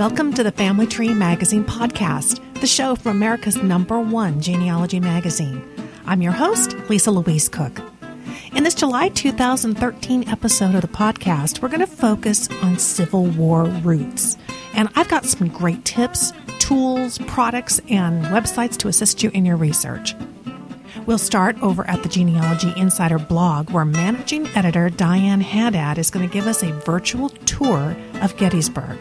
Welcome 0.00 0.32
to 0.32 0.42
the 0.42 0.50
Family 0.52 0.86
Tree 0.86 1.12
Magazine 1.12 1.62
podcast, 1.62 2.40
the 2.62 2.66
show 2.66 2.96
from 2.96 3.18
America's 3.18 3.58
number 3.58 4.00
one 4.00 4.40
genealogy 4.40 4.98
magazine. 4.98 5.62
I'm 6.06 6.22
your 6.22 6.32
host, 6.32 6.74
Lisa 6.88 7.10
Louise 7.10 7.50
Cooke. 7.50 7.82
In 8.54 8.64
this 8.64 8.74
July 8.74 9.10
2013 9.10 10.26
episode 10.26 10.74
of 10.74 10.80
the 10.80 10.88
podcast, 10.88 11.60
we're 11.60 11.68
going 11.68 11.80
to 11.80 11.86
focus 11.86 12.48
on 12.62 12.78
Civil 12.78 13.26
War 13.26 13.64
roots. 13.64 14.38
And 14.72 14.88
I've 14.94 15.10
got 15.10 15.26
some 15.26 15.48
great 15.48 15.84
tips, 15.84 16.32
tools, 16.58 17.18
products, 17.18 17.78
and 17.90 18.24
websites 18.24 18.78
to 18.78 18.88
assist 18.88 19.22
you 19.22 19.30
in 19.34 19.44
your 19.44 19.58
research. 19.58 20.14
We'll 21.04 21.18
start 21.18 21.62
over 21.62 21.86
at 21.86 22.02
the 22.02 22.08
Genealogy 22.08 22.72
Insider 22.74 23.18
blog, 23.18 23.68
where 23.68 23.84
managing 23.84 24.46
editor 24.56 24.88
Diane 24.88 25.42
Haddad 25.42 25.98
is 25.98 26.10
going 26.10 26.26
to 26.26 26.32
give 26.32 26.46
us 26.46 26.62
a 26.62 26.72
virtual 26.72 27.28
tour 27.28 27.94
of 28.22 28.34
Gettysburg. 28.38 28.98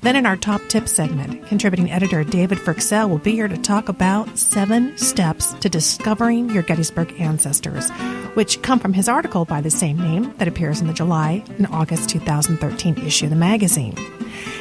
Then, 0.00 0.14
in 0.14 0.26
our 0.26 0.36
top 0.36 0.60
tip 0.68 0.88
segment, 0.88 1.46
contributing 1.48 1.90
editor 1.90 2.22
David 2.22 2.58
Fryxell 2.58 3.08
will 3.08 3.18
be 3.18 3.32
here 3.32 3.48
to 3.48 3.58
talk 3.58 3.88
about 3.88 4.38
seven 4.38 4.96
steps 4.96 5.52
to 5.54 5.68
discovering 5.68 6.50
your 6.50 6.62
Gettysburg 6.62 7.20
ancestors, 7.20 7.90
which 8.34 8.62
come 8.62 8.78
from 8.78 8.92
his 8.92 9.08
article 9.08 9.44
by 9.44 9.60
the 9.60 9.70
same 9.70 9.98
name 9.98 10.32
that 10.38 10.46
appears 10.46 10.80
in 10.80 10.86
the 10.86 10.92
July 10.92 11.42
and 11.56 11.66
August 11.66 12.08
2013 12.10 12.98
issue 12.98 13.26
of 13.26 13.30
the 13.30 13.36
magazine. 13.36 13.96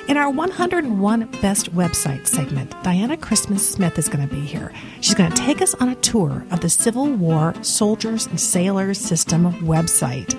In 0.08 0.18
our 0.18 0.30
101 0.30 1.26
Best 1.42 1.72
Websites 1.76 2.28
segment, 2.28 2.74
Diana 2.82 3.16
Crisman 3.16 3.60
Smith 3.60 4.00
is 4.00 4.10
going 4.10 4.28
to 4.28 4.34
be 4.34 4.42
here. 4.42 4.74
She's 5.02 5.14
going 5.14 5.32
to 5.32 5.38
take 5.38 5.62
us 5.62 5.76
on 5.76 5.90
a 5.90 5.96
tour 5.96 6.46
of 6.50 6.62
the 6.62 6.70
Civil 6.70 7.12
War 7.12 7.54
Soldiers 7.62 8.26
and 8.26 8.40
Sailors 8.40 8.98
System 8.98 9.54
website. 9.62 10.34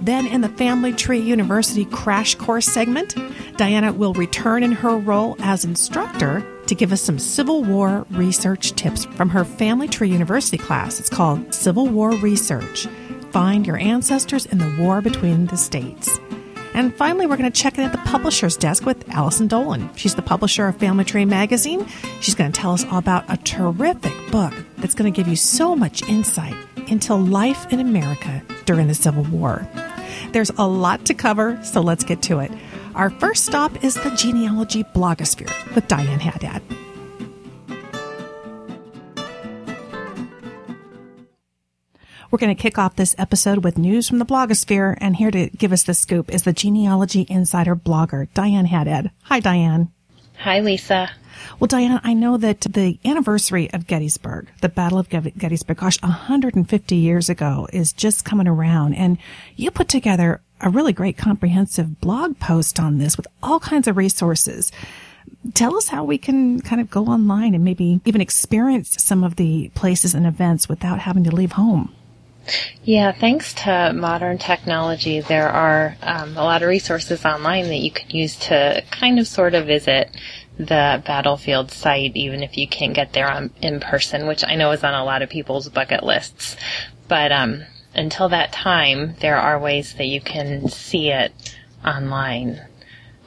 Then, 0.00 0.26
in 0.26 0.40
the 0.40 0.48
Family 0.48 0.92
Tree 0.92 1.18
University 1.18 1.84
Crash 1.84 2.34
Course 2.36 2.66
segment, 2.66 3.16
Diana 3.56 3.92
will 3.92 4.14
return 4.14 4.62
in 4.62 4.72
her 4.72 4.96
role 4.96 5.36
as 5.40 5.64
instructor 5.64 6.44
to 6.66 6.74
give 6.74 6.92
us 6.92 7.02
some 7.02 7.18
Civil 7.18 7.64
War 7.64 8.06
research 8.10 8.72
tips 8.72 9.04
from 9.04 9.30
her 9.30 9.44
Family 9.44 9.88
Tree 9.88 10.10
University 10.10 10.58
class. 10.58 11.00
It's 11.00 11.08
called 11.08 11.52
Civil 11.52 11.88
War 11.88 12.12
Research 12.16 12.86
Find 13.32 13.66
Your 13.66 13.78
Ancestors 13.78 14.46
in 14.46 14.58
the 14.58 14.76
War 14.78 15.00
Between 15.00 15.46
the 15.46 15.56
States. 15.56 16.18
And 16.74 16.94
finally, 16.94 17.26
we're 17.26 17.36
going 17.36 17.50
to 17.50 17.60
check 17.60 17.76
in 17.76 17.84
at 17.84 17.92
the 17.92 17.98
publisher's 17.98 18.56
desk 18.56 18.86
with 18.86 19.08
Allison 19.10 19.48
Dolan. 19.48 19.90
She's 19.96 20.14
the 20.14 20.22
publisher 20.22 20.68
of 20.68 20.76
Family 20.76 21.04
Tree 21.04 21.24
Magazine. 21.24 21.86
She's 22.20 22.34
going 22.34 22.52
to 22.52 22.60
tell 22.60 22.72
us 22.72 22.84
all 22.84 22.98
about 22.98 23.24
a 23.28 23.36
terrific 23.38 24.12
book 24.30 24.54
that's 24.76 24.94
going 24.94 25.12
to 25.12 25.16
give 25.16 25.26
you 25.26 25.36
so 25.36 25.74
much 25.74 26.02
insight 26.08 26.54
into 26.86 27.14
life 27.14 27.70
in 27.72 27.80
America 27.80 28.42
during 28.64 28.86
the 28.86 28.94
Civil 28.94 29.24
War. 29.24 29.68
There's 30.32 30.50
a 30.50 30.66
lot 30.66 31.04
to 31.06 31.14
cover, 31.14 31.58
so 31.62 31.80
let's 31.80 32.04
get 32.04 32.22
to 32.22 32.38
it. 32.40 32.52
Our 32.94 33.10
first 33.10 33.44
stop 33.44 33.84
is 33.84 33.94
the 33.94 34.10
genealogy 34.10 34.84
blogosphere 34.84 35.74
with 35.74 35.86
Diane 35.88 36.20
Haddad. 36.20 36.62
We're 42.30 42.38
going 42.38 42.54
to 42.54 42.62
kick 42.62 42.76
off 42.78 42.96
this 42.96 43.14
episode 43.16 43.64
with 43.64 43.78
news 43.78 44.06
from 44.06 44.18
the 44.18 44.26
blogosphere, 44.26 44.98
and 45.00 45.16
here 45.16 45.30
to 45.30 45.48
give 45.48 45.72
us 45.72 45.84
the 45.84 45.94
scoop 45.94 46.30
is 46.30 46.42
the 46.42 46.52
Genealogy 46.52 47.24
Insider 47.28 47.74
blogger, 47.74 48.28
Diane 48.34 48.66
Haddad. 48.66 49.10
Hi, 49.22 49.40
Diane. 49.40 49.90
Hi, 50.36 50.60
Lisa. 50.60 51.10
Well, 51.58 51.68
Diana, 51.68 52.00
I 52.04 52.14
know 52.14 52.36
that 52.36 52.60
the 52.60 52.98
anniversary 53.04 53.70
of 53.72 53.86
Gettysburg, 53.86 54.48
the 54.60 54.68
Battle 54.68 54.98
of 54.98 55.08
Gettysburg, 55.08 55.76
gosh, 55.76 56.00
150 56.02 56.96
years 56.96 57.28
ago 57.28 57.68
is 57.72 57.92
just 57.92 58.24
coming 58.24 58.48
around, 58.48 58.94
and 58.94 59.18
you 59.56 59.70
put 59.70 59.88
together 59.88 60.40
a 60.60 60.70
really 60.70 60.92
great 60.92 61.16
comprehensive 61.16 62.00
blog 62.00 62.38
post 62.38 62.80
on 62.80 62.98
this 62.98 63.16
with 63.16 63.26
all 63.42 63.60
kinds 63.60 63.86
of 63.86 63.96
resources. 63.96 64.72
Tell 65.54 65.76
us 65.76 65.88
how 65.88 66.04
we 66.04 66.18
can 66.18 66.60
kind 66.60 66.80
of 66.80 66.90
go 66.90 67.06
online 67.06 67.54
and 67.54 67.64
maybe 67.64 68.00
even 68.04 68.20
experience 68.20 69.02
some 69.02 69.22
of 69.22 69.36
the 69.36 69.70
places 69.74 70.14
and 70.14 70.26
events 70.26 70.68
without 70.68 71.00
having 71.00 71.24
to 71.24 71.34
leave 71.34 71.52
home. 71.52 71.94
Yeah, 72.82 73.12
thanks 73.12 73.52
to 73.54 73.92
modern 73.94 74.38
technology, 74.38 75.20
there 75.20 75.48
are 75.48 75.96
um, 76.02 76.36
a 76.36 76.44
lot 76.44 76.62
of 76.62 76.68
resources 76.68 77.24
online 77.24 77.66
that 77.66 77.76
you 77.76 77.90
can 77.90 78.08
use 78.10 78.36
to 78.36 78.82
kind 78.90 79.18
of 79.18 79.26
sort 79.26 79.54
of 79.54 79.66
visit 79.66 80.10
the 80.58 81.02
battlefield 81.06 81.70
site, 81.70 82.16
even 82.16 82.42
if 82.42 82.56
you 82.56 82.66
can't 82.66 82.94
get 82.94 83.12
there 83.12 83.30
on, 83.30 83.50
in 83.62 83.80
person, 83.80 84.26
which 84.26 84.44
I 84.44 84.56
know 84.56 84.72
is 84.72 84.82
on 84.84 84.94
a 84.94 85.04
lot 85.04 85.22
of 85.22 85.30
people's 85.30 85.68
bucket 85.68 86.02
lists. 86.02 86.56
But 87.06 87.32
um, 87.32 87.62
until 87.94 88.28
that 88.30 88.52
time, 88.52 89.14
there 89.20 89.36
are 89.36 89.58
ways 89.58 89.94
that 89.94 90.06
you 90.06 90.20
can 90.20 90.68
see 90.68 91.10
it 91.10 91.32
online. 91.84 92.62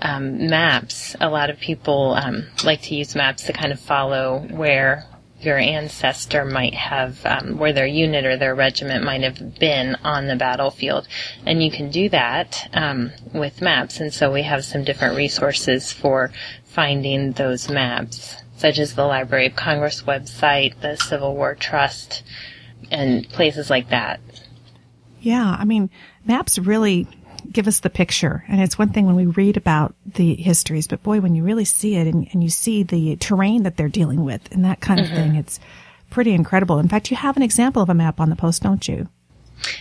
Um, 0.04 0.48
maps. 0.48 1.16
A 1.22 1.30
lot 1.30 1.52
of 1.52 1.60
people 1.60 2.16
um, 2.16 2.48
like 2.64 2.82
to 2.84 2.96
use 2.96 3.16
maps 3.16 3.44
to 3.44 3.54
kind 3.54 3.72
of 3.72 3.80
follow 3.80 4.40
where 4.50 5.06
your 5.44 5.58
ancestor 5.58 6.46
might 6.46 6.74
have, 6.74 7.26
um, 7.26 7.58
where 7.58 7.74
their 7.74 7.86
unit 7.86 8.26
or 8.26 8.38
their 8.38 8.56
regiment 8.56 9.04
might 9.04 9.22
have 9.22 9.60
been 9.60 9.96
on 10.04 10.28
the 10.28 10.36
battlefield. 10.36 11.08
And 11.46 11.64
you 11.64 11.72
can 11.72 11.90
do 11.90 12.10
that 12.10 12.70
um, 12.74 13.12
with 13.34 13.62
maps. 13.62 14.00
And 14.00 14.14
so 14.14 14.32
we 14.32 14.44
have 14.44 14.64
some 14.64 14.84
different 14.84 15.16
resources 15.16 15.92
for 15.92 16.32
finding 16.72 17.34
those 17.34 17.70
maps, 17.70 18.36
such 18.56 18.80
as 18.80 18.96
the 18.96 19.06
Library 19.06 19.48
of 19.48 19.56
Congress 19.56 20.04
website, 20.04 20.80
the 20.82 20.96
Civil 20.96 21.36
War 21.36 21.56
Trust, 21.56 22.24
and 22.90 23.28
places 23.30 23.70
like 23.70 23.90
that. 23.90 24.20
Yeah, 25.20 25.56
I 25.58 25.66
mean, 25.66 25.90
maps 26.26 26.58
really 26.58 27.08
give 27.52 27.68
us 27.68 27.82
the 27.82 27.90
picture. 27.90 28.44
And 28.48 28.62
it's 28.62 28.78
one 28.78 28.90
thing 28.90 29.06
when 29.06 29.16
we 29.16 29.26
read 29.26 29.58
about 29.58 29.96
the 30.06 30.36
histories, 30.36 30.88
but 30.88 31.04
boy, 31.04 31.20
when 31.20 31.36
you 31.36 31.44
really 31.44 31.66
see 31.66 31.96
it 31.96 32.08
and, 32.08 32.28
and 32.32 32.42
you 32.44 32.50
see 32.50 32.84
the 32.84 33.18
terrain 33.18 33.64
that 33.64 33.78
they're 33.78 33.90
dealing 33.90 34.24
with 34.24 34.52
and 34.52 34.64
that 34.64 34.80
kind 34.80 35.00
mm-hmm. 35.00 35.12
of 35.12 35.18
thing, 35.18 35.36
it's 35.36 35.60
pretty 36.10 36.32
incredible. 36.32 36.80
In 36.80 36.88
fact, 36.88 37.12
you 37.12 37.18
have 37.18 37.38
an 37.38 37.44
example 37.44 37.82
of 37.82 37.90
a 37.90 37.94
map 37.94 38.20
on 38.20 38.30
the 38.30 38.36
post, 38.36 38.64
don't 38.64 38.88
you? 38.88 39.10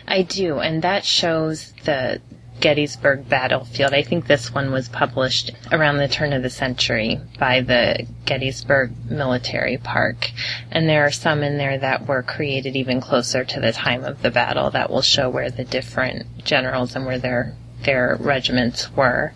I 0.06 0.22
do, 0.22 0.58
and 0.58 0.82
that 0.82 1.04
shows 1.04 1.72
the 1.84 2.20
Gettysburg 2.60 3.28
battlefield. 3.28 3.94
I 3.94 4.02
think 4.02 4.26
this 4.26 4.52
one 4.52 4.70
was 4.70 4.88
published 4.88 5.52
around 5.72 5.96
the 5.96 6.08
turn 6.08 6.32
of 6.32 6.42
the 6.42 6.50
century 6.50 7.18
by 7.38 7.62
the 7.62 8.06
Gettysburg 8.24 8.92
Military 9.10 9.78
Park. 9.78 10.30
And 10.70 10.88
there 10.88 11.04
are 11.04 11.10
some 11.10 11.42
in 11.42 11.58
there 11.58 11.78
that 11.78 12.06
were 12.06 12.22
created 12.22 12.76
even 12.76 13.00
closer 13.00 13.44
to 13.44 13.60
the 13.60 13.72
time 13.72 14.04
of 14.04 14.22
the 14.22 14.30
battle 14.30 14.70
that 14.70 14.90
will 14.90 15.02
show 15.02 15.28
where 15.28 15.50
the 15.50 15.64
different 15.64 16.44
generals 16.44 16.94
and 16.94 17.06
where 17.06 17.18
their 17.18 17.56
their 17.84 18.16
regiments 18.20 18.94
were. 18.94 19.32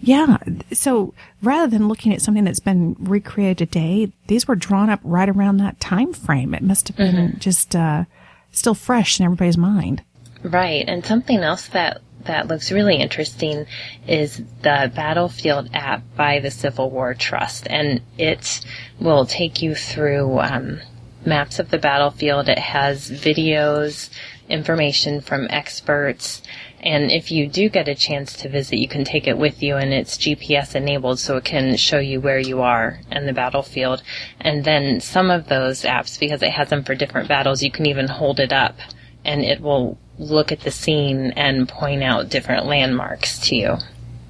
Yeah. 0.00 0.38
So 0.72 1.12
rather 1.42 1.66
than 1.66 1.88
looking 1.88 2.14
at 2.14 2.22
something 2.22 2.44
that's 2.44 2.60
been 2.60 2.96
recreated 2.98 3.58
today, 3.58 4.12
these 4.28 4.46
were 4.46 4.54
drawn 4.54 4.90
up 4.90 5.00
right 5.02 5.28
around 5.28 5.58
that 5.58 5.80
time 5.80 6.12
frame. 6.12 6.54
It 6.54 6.62
must 6.62 6.88
have 6.88 6.96
been 6.96 7.14
mm-hmm. 7.14 7.38
just 7.38 7.74
uh, 7.74 8.04
still 8.52 8.74
fresh 8.74 9.18
in 9.18 9.26
everybody's 9.26 9.58
mind. 9.58 10.02
Right. 10.42 10.84
And 10.86 11.04
something 11.04 11.40
else 11.40 11.66
that 11.68 12.00
that 12.24 12.48
looks 12.48 12.72
really 12.72 12.96
interesting 12.96 13.66
is 14.06 14.42
the 14.62 14.92
Battlefield 14.94 15.70
app 15.72 16.02
by 16.16 16.40
the 16.40 16.50
Civil 16.50 16.90
War 16.90 17.14
Trust, 17.14 17.66
and 17.68 18.00
it 18.16 18.60
will 19.00 19.26
take 19.26 19.62
you 19.62 19.74
through 19.74 20.38
um, 20.40 20.80
maps 21.24 21.58
of 21.58 21.70
the 21.70 21.78
battlefield. 21.78 22.48
It 22.48 22.58
has 22.58 23.10
videos, 23.10 24.10
information 24.48 25.20
from 25.20 25.46
experts, 25.50 26.42
and 26.80 27.10
if 27.10 27.32
you 27.32 27.48
do 27.48 27.68
get 27.68 27.88
a 27.88 27.94
chance 27.94 28.34
to 28.34 28.48
visit, 28.48 28.78
you 28.78 28.88
can 28.88 29.04
take 29.04 29.26
it 29.26 29.36
with 29.36 29.62
you 29.62 29.76
and 29.76 29.92
it's 29.92 30.16
GPS 30.16 30.74
enabled 30.76 31.18
so 31.18 31.36
it 31.36 31.44
can 31.44 31.76
show 31.76 31.98
you 31.98 32.20
where 32.20 32.38
you 32.38 32.62
are 32.62 33.00
in 33.10 33.26
the 33.26 33.32
battlefield. 33.32 34.02
And 34.40 34.64
then 34.64 35.00
some 35.00 35.30
of 35.30 35.48
those 35.48 35.82
apps, 35.82 36.18
because 36.20 36.42
it 36.42 36.52
has 36.52 36.68
them 36.68 36.84
for 36.84 36.94
different 36.94 37.28
battles, 37.28 37.62
you 37.62 37.70
can 37.70 37.86
even 37.86 38.06
hold 38.06 38.38
it 38.38 38.52
up 38.52 38.76
and 39.24 39.42
it 39.42 39.60
will 39.60 39.98
look 40.18 40.52
at 40.52 40.60
the 40.60 40.70
scene 40.70 41.32
and 41.32 41.68
point 41.68 42.02
out 42.02 42.28
different 42.28 42.66
landmarks 42.66 43.38
to 43.38 43.56
you. 43.56 43.76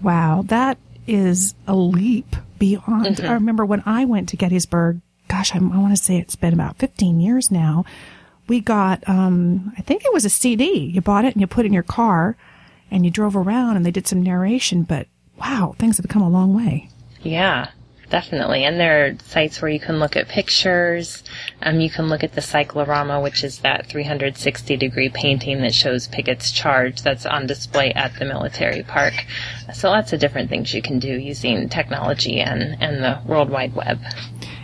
Wow, 0.03 0.43
that 0.47 0.79
is 1.07 1.55
a 1.67 1.75
leap 1.75 2.37
beyond. 2.59 3.17
Mm-hmm. 3.17 3.27
I 3.27 3.35
remember 3.35 3.65
when 3.65 3.83
I 3.87 4.05
went 4.05 4.29
to 4.31 4.37
Gettysburg, 4.37 5.01
gosh, 5.29 5.55
I, 5.55 5.59
I 5.59 5.61
want 5.61 5.97
to 5.97 6.03
say 6.03 6.19
it's 6.19 6.37
been 6.37 6.55
about 6.55 6.79
15 6.79 7.21
years 7.21 7.51
now. 7.51 7.85
We 8.47 8.61
got, 8.61 9.07
um, 9.09 9.73
I 9.77 9.83
think 9.83 10.05
it 10.05 10.13
was 10.13 10.25
a 10.25 10.31
CD. 10.31 10.87
You 10.87 11.01
bought 11.01 11.25
it 11.25 11.35
and 11.35 11.41
you 11.41 11.47
put 11.47 11.65
it 11.65 11.69
in 11.69 11.73
your 11.73 11.83
car 11.83 12.37
and 12.91 13.05
you 13.05 13.11
drove 13.11 13.37
around 13.37 13.77
and 13.77 13.85
they 13.85 13.91
did 13.91 14.07
some 14.07 14.23
narration, 14.23 14.83
but 14.85 15.07
wow, 15.39 15.75
things 15.79 15.99
have 15.99 16.09
come 16.09 16.23
a 16.23 16.31
long 16.31 16.55
way. 16.55 16.89
Yeah 17.23 17.71
definitely. 18.11 18.65
And 18.65 18.79
there 18.79 19.07
are 19.07 19.15
sites 19.25 19.61
where 19.61 19.71
you 19.71 19.81
can 19.81 19.99
look 19.99 20.17
at 20.17 20.29
pictures. 20.29 21.23
Um, 21.63 21.81
you 21.81 21.91
can 21.91 22.09
look 22.09 22.25
at 22.25 22.35
the 22.35 22.41
cyclorama, 22.41 23.21
which 23.21 23.45
is 23.45 23.61
that 23.61 23.87
360 23.87 24.77
degree 24.77 25.09
painting 25.09 25.61
that 25.63 25.75
shows 25.75 26.09
Pickett's 26.09 26.51
charge 26.51 27.03
that's 27.03 27.27
on 27.27 27.47
display 27.47 27.93
at 27.93 28.19
the 28.19 28.25
military 28.25 28.83
park. 28.83 29.15
So 29.75 29.91
lots 29.91 30.13
of 30.13 30.21
different 30.21 30.49
things 30.49 30.75
you 30.75 30.83
can 30.83 30.99
do 30.99 31.09
using 31.09 31.69
technology 31.69 32.41
and, 32.41 32.77
and 32.81 33.03
the 33.03 33.21
World 33.27 33.51
Wide 33.51 33.75
Web. 33.75 34.01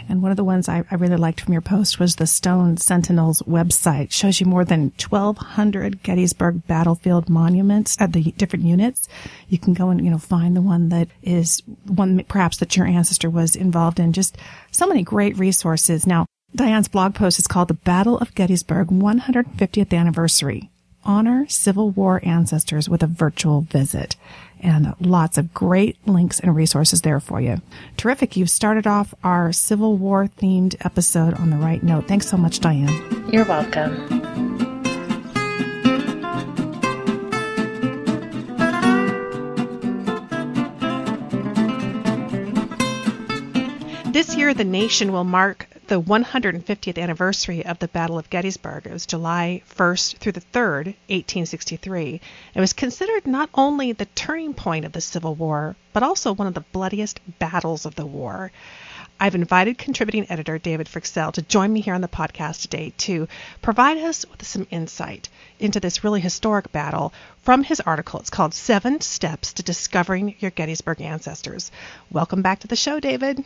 And 0.08 0.22
one 0.22 0.30
of 0.30 0.36
the 0.36 0.44
ones 0.44 0.68
I, 0.68 0.84
I 0.90 0.94
really 0.96 1.16
liked 1.16 1.40
from 1.40 1.52
your 1.52 1.62
post 1.62 1.98
was 1.98 2.16
the 2.16 2.26
Stone 2.26 2.76
Sentinels 2.78 3.42
website. 3.42 4.04
It 4.04 4.12
shows 4.12 4.40
you 4.40 4.46
more 4.46 4.64
than 4.64 4.92
1,200 5.00 6.02
Gettysburg 6.02 6.66
battlefield 6.66 7.28
monuments 7.28 7.96
at 8.00 8.12
the 8.12 8.32
different 8.32 8.64
units. 8.64 9.08
You 9.48 9.58
can 9.58 9.74
go 9.74 9.90
and, 9.90 10.04
you 10.04 10.10
know, 10.10 10.18
find 10.18 10.56
the 10.56 10.62
one 10.62 10.88
that 10.90 11.08
is 11.22 11.62
one 11.86 12.22
perhaps 12.24 12.58
that 12.58 12.76
your 12.76 12.86
ancestor 12.86 13.30
was 13.30 13.56
involved 13.56 13.98
in. 13.98 14.12
Just 14.12 14.36
so 14.70 14.86
many 14.86 15.02
great 15.02 15.38
resources. 15.38 16.06
Now, 16.06 16.26
Diane's 16.54 16.88
blog 16.88 17.14
post 17.14 17.38
is 17.38 17.48
called 17.48 17.68
The 17.68 17.74
Battle 17.74 18.18
of 18.18 18.34
Gettysburg 18.34 18.88
150th 18.88 19.92
Anniversary. 19.92 20.70
Honor 21.04 21.46
Civil 21.48 21.90
War 21.90 22.20
ancestors 22.24 22.88
with 22.88 23.02
a 23.02 23.08
virtual 23.08 23.62
visit. 23.62 24.16
And 24.64 24.94
lots 24.98 25.36
of 25.36 25.52
great 25.52 25.98
links 26.08 26.40
and 26.40 26.56
resources 26.56 27.02
there 27.02 27.20
for 27.20 27.40
you. 27.40 27.60
Terrific. 27.98 28.36
You've 28.36 28.50
started 28.50 28.86
off 28.86 29.14
our 29.22 29.52
Civil 29.52 29.98
War 29.98 30.26
themed 30.26 30.74
episode 30.84 31.34
on 31.34 31.50
the 31.50 31.58
right 31.58 31.82
note. 31.82 32.08
Thanks 32.08 32.26
so 32.28 32.38
much, 32.38 32.60
Diane. 32.60 33.30
You're 33.30 33.44
welcome. 33.44 34.33
This 44.14 44.36
year, 44.36 44.54
the 44.54 44.62
nation 44.62 45.10
will 45.10 45.24
mark 45.24 45.66
the 45.88 46.00
150th 46.00 47.02
anniversary 47.02 47.66
of 47.66 47.80
the 47.80 47.88
Battle 47.88 48.16
of 48.16 48.30
Gettysburg. 48.30 48.86
It 48.86 48.92
was 48.92 49.06
July 49.06 49.62
1st 49.76 50.18
through 50.18 50.30
the 50.30 50.40
3rd, 50.40 50.94
1863. 51.10 52.20
It 52.54 52.60
was 52.60 52.72
considered 52.72 53.26
not 53.26 53.50
only 53.54 53.90
the 53.90 54.06
turning 54.06 54.54
point 54.54 54.84
of 54.84 54.92
the 54.92 55.00
Civil 55.00 55.34
War, 55.34 55.74
but 55.92 56.04
also 56.04 56.32
one 56.32 56.46
of 56.46 56.54
the 56.54 56.60
bloodiest 56.60 57.18
battles 57.40 57.86
of 57.86 57.96
the 57.96 58.06
war. 58.06 58.52
I've 59.18 59.34
invited 59.34 59.78
contributing 59.78 60.26
editor 60.30 60.58
David 60.58 60.86
Fryxell 60.86 61.32
to 61.32 61.42
join 61.42 61.72
me 61.72 61.80
here 61.80 61.94
on 61.94 62.00
the 62.00 62.06
podcast 62.06 62.62
today 62.62 62.92
to 62.98 63.26
provide 63.62 63.98
us 63.98 64.24
with 64.30 64.46
some 64.46 64.68
insight 64.70 65.28
into 65.58 65.80
this 65.80 66.04
really 66.04 66.20
historic 66.20 66.70
battle 66.70 67.12
from 67.42 67.64
his 67.64 67.80
article. 67.80 68.20
It's 68.20 68.30
called 68.30 68.54
Seven 68.54 69.00
Steps 69.00 69.54
to 69.54 69.64
Discovering 69.64 70.36
Your 70.38 70.52
Gettysburg 70.52 71.00
Ancestors. 71.00 71.72
Welcome 72.12 72.42
back 72.42 72.60
to 72.60 72.68
the 72.68 72.76
show, 72.76 73.00
David. 73.00 73.44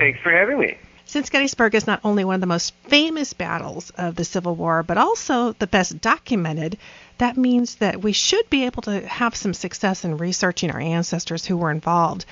Thanks 0.00 0.18
for 0.20 0.32
having 0.32 0.58
me. 0.58 0.78
Since 1.04 1.28
Gettysburg 1.28 1.74
is 1.74 1.86
not 1.86 2.00
only 2.04 2.24
one 2.24 2.36
of 2.36 2.40
the 2.40 2.46
most 2.46 2.74
famous 2.84 3.34
battles 3.34 3.90
of 3.90 4.14
the 4.14 4.24
Civil 4.24 4.54
War, 4.54 4.82
but 4.82 4.96
also 4.96 5.52
the 5.52 5.66
best 5.66 6.00
documented, 6.00 6.78
that 7.18 7.36
means 7.36 7.74
that 7.76 8.00
we 8.00 8.12
should 8.12 8.48
be 8.48 8.64
able 8.64 8.80
to 8.82 9.06
have 9.06 9.36
some 9.36 9.52
success 9.52 10.02
in 10.02 10.16
researching 10.16 10.70
our 10.70 10.80
ancestors 10.80 11.44
who 11.44 11.58
were 11.58 11.70
involved. 11.70 12.24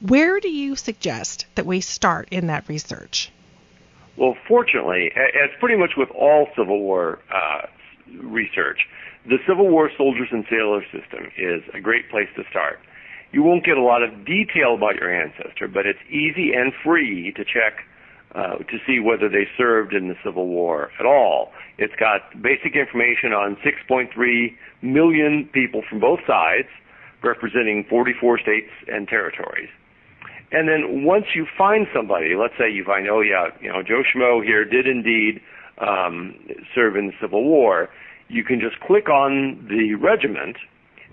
Where 0.00 0.40
do 0.40 0.48
you 0.48 0.74
suggest 0.74 1.46
that 1.54 1.64
we 1.64 1.80
start 1.80 2.26
in 2.32 2.48
that 2.48 2.68
research? 2.68 3.30
Well, 4.16 4.36
fortunately, 4.48 5.12
as 5.14 5.50
pretty 5.60 5.76
much 5.76 5.92
with 5.96 6.10
all 6.10 6.48
Civil 6.56 6.80
War 6.80 7.20
uh, 7.32 7.66
research, 8.20 8.88
the 9.26 9.38
Civil 9.46 9.68
War 9.68 9.92
soldiers 9.96 10.28
and 10.32 10.44
sailors 10.50 10.86
system 10.90 11.30
is 11.38 11.62
a 11.72 11.80
great 11.80 12.10
place 12.10 12.28
to 12.34 12.42
start. 12.50 12.80
You 13.32 13.42
won't 13.42 13.64
get 13.64 13.78
a 13.78 13.82
lot 13.82 14.02
of 14.02 14.26
detail 14.26 14.74
about 14.74 14.96
your 14.96 15.10
ancestor, 15.10 15.66
but 15.66 15.86
it's 15.86 16.02
easy 16.08 16.52
and 16.52 16.72
free 16.84 17.32
to 17.32 17.44
check 17.44 17.84
uh, 18.34 18.56
to 18.58 18.78
see 18.86 19.00
whether 19.00 19.28
they 19.28 19.48
served 19.56 19.94
in 19.94 20.08
the 20.08 20.16
Civil 20.24 20.48
War 20.48 20.90
at 20.98 21.06
all. 21.06 21.52
It's 21.78 21.94
got 21.96 22.20
basic 22.40 22.76
information 22.76 23.32
on 23.32 23.56
6.3 23.64 24.08
million 24.82 25.48
people 25.52 25.82
from 25.88 26.00
both 26.00 26.20
sides, 26.26 26.68
representing 27.22 27.84
44 27.88 28.38
states 28.38 28.70
and 28.88 29.08
territories. 29.08 29.68
And 30.50 30.68
then 30.68 31.04
once 31.04 31.26
you 31.34 31.46
find 31.56 31.86
somebody, 31.94 32.34
let's 32.36 32.54
say 32.58 32.70
you 32.70 32.84
find, 32.84 33.08
oh 33.08 33.20
yeah, 33.20 33.48
you 33.60 33.68
know, 33.68 33.82
Joe 33.82 34.02
Schmo 34.02 34.44
here 34.44 34.64
did 34.64 34.86
indeed 34.86 35.40
um, 35.78 36.34
serve 36.74 36.96
in 36.96 37.06
the 37.06 37.14
Civil 37.20 37.44
War, 37.44 37.88
you 38.28 38.44
can 38.44 38.60
just 38.60 38.78
click 38.80 39.08
on 39.08 39.66
the 39.68 39.94
regiment 39.94 40.56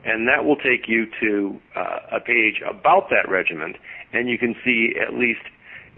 and 0.06 0.28
that 0.28 0.46
will 0.46 0.56
take 0.56 0.88
you 0.88 1.06
to 1.20 1.60
uh, 1.76 2.18
a 2.18 2.20
page 2.20 2.62
about 2.68 3.10
that 3.10 3.30
regiment, 3.30 3.78
and 4.14 4.30
you 4.30 4.38
can 4.38 4.56
see 4.64 4.94
at 5.00 5.14
least 5.14 5.42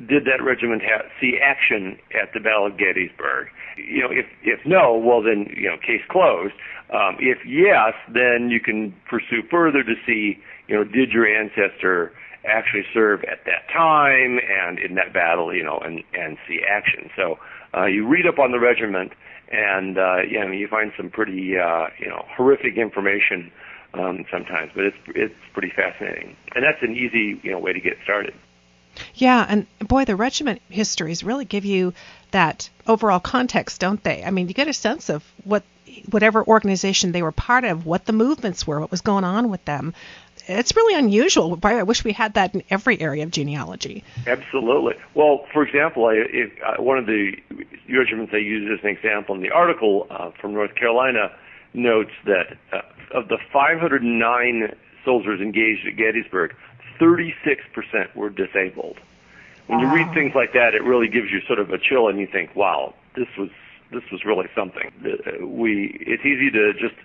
did 0.07 0.25
that 0.25 0.43
regiment 0.43 0.81
ha- 0.83 1.05
see 1.19 1.37
action 1.41 1.97
at 2.19 2.33
the 2.33 2.39
Battle 2.39 2.65
of 2.65 2.77
Gettysburg? 2.77 3.47
You 3.77 4.01
know, 4.01 4.11
if 4.11 4.25
if 4.43 4.59
no, 4.65 4.97
well 4.97 5.21
then 5.21 5.53
you 5.55 5.69
know 5.69 5.77
case 5.77 6.01
closed. 6.09 6.53
Um, 6.93 7.17
if 7.19 7.39
yes, 7.45 7.93
then 8.13 8.49
you 8.49 8.59
can 8.59 8.93
pursue 9.09 9.43
further 9.49 9.83
to 9.83 9.93
see 10.05 10.39
you 10.67 10.75
know 10.75 10.83
did 10.83 11.11
your 11.11 11.27
ancestor 11.27 12.13
actually 12.45 12.83
serve 12.93 13.23
at 13.25 13.45
that 13.45 13.69
time 13.71 14.39
and 14.39 14.79
in 14.79 14.95
that 14.95 15.13
battle, 15.13 15.53
you 15.53 15.63
know, 15.63 15.79
and 15.83 16.03
and 16.13 16.37
see 16.47 16.59
action. 16.67 17.09
So 17.15 17.37
uh, 17.77 17.85
you 17.85 18.07
read 18.07 18.25
up 18.25 18.39
on 18.39 18.51
the 18.51 18.59
regiment, 18.59 19.13
and 19.51 19.97
uh, 19.97 20.17
you 20.27 20.39
know 20.39 20.51
you 20.51 20.67
find 20.67 20.91
some 20.97 21.09
pretty 21.09 21.57
uh, 21.57 21.87
you 21.99 22.09
know 22.09 22.25
horrific 22.35 22.77
information 22.77 23.51
um, 23.93 24.25
sometimes, 24.31 24.71
but 24.75 24.85
it's 24.85 24.97
it's 25.07 25.35
pretty 25.53 25.71
fascinating, 25.75 26.35
and 26.55 26.63
that's 26.63 26.81
an 26.81 26.95
easy 26.95 27.39
you 27.43 27.51
know 27.51 27.59
way 27.59 27.73
to 27.73 27.79
get 27.79 27.97
started. 28.03 28.33
Yeah, 29.15 29.45
and 29.47 29.67
boy, 29.79 30.05
the 30.05 30.15
regiment 30.15 30.61
histories 30.69 31.23
really 31.23 31.45
give 31.45 31.65
you 31.65 31.93
that 32.31 32.69
overall 32.87 33.19
context, 33.19 33.79
don't 33.79 34.03
they? 34.03 34.23
I 34.23 34.31
mean, 34.31 34.47
you 34.47 34.53
get 34.53 34.67
a 34.67 34.73
sense 34.73 35.09
of 35.09 35.23
what 35.43 35.63
whatever 36.09 36.43
organization 36.45 37.11
they 37.11 37.21
were 37.21 37.31
part 37.31 37.63
of, 37.63 37.85
what 37.85 38.05
the 38.05 38.13
movements 38.13 38.65
were, 38.65 38.79
what 38.79 38.91
was 38.91 39.01
going 39.01 39.23
on 39.23 39.49
with 39.49 39.63
them. 39.65 39.93
It's 40.47 40.75
really 40.75 40.97
unusual. 40.97 41.59
I 41.63 41.83
wish 41.83 42.03
we 42.03 42.13
had 42.13 42.33
that 42.35 42.55
in 42.55 42.63
every 42.69 42.99
area 42.99 43.23
of 43.23 43.31
genealogy. 43.31 44.03
Absolutely. 44.25 44.95
Well, 45.13 45.45
for 45.53 45.63
example, 45.63 46.05
I, 46.05 46.13
if, 46.15 46.51
uh, 46.65 46.81
one 46.81 46.97
of 46.97 47.05
the 47.05 47.33
regiments 47.89 48.33
I 48.33 48.37
use 48.37 48.79
as 48.79 48.83
an 48.83 48.89
example 48.89 49.35
in 49.35 49.41
the 49.41 49.51
article 49.51 50.07
uh, 50.09 50.31
from 50.39 50.53
North 50.53 50.73
Carolina 50.75 51.31
notes 51.73 52.11
that 52.25 52.57
uh, 52.73 52.81
of 53.13 53.27
the 53.27 53.37
509 53.51 54.75
soldiers 55.03 55.41
engaged 55.41 55.87
at 55.87 55.97
Gettysburg, 55.97 56.55
36% 56.99 58.15
were 58.15 58.29
disabled. 58.29 58.97
When 59.67 59.79
wow. 59.79 59.95
you 59.95 60.03
read 60.03 60.13
things 60.13 60.33
like 60.35 60.53
that, 60.53 60.75
it 60.75 60.83
really 60.83 61.07
gives 61.07 61.31
you 61.31 61.41
sort 61.41 61.59
of 61.59 61.71
a 61.71 61.77
chill, 61.77 62.07
and 62.07 62.19
you 62.19 62.27
think, 62.27 62.55
"Wow, 62.55 62.93
this 63.15 63.27
was 63.37 63.49
this 63.91 64.03
was 64.11 64.25
really 64.25 64.47
something." 64.55 64.91
Uh, 65.05 65.45
we 65.45 65.97
it's 66.01 66.25
easy 66.25 66.51
to 66.51 66.73
just 66.73 66.95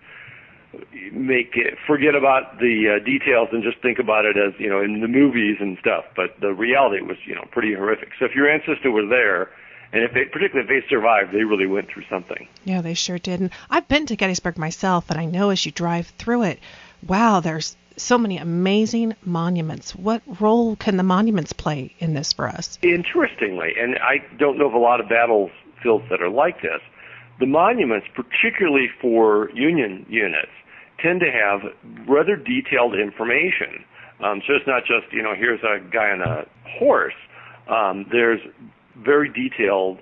make 1.12 1.56
it 1.56 1.78
forget 1.86 2.14
about 2.14 2.58
the 2.58 2.96
uh, 2.96 3.04
details 3.04 3.48
and 3.52 3.62
just 3.62 3.78
think 3.78 3.98
about 3.98 4.24
it 4.24 4.36
as 4.36 4.52
you 4.58 4.68
know 4.68 4.80
in 4.80 5.00
the 5.00 5.08
movies 5.08 5.58
and 5.60 5.78
stuff. 5.78 6.04
But 6.14 6.40
the 6.40 6.52
reality 6.52 7.02
was 7.02 7.18
you 7.24 7.34
know 7.34 7.44
pretty 7.50 7.74
horrific. 7.74 8.10
So 8.18 8.24
if 8.24 8.34
your 8.34 8.50
ancestor 8.50 8.90
was 8.90 9.08
there, 9.08 9.50
and 9.92 10.02
if 10.02 10.12
they, 10.12 10.24
particularly 10.24 10.68
if 10.68 10.84
they 10.84 10.88
survived, 10.88 11.32
they 11.32 11.44
really 11.44 11.66
went 11.66 11.88
through 11.88 12.04
something. 12.10 12.48
Yeah, 12.64 12.80
they 12.80 12.94
sure 12.94 13.18
did. 13.18 13.40
And 13.40 13.50
I've 13.70 13.88
been 13.88 14.06
to 14.06 14.16
Gettysburg 14.16 14.58
myself, 14.58 15.10
and 15.10 15.18
I 15.18 15.24
know 15.24 15.50
as 15.50 15.64
you 15.64 15.72
drive 15.72 16.08
through 16.18 16.42
it, 16.42 16.60
wow, 17.06 17.40
there's 17.40 17.76
so 17.96 18.18
many 18.18 18.36
amazing 18.36 19.14
monuments. 19.24 19.94
What 19.94 20.22
role 20.40 20.76
can 20.76 20.96
the 20.96 21.02
monuments 21.02 21.52
play 21.52 21.94
in 21.98 22.14
this 22.14 22.32
for 22.32 22.48
us? 22.48 22.78
Interestingly, 22.82 23.74
and 23.78 23.96
I 23.96 24.18
don't 24.38 24.58
know 24.58 24.66
of 24.66 24.74
a 24.74 24.78
lot 24.78 25.00
of 25.00 25.08
battlefields 25.08 26.04
that 26.10 26.20
are 26.20 26.28
like 26.28 26.62
this, 26.62 26.80
the 27.40 27.46
monuments, 27.46 28.06
particularly 28.14 28.88
for 29.00 29.50
Union 29.50 30.06
units, 30.08 30.52
tend 30.98 31.20
to 31.20 31.30
have 31.30 31.60
rather 32.08 32.36
detailed 32.36 32.94
information. 32.94 33.84
Um, 34.20 34.40
so 34.46 34.54
it's 34.54 34.66
not 34.66 34.84
just, 34.86 35.12
you 35.12 35.22
know, 35.22 35.34
here's 35.34 35.60
a 35.62 35.78
guy 35.90 36.10
on 36.10 36.22
a 36.22 36.46
horse. 36.78 37.14
Um, 37.68 38.06
there's 38.10 38.40
very 39.04 39.28
detailed 39.28 39.98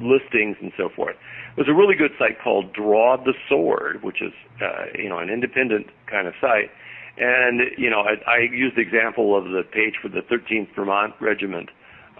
listings 0.00 0.56
and 0.60 0.72
so 0.76 0.88
forth. 0.94 1.16
There's 1.56 1.68
a 1.68 1.74
really 1.74 1.94
good 1.94 2.12
site 2.18 2.40
called 2.42 2.72
Draw 2.72 3.24
the 3.24 3.34
Sword, 3.48 4.02
which 4.02 4.20
is 4.22 4.32
uh, 4.60 4.86
you 4.98 5.08
know 5.08 5.18
an 5.18 5.30
independent 5.30 5.86
kind 6.10 6.26
of 6.26 6.34
site. 6.40 6.70
And 7.18 7.60
you 7.78 7.88
know, 7.88 8.00
I, 8.00 8.20
I 8.30 8.38
used 8.52 8.76
the 8.76 8.82
example 8.82 9.36
of 9.36 9.44
the 9.44 9.62
page 9.72 9.94
for 10.02 10.08
the 10.08 10.20
13th 10.20 10.74
Vermont 10.76 11.14
Regiment. 11.20 11.70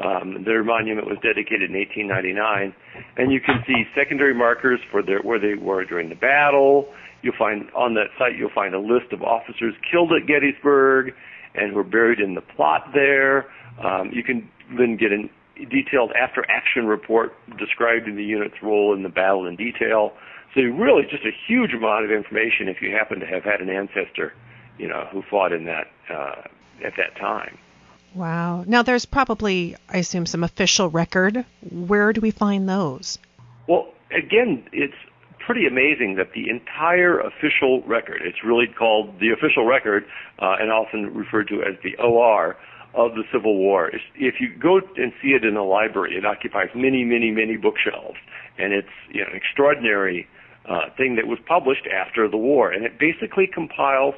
Um, 0.02 0.44
their 0.44 0.62
monument 0.62 1.06
was 1.06 1.16
dedicated 1.22 1.70
in 1.70 1.76
1899, 1.76 2.74
and 3.16 3.32
you 3.32 3.40
can 3.40 3.64
see 3.66 3.84
secondary 3.94 4.34
markers 4.34 4.78
for 4.90 5.02
their, 5.02 5.20
where 5.20 5.40
they 5.40 5.54
were 5.54 5.84
during 5.84 6.10
the 6.10 6.14
battle. 6.14 6.92
You'll 7.22 7.36
find 7.38 7.70
on 7.74 7.94
that 7.94 8.08
site 8.18 8.36
you'll 8.36 8.54
find 8.54 8.74
a 8.74 8.78
list 8.78 9.12
of 9.12 9.22
officers 9.22 9.74
killed 9.90 10.12
at 10.12 10.28
Gettysburg 10.28 11.12
and 11.54 11.72
who 11.72 11.78
are 11.78 11.84
buried 11.84 12.20
in 12.20 12.34
the 12.34 12.42
plot 12.42 12.90
there. 12.92 13.46
Um, 13.82 14.10
you 14.12 14.22
can 14.22 14.48
then 14.78 14.96
get 14.96 15.12
an 15.12 15.30
detailed 15.70 16.12
after 16.12 16.44
action 16.50 16.86
report 16.86 17.34
describing 17.58 18.16
the 18.16 18.24
unit's 18.24 18.62
role 18.62 18.94
in 18.94 19.02
the 19.02 19.08
battle 19.08 19.46
in 19.46 19.56
detail. 19.56 20.12
So 20.54 20.60
really 20.62 21.02
just 21.02 21.24
a 21.24 21.32
huge 21.46 21.72
amount 21.72 22.04
of 22.04 22.10
information 22.10 22.68
if 22.68 22.80
you 22.80 22.92
happen 22.92 23.20
to 23.20 23.26
have 23.26 23.44
had 23.44 23.60
an 23.60 23.68
ancestor, 23.68 24.32
you 24.78 24.88
know, 24.88 25.06
who 25.12 25.22
fought 25.30 25.52
in 25.52 25.64
that 25.64 25.88
uh, 26.10 26.42
at 26.84 26.94
that 26.96 27.16
time. 27.18 27.58
Wow. 28.14 28.64
Now 28.66 28.82
there's 28.82 29.04
probably, 29.04 29.76
I 29.88 29.98
assume, 29.98 30.24
some 30.24 30.42
official 30.42 30.88
record. 30.88 31.44
Where 31.70 32.12
do 32.12 32.20
we 32.20 32.30
find 32.30 32.68
those? 32.68 33.18
Well, 33.68 33.92
again, 34.10 34.66
it's 34.72 34.94
pretty 35.46 35.66
amazing 35.66 36.16
that 36.16 36.32
the 36.32 36.48
entire 36.48 37.20
official 37.20 37.82
record, 37.82 38.22
it's 38.24 38.42
really 38.44 38.66
called 38.66 39.20
the 39.20 39.30
official 39.30 39.66
record 39.66 40.04
uh, 40.40 40.56
and 40.58 40.72
often 40.72 41.14
referred 41.14 41.48
to 41.48 41.62
as 41.62 41.76
the 41.84 41.94
OR, 42.02 42.56
of 42.96 43.14
the 43.14 43.22
Civil 43.32 43.56
War. 43.56 43.90
If 44.14 44.40
you 44.40 44.48
go 44.58 44.80
and 44.96 45.12
see 45.22 45.28
it 45.28 45.44
in 45.44 45.56
a 45.56 45.64
library, 45.64 46.16
it 46.16 46.24
occupies 46.24 46.68
many, 46.74 47.04
many, 47.04 47.30
many 47.30 47.56
bookshelves, 47.56 48.16
and 48.58 48.72
it's 48.72 48.88
you 49.12 49.20
know, 49.20 49.28
an 49.30 49.36
extraordinary 49.36 50.26
uh, 50.68 50.90
thing 50.96 51.16
that 51.16 51.26
was 51.26 51.38
published 51.46 51.86
after 51.86 52.28
the 52.28 52.36
war, 52.36 52.72
and 52.72 52.84
it 52.84 52.98
basically 52.98 53.46
compiles 53.46 54.14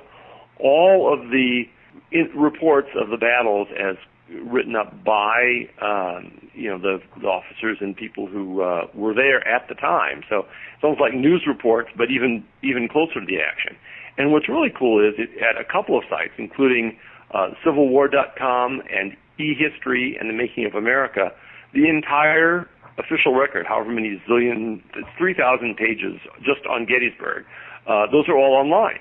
all 0.61 1.13
of 1.13 1.31
the 1.31 1.65
in- 2.13 2.31
reports 2.35 2.89
of 2.95 3.11
the 3.11 3.17
battles 3.19 3.69
as 3.79 3.97
written 4.45 4.77
up 4.77 4.93
by 5.05 5.69
um, 5.81 6.49
you 6.55 6.69
know 6.71 6.79
the, 6.79 6.99
the 7.21 7.27
officers 7.27 7.79
and 7.81 7.97
people 7.97 8.27
who 8.27 8.63
uh, 8.63 8.87
were 8.95 9.15
there 9.15 9.47
at 9.47 9.69
the 9.69 9.75
time. 9.75 10.23
So 10.29 10.47
it's 10.75 10.85
almost 10.85 11.01
like 11.01 11.15
news 11.15 11.43
reports, 11.47 11.91
but 11.97 12.11
even 12.11 12.45
even 12.63 12.89
closer 12.89 13.21
to 13.21 13.27
the 13.27 13.41
action. 13.41 13.77
And 14.19 14.33
what's 14.33 14.49
really 14.49 14.73
cool 14.77 14.99
is 15.07 15.15
it, 15.17 15.31
at 15.43 15.61
a 15.61 15.65
couple 15.65 15.97
of 15.97 16.05
sites, 16.11 16.35
including 16.39 16.99
uh, 17.33 17.49
CivilWar.com 17.65 18.83
and 18.91 19.17
eHistory 19.39 20.19
and 20.21 20.29
the 20.29 20.35
Making 20.35 20.67
of 20.67 20.75
America, 20.75 21.33
the 21.75 21.89
entire 21.89 22.69
official 22.99 23.35
record, 23.35 23.67
however 23.67 23.91
many 23.91 24.21
zillion, 24.29 24.83
it's 24.97 25.09
3,000 25.17 25.77
pages 25.77 26.19
just 26.39 26.67
on 26.69 26.85
Gettysburg. 26.85 27.45
Uh, 27.87 28.07
those 28.11 28.29
are 28.29 28.37
all 28.37 28.55
online. 28.55 28.99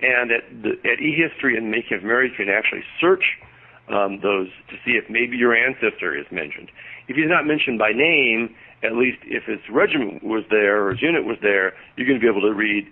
And 0.00 0.30
at, 0.30 0.44
the, 0.62 0.70
at 0.88 0.98
eHistory 0.98 1.56
and 1.56 1.66
the 1.66 1.76
Making 1.76 1.98
of 1.98 2.04
America, 2.04 2.34
you 2.38 2.46
can 2.46 2.54
actually 2.54 2.84
search 3.00 3.24
um, 3.90 4.20
those 4.22 4.48
to 4.70 4.76
see 4.84 4.92
if 4.92 5.10
maybe 5.10 5.36
your 5.36 5.54
ancestor 5.54 6.16
is 6.16 6.26
mentioned. 6.30 6.70
If 7.08 7.16
he's 7.16 7.28
not 7.28 7.44
mentioned 7.44 7.78
by 7.78 7.92
name, 7.92 8.54
at 8.82 8.94
least 8.94 9.18
if 9.26 9.44
his 9.44 9.60
regiment 9.68 10.22
was 10.22 10.44
there 10.48 10.86
or 10.86 10.92
his 10.92 11.02
unit 11.02 11.24
was 11.24 11.36
there, 11.42 11.74
you're 11.96 12.06
going 12.06 12.18
to 12.18 12.22
be 12.22 12.30
able 12.30 12.46
to 12.46 12.54
read 12.54 12.86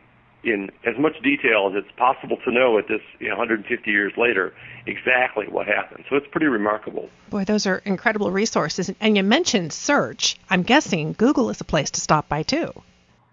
in 0.44 0.70
as 0.86 0.94
much 0.98 1.20
detail 1.22 1.68
as 1.70 1.82
it's 1.82 1.96
possible 1.96 2.36
to 2.44 2.52
know 2.52 2.78
at 2.78 2.88
this 2.88 3.00
you 3.18 3.28
know, 3.28 3.36
150 3.36 3.90
years 3.90 4.12
later 4.16 4.54
exactly 4.86 5.46
what 5.48 5.66
happened. 5.66 6.04
So 6.08 6.16
it's 6.16 6.26
pretty 6.30 6.46
remarkable. 6.46 7.08
Boy, 7.30 7.44
those 7.44 7.66
are 7.66 7.78
incredible 7.84 8.30
resources. 8.30 8.90
And 9.00 9.16
you 9.16 9.22
mentioned 9.22 9.72
search. 9.72 10.36
I'm 10.48 10.62
guessing 10.62 11.12
Google 11.12 11.50
is 11.50 11.60
a 11.60 11.64
place 11.64 11.90
to 11.92 12.00
stop 12.00 12.28
by 12.28 12.42
too. 12.42 12.72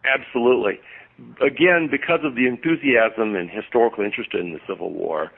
Absolutely. 0.06 0.80
Again, 1.42 1.88
because 1.90 2.20
of 2.24 2.36
the 2.36 2.48
enthusiasm 2.48 3.36
and 3.36 3.50
historical 3.50 4.04
interest 4.04 4.34
in 4.34 4.54
the 4.54 4.60
Civil 4.68 4.92
War, 4.92 5.32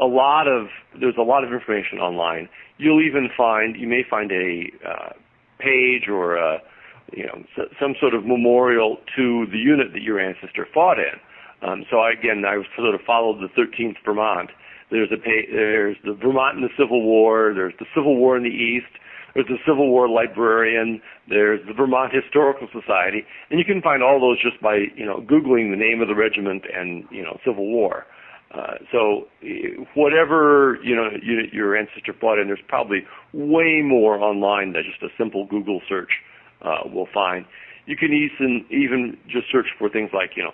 a 0.00 0.06
lot 0.06 0.48
of 0.48 0.68
there's 0.98 1.16
a 1.18 1.22
lot 1.22 1.44
of 1.44 1.52
information 1.52 1.98
online. 1.98 2.48
You'll 2.78 3.02
even 3.02 3.28
find 3.36 3.76
you 3.76 3.86
may 3.86 4.02
find 4.08 4.32
a 4.32 4.70
uh, 4.86 5.12
page 5.58 6.08
or 6.08 6.36
a 6.36 6.62
you 7.12 7.26
know, 7.26 7.42
some 7.80 7.94
sort 8.00 8.14
of 8.14 8.24
memorial 8.24 8.98
to 9.16 9.46
the 9.50 9.58
unit 9.58 9.92
that 9.92 10.02
your 10.02 10.20
ancestor 10.20 10.66
fought 10.72 10.98
in. 10.98 11.18
Um, 11.62 11.84
so 11.90 11.98
I, 11.98 12.12
again, 12.12 12.44
I 12.46 12.56
sort 12.76 12.94
of 12.94 13.00
followed 13.06 13.40
the 13.40 13.48
13th 13.60 13.96
Vermont. 14.04 14.50
There's 14.90 15.10
a 15.12 15.16
there's 15.22 15.96
the 16.04 16.14
Vermont 16.14 16.56
in 16.56 16.62
the 16.62 16.74
Civil 16.76 17.02
War. 17.02 17.52
There's 17.54 17.74
the 17.78 17.86
Civil 17.94 18.16
War 18.16 18.36
in 18.36 18.42
the 18.42 18.50
East. 18.50 18.90
There's 19.34 19.46
the 19.46 19.58
Civil 19.64 19.88
War 19.88 20.08
librarian. 20.08 21.00
There's 21.28 21.60
the 21.66 21.74
Vermont 21.74 22.12
Historical 22.12 22.66
Society, 22.72 23.24
and 23.50 23.60
you 23.60 23.64
can 23.64 23.80
find 23.82 24.02
all 24.02 24.18
those 24.20 24.42
just 24.42 24.60
by 24.60 24.90
you 24.96 25.06
know 25.06 25.20
googling 25.20 25.70
the 25.70 25.78
name 25.78 26.00
of 26.00 26.08
the 26.08 26.16
regiment 26.16 26.64
and 26.74 27.04
you 27.10 27.22
know 27.22 27.38
Civil 27.44 27.66
War. 27.66 28.06
Uh, 28.52 28.82
so 28.90 29.28
whatever 29.94 30.78
you 30.82 30.96
know 30.96 31.10
you, 31.22 31.42
your 31.52 31.76
ancestor 31.76 32.12
fought 32.20 32.40
in, 32.40 32.48
there's 32.48 32.58
probably 32.66 33.06
way 33.32 33.82
more 33.84 34.18
online 34.18 34.72
than 34.72 34.82
just 34.82 35.02
a 35.04 35.14
simple 35.16 35.46
Google 35.46 35.80
search 35.88 36.10
uh, 36.62 36.88
will 36.92 37.08
find. 37.12 37.44
You 37.86 37.96
can 37.96 38.12
even 38.12 38.64
even 38.70 39.16
just 39.26 39.50
search 39.50 39.66
for 39.78 39.88
things 39.88 40.10
like 40.12 40.32
you 40.36 40.44
know 40.44 40.52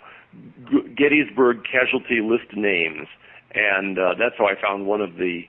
Gettysburg 0.96 1.62
casualty 1.64 2.20
list 2.22 2.56
names, 2.56 3.08
and 3.54 3.98
uh, 3.98 4.14
that's 4.18 4.34
how 4.38 4.46
I 4.46 4.54
found 4.60 4.86
one 4.86 5.00
of 5.00 5.16
the 5.16 5.42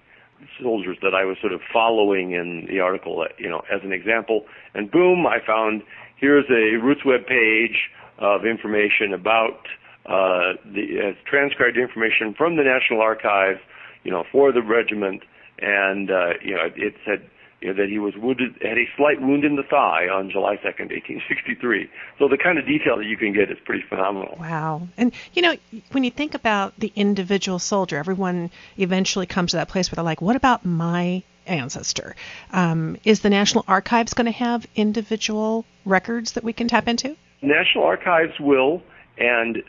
soldiers 0.62 0.98
that 1.02 1.16
I 1.16 1.26
was 1.26 1.38
sort 1.42 1.54
of 1.54 1.62
following 1.74 2.32
in 2.32 2.68
the 2.70 2.80
article, 2.80 3.22
uh, 3.22 3.34
you 3.38 3.50
know, 3.50 3.62
as 3.74 3.82
an 3.84 3.92
example. 3.92 4.46
And 4.74 4.92
boom, 4.92 5.26
I 5.26 5.40
found 5.46 5.82
here's 6.18 6.46
a 6.50 6.78
RootsWeb 6.84 7.28
page 7.28 7.90
of 8.20 8.46
information 8.46 9.14
about 9.14 9.62
uh, 10.06 10.54
the 10.66 11.12
uh, 11.12 11.30
transcribed 11.30 11.78
information 11.78 12.34
from 12.38 12.56
the 12.56 12.64
National 12.64 13.02
Archives, 13.02 13.60
you 14.04 14.12
know, 14.12 14.24
for 14.32 14.52
the 14.52 14.62
regiment, 14.62 15.22
and 15.60 16.10
uh, 16.10 16.34
you 16.42 16.56
know, 16.56 16.70
it 16.76 16.96
said 17.06 17.30
you 17.62 17.70
know, 17.70 17.74
that 17.74 17.90
he 17.90 17.98
was 17.98 18.16
wounded, 18.16 18.56
had 18.62 18.78
a 18.78 18.88
slight 18.96 19.20
wound 19.20 19.44
in 19.44 19.56
the 19.56 19.64
thigh 19.64 20.08
on 20.08 20.30
July 20.30 20.58
2nd, 20.58 20.92
1863. 20.94 21.90
So 22.20 22.28
the 22.28 22.38
kind 22.38 22.60
of 22.60 22.66
detail 22.66 22.98
that 22.98 23.06
you 23.06 23.18
can 23.18 23.34
get 23.34 23.50
is 23.50 23.58
pretty 23.66 23.84
phenomenal. 23.88 24.38
Wow. 24.40 24.88
And, 24.96 25.12
you 25.34 25.42
know, 25.42 25.56
when 25.92 26.04
you 26.04 26.12
think 26.12 26.36
about 26.36 26.80
the 26.80 26.92
individual 26.96 27.58
soldier, 27.58 27.98
everyone 27.98 28.52
eventually 28.78 29.26
comes 29.26 29.52
to 29.52 29.58
that 29.58 29.70
place 29.70 29.90
where 29.90 29.96
they're 29.96 30.04
like, 30.04 30.22
what 30.22 30.36
about 30.36 30.66
my 30.66 31.24
ancestor? 31.48 32.16
Um, 32.52 32.98
is 33.04 33.22
the 33.22 33.30
National 33.30 33.66
Archives 33.68 34.14
going 34.14 34.26
to 34.26 34.32
have 34.32 34.68
individual 34.76 35.66
records 35.86 36.34
that 36.34 36.44
we 36.44 36.54
can 36.54 36.68
tap 36.68 36.88
into? 36.88 37.16
National 37.42 37.86
Archives 37.86 38.40
will, 38.40 38.84
and 39.18 39.64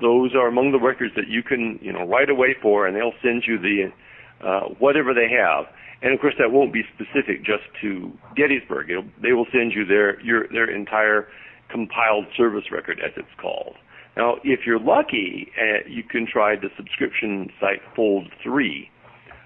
those 0.00 0.34
are 0.34 0.48
among 0.48 0.72
the 0.72 0.80
records 0.80 1.14
that 1.16 1.28
you 1.28 1.42
can, 1.42 1.78
you 1.82 1.92
know, 1.92 2.04
write 2.04 2.30
away 2.30 2.56
for, 2.60 2.86
and 2.86 2.96
they'll 2.96 3.14
send 3.22 3.44
you 3.46 3.58
the 3.58 3.92
uh, 4.40 4.68
whatever 4.78 5.14
they 5.14 5.28
have. 5.28 5.66
And 6.02 6.14
of 6.14 6.20
course, 6.20 6.34
that 6.38 6.52
won't 6.52 6.72
be 6.72 6.82
specific 6.94 7.44
just 7.44 7.64
to 7.82 8.12
Gettysburg. 8.36 8.90
It'll, 8.90 9.04
they 9.20 9.32
will 9.32 9.46
send 9.52 9.72
you 9.72 9.84
their 9.84 10.20
your 10.20 10.46
their 10.48 10.70
entire 10.70 11.28
compiled 11.70 12.26
service 12.36 12.70
record, 12.70 13.00
as 13.04 13.12
it's 13.16 13.34
called. 13.40 13.76
Now, 14.16 14.36
if 14.42 14.60
you're 14.66 14.80
lucky, 14.80 15.52
uh, 15.56 15.88
you 15.88 16.02
can 16.02 16.26
try 16.26 16.56
the 16.56 16.70
subscription 16.76 17.50
site 17.60 17.80
Fold 17.94 18.26
3, 18.42 18.90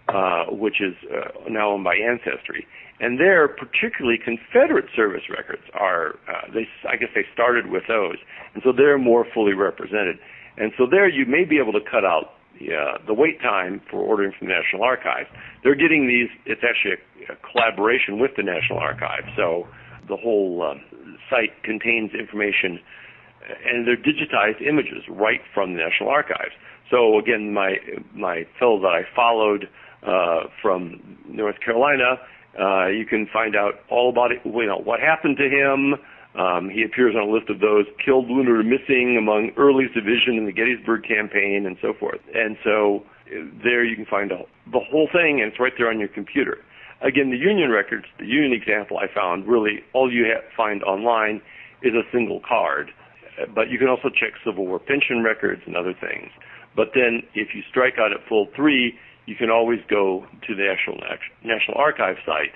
uh, 0.09 0.45
which 0.49 0.81
is 0.81 0.95
uh, 1.13 1.49
now 1.51 1.73
owned 1.73 1.85
by 1.85 1.97
Ancestry. 1.97 2.67
And 3.01 3.19
there, 3.19 3.49
particularly 3.49 4.19
Confederate 4.23 4.87
service 4.95 5.29
records 5.29 5.63
are, 5.75 6.15
uh, 6.29 6.53
they, 6.55 6.67
I 6.89 6.97
guess 6.97 7.11
they 7.15 7.27
started 7.35 7.71
with 7.71 7.83
those. 7.89 8.17
And 8.55 8.63
so 8.65 8.73
they're 8.73 8.99
more 8.99 9.27
fully 9.35 9.53
represented. 9.53 10.19
And 10.57 10.73
so 10.79 10.87
there 10.89 11.09
you 11.09 11.27
may 11.27 11.45
be 11.45 11.59
able 11.59 11.73
to 11.73 11.81
cut 11.81 12.05
out 12.05 12.33
uh, 12.71 12.99
the 13.07 13.15
wait 13.15 13.41
time 13.41 13.81
for 13.91 13.99
ordering 14.01 14.33
from 14.39 14.49
the 14.49 14.55
National 14.55 14.83
Archives. 14.83 15.29
They're 15.63 15.75
getting 15.75 16.07
these. 16.07 16.29
It's 16.47 16.63
actually 16.63 17.03
a, 17.29 17.33
a 17.33 17.37
collaboration 17.37 18.19
with 18.19 18.33
the 18.37 18.43
National 18.43 18.79
Archives, 18.79 19.27
so 19.37 19.67
the 20.09 20.17
whole 20.17 20.63
uh, 20.63 20.75
site 21.31 21.63
contains 21.63 22.13
information, 22.15 22.81
and 23.67 23.87
they're 23.87 23.97
digitized 23.97 24.61
images 24.67 25.03
right 25.09 25.41
from 25.55 25.75
the 25.75 25.79
National 25.79 26.11
Archives. 26.11 26.53
So 26.91 27.19
again, 27.19 27.53
my 27.53 27.77
my 28.15 28.47
fellow 28.59 28.81
that 28.81 28.95
I 28.95 29.03
followed 29.15 29.69
uh, 30.07 30.49
from 30.61 31.19
North 31.27 31.61
Carolina, 31.65 32.19
uh, 32.59 32.89
you 32.89 33.07
can 33.07 33.27
find 33.33 33.57
out 33.57 33.81
all 33.89 34.11
about 34.11 34.33
it. 34.33 34.41
You 34.45 34.67
know 34.67 34.79
what 34.79 35.01
happened 35.01 35.39
to 35.39 35.49
him 35.49 35.95
um, 36.35 36.71
he 36.71 36.83
appears 36.83 37.15
on 37.15 37.29
a 37.29 37.31
list 37.31 37.51
of 37.51 37.61
those 37.61 37.85
killed, 38.03 38.29
wounded, 38.29 38.57
or 38.57 38.65
missing 38.65 39.17
among 39.19 39.53
Early's 39.57 39.93
division 39.93 40.41
in 40.41 40.47
the 40.47 40.53
Gettysburg 40.53 41.05
campaign 41.05 41.67
and 41.67 41.77
so 41.83 41.93
forth. 41.93 42.21
And 42.35 42.57
so 42.65 43.05
uh, 43.29 43.45
there 43.63 43.85
you 43.85 43.97
can 43.97 44.07
find 44.07 44.33
a, 44.33 44.41
the 44.73 44.81
whole 44.81 45.09
thing, 45.13 45.41
and 45.41 45.53
it's 45.53 45.61
right 45.61 45.73
there 45.77 45.91
on 45.91 45.99
your 45.99 46.09
computer. 46.09 46.65
Again, 47.03 47.31
the 47.31 47.37
Union 47.37 47.71
records, 47.71 48.07
the 48.19 48.27
Union 48.27 48.53
example 48.53 48.97
I 48.97 49.13
found, 49.13 49.47
really 49.47 49.85
all 49.93 50.11
you 50.11 50.25
ha- 50.25 50.47
find 50.57 50.83
online 50.85 51.43
is 51.83 51.93
a 51.93 52.09
single 52.13 52.41
card. 52.41 52.91
But 53.55 53.71
you 53.71 53.79
can 53.79 53.89
also 53.89 54.09
check 54.09 54.33
Civil 54.45 54.67
War 54.67 54.79
pension 54.79 55.23
records 55.25 55.63
and 55.67 55.77
other 55.77 55.93
things. 55.93 56.31
But 56.77 56.93
then 56.95 57.23
if 57.35 57.55
you 57.55 57.63
strike 57.69 57.95
out 57.99 58.13
at 58.13 58.25
Fold3, 58.31 58.93
you 59.27 59.37
can 59.37 59.51
always 59.51 59.81
go 59.89 60.25
to 60.47 60.55
the 60.55 60.63
National, 60.63 61.01
National 61.45 61.77
Archive 61.77 62.17
site 62.25 62.55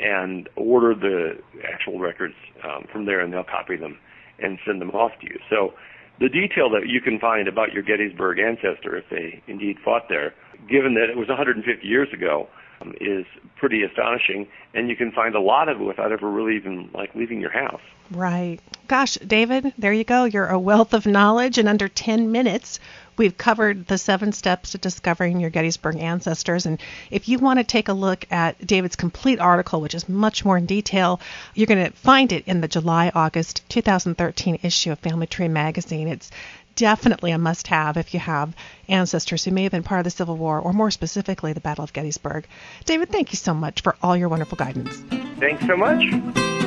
and 0.00 0.48
order 0.56 0.94
the 0.94 1.38
actual 1.64 1.98
records 1.98 2.34
um, 2.64 2.86
from 2.92 3.06
there, 3.06 3.20
and 3.20 3.32
they'll 3.32 3.44
copy 3.44 3.76
them 3.76 3.98
and 4.38 4.58
send 4.66 4.80
them 4.80 4.90
off 4.90 5.12
to 5.20 5.26
you. 5.26 5.38
So 5.50 5.74
the 6.20 6.28
detail 6.28 6.70
that 6.70 6.88
you 6.88 7.00
can 7.00 7.18
find 7.18 7.48
about 7.48 7.72
your 7.72 7.82
Gettysburg 7.82 8.38
ancestor, 8.38 8.96
if 8.96 9.04
they 9.10 9.42
indeed 9.46 9.76
fought 9.84 10.08
there, 10.08 10.34
given 10.68 10.94
that 10.94 11.10
it 11.10 11.16
was 11.16 11.28
150 11.28 11.86
years 11.86 12.08
ago, 12.12 12.48
Um, 12.80 12.94
is 13.00 13.26
pretty 13.56 13.82
astonishing, 13.82 14.46
and 14.72 14.88
you 14.88 14.94
can 14.94 15.10
find 15.10 15.34
a 15.34 15.40
lot 15.40 15.68
of 15.68 15.80
it 15.80 15.84
without 15.84 16.12
ever 16.12 16.30
really 16.30 16.54
even 16.54 16.90
like 16.94 17.12
leaving 17.14 17.40
your 17.40 17.50
house. 17.50 17.80
Right. 18.10 18.60
Gosh, 18.86 19.14
David, 19.16 19.74
there 19.76 19.92
you 19.92 20.04
go. 20.04 20.24
You're 20.24 20.46
a 20.46 20.58
wealth 20.58 20.94
of 20.94 21.04
knowledge 21.04 21.58
in 21.58 21.68
under 21.68 21.88
10 21.88 22.32
minutes. 22.32 22.80
We've 23.18 23.36
covered 23.36 23.88
the 23.88 23.98
seven 23.98 24.32
steps 24.32 24.72
to 24.72 24.78
discovering 24.78 25.40
your 25.40 25.50
Gettysburg 25.50 25.96
ancestors. 25.98 26.64
And 26.64 26.80
if 27.10 27.28
you 27.28 27.38
want 27.38 27.58
to 27.58 27.64
take 27.64 27.88
a 27.88 27.92
look 27.92 28.24
at 28.30 28.64
David's 28.64 28.96
complete 28.96 29.40
article, 29.40 29.80
which 29.80 29.94
is 29.94 30.08
much 30.08 30.44
more 30.44 30.56
in 30.56 30.66
detail, 30.66 31.20
you're 31.54 31.66
going 31.66 31.84
to 31.84 31.90
find 31.90 32.32
it 32.32 32.44
in 32.46 32.60
the 32.60 32.68
July 32.68 33.10
August 33.14 33.68
2013 33.68 34.60
issue 34.62 34.92
of 34.92 35.00
Family 35.00 35.26
Tree 35.26 35.48
magazine. 35.48 36.06
It's 36.06 36.30
definitely 36.78 37.32
a 37.32 37.38
must 37.38 37.66
have 37.66 37.96
if 37.96 38.14
you 38.14 38.20
have 38.20 38.54
ancestors 38.88 39.44
who 39.44 39.50
may 39.50 39.64
have 39.64 39.72
been 39.72 39.82
part 39.82 39.98
of 39.98 40.04
the 40.04 40.10
Civil 40.10 40.36
War 40.36 40.60
or 40.60 40.72
more 40.72 40.92
specifically 40.92 41.52
the 41.52 41.60
Battle 41.60 41.82
of 41.82 41.92
Gettysburg. 41.92 42.46
David, 42.84 43.10
thank 43.10 43.32
you 43.32 43.36
so 43.36 43.52
much 43.52 43.80
for 43.82 43.96
all 44.00 44.16
your 44.16 44.28
wonderful 44.28 44.56
guidance. 44.56 44.96
Thanks 45.40 45.66
so 45.66 45.76
much. 45.76 46.64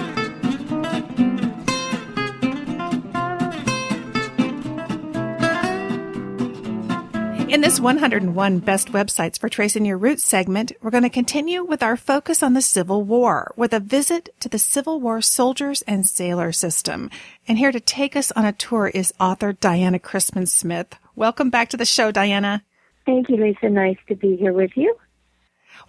In 7.52 7.60
this 7.60 7.82
101 7.82 8.60
Best 8.60 8.94
Websites 8.94 9.38
for 9.38 9.50
Tracing 9.50 9.84
Your 9.84 9.98
Roots 9.98 10.24
segment, 10.24 10.72
we're 10.82 10.90
going 10.90 11.04
to 11.04 11.10
continue 11.10 11.66
with 11.66 11.84
our 11.84 11.98
focus 11.98 12.42
on 12.42 12.54
the 12.54 12.62
Civil 12.62 13.04
War 13.04 13.54
with 13.58 13.74
a 13.74 13.82
visit 13.82 14.34
to 14.40 14.48
the 14.48 14.58
Civil 14.58 15.02
War 15.02 15.22
soldiers 15.22 15.82
and 15.82 16.08
sailor 16.08 16.54
system. 16.54 17.10
And 17.50 17.58
here 17.58 17.74
to 17.74 17.82
take 17.82 18.16
us 18.16 18.32
on 18.32 18.46
a 18.46 18.54
tour 18.54 18.88
is 18.88 19.14
author 19.20 19.52
Diana 19.52 20.00
Crisman 20.00 20.48
Smith. 20.48 20.96
Welcome 21.18 21.50
back 21.50 21.68
to 21.72 21.78
the 21.78 21.84
show, 21.84 22.10
Diana. 22.10 22.64
Thank 23.06 23.28
you, 23.28 23.36
Lisa. 23.36 23.68
Nice 23.68 23.98
to 24.08 24.16
be 24.16 24.38
here 24.38 24.54
with 24.54 24.72
you. 24.76 24.96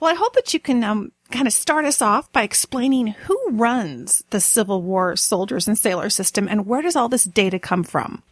Well, 0.01 0.11
I 0.11 0.19
hope 0.19 0.35
that 0.35 0.53
you 0.53 0.59
can 0.59 0.83
um, 0.83 1.13
kind 1.31 1.47
of 1.47 1.53
start 1.53 1.85
us 1.85 2.03
off 2.03 2.33
by 2.33 2.43
explaining 2.43 3.07
who 3.07 3.39
runs 3.51 4.25
the 4.31 4.41
Civil 4.41 4.83
War 4.83 5.15
soldiers 5.15 5.69
and 5.69 5.79
sailor 5.79 6.11
system 6.11 6.49
and 6.49 6.67
where 6.67 6.83
does 6.83 6.97
all 6.97 7.09
this 7.09 7.23
data 7.23 7.61
come 7.61 7.85
from? 7.85 8.25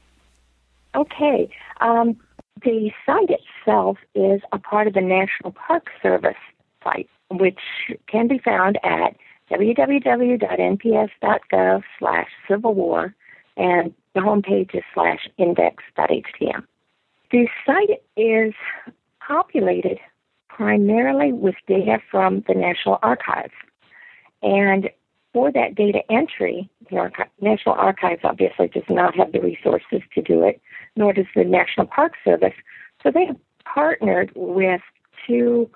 Okay. 0.96 1.48
Um, 1.80 2.16
the 2.62 2.90
site 3.06 3.30
itself 3.30 3.98
is 4.14 4.40
a 4.52 4.58
part 4.58 4.86
of 4.86 4.94
the 4.94 5.00
National 5.00 5.52
Park 5.52 5.88
Service 6.02 6.36
site, 6.82 7.08
which 7.30 7.60
can 8.06 8.28
be 8.28 8.38
found 8.38 8.78
at 8.84 9.16
www.nps.gov 9.50 10.42
slash 11.98 12.28
Civil 12.48 12.74
War, 12.74 13.14
and 13.56 13.92
the 14.14 14.20
homepage 14.20 14.74
is 14.74 14.84
slash 14.94 15.28
index.htm. 15.38 16.64
The 17.30 17.48
site 17.66 18.02
is 18.16 18.54
populated 19.26 19.98
primarily 20.48 21.32
with 21.32 21.54
data 21.66 21.98
from 22.10 22.44
the 22.48 22.54
National 22.54 22.98
Archives. 23.02 23.52
And 24.42 24.90
for 25.32 25.52
that 25.52 25.74
data 25.74 26.00
entry, 26.10 26.68
the 26.90 26.96
Archi- 26.96 27.30
National 27.40 27.74
Archives 27.74 28.22
obviously 28.24 28.68
does 28.68 28.82
not 28.88 29.14
have 29.16 29.32
the 29.32 29.40
resources 29.40 30.02
to 30.14 30.22
do 30.22 30.42
it, 30.42 30.60
nor 30.96 31.12
does 31.12 31.26
the 31.34 31.44
National 31.44 31.86
Park 31.86 32.14
Service. 32.24 32.54
So 33.02 33.10
they 33.10 33.26
have 33.26 33.36
partnered 33.64 34.32
with 34.34 34.80
two 35.26 35.70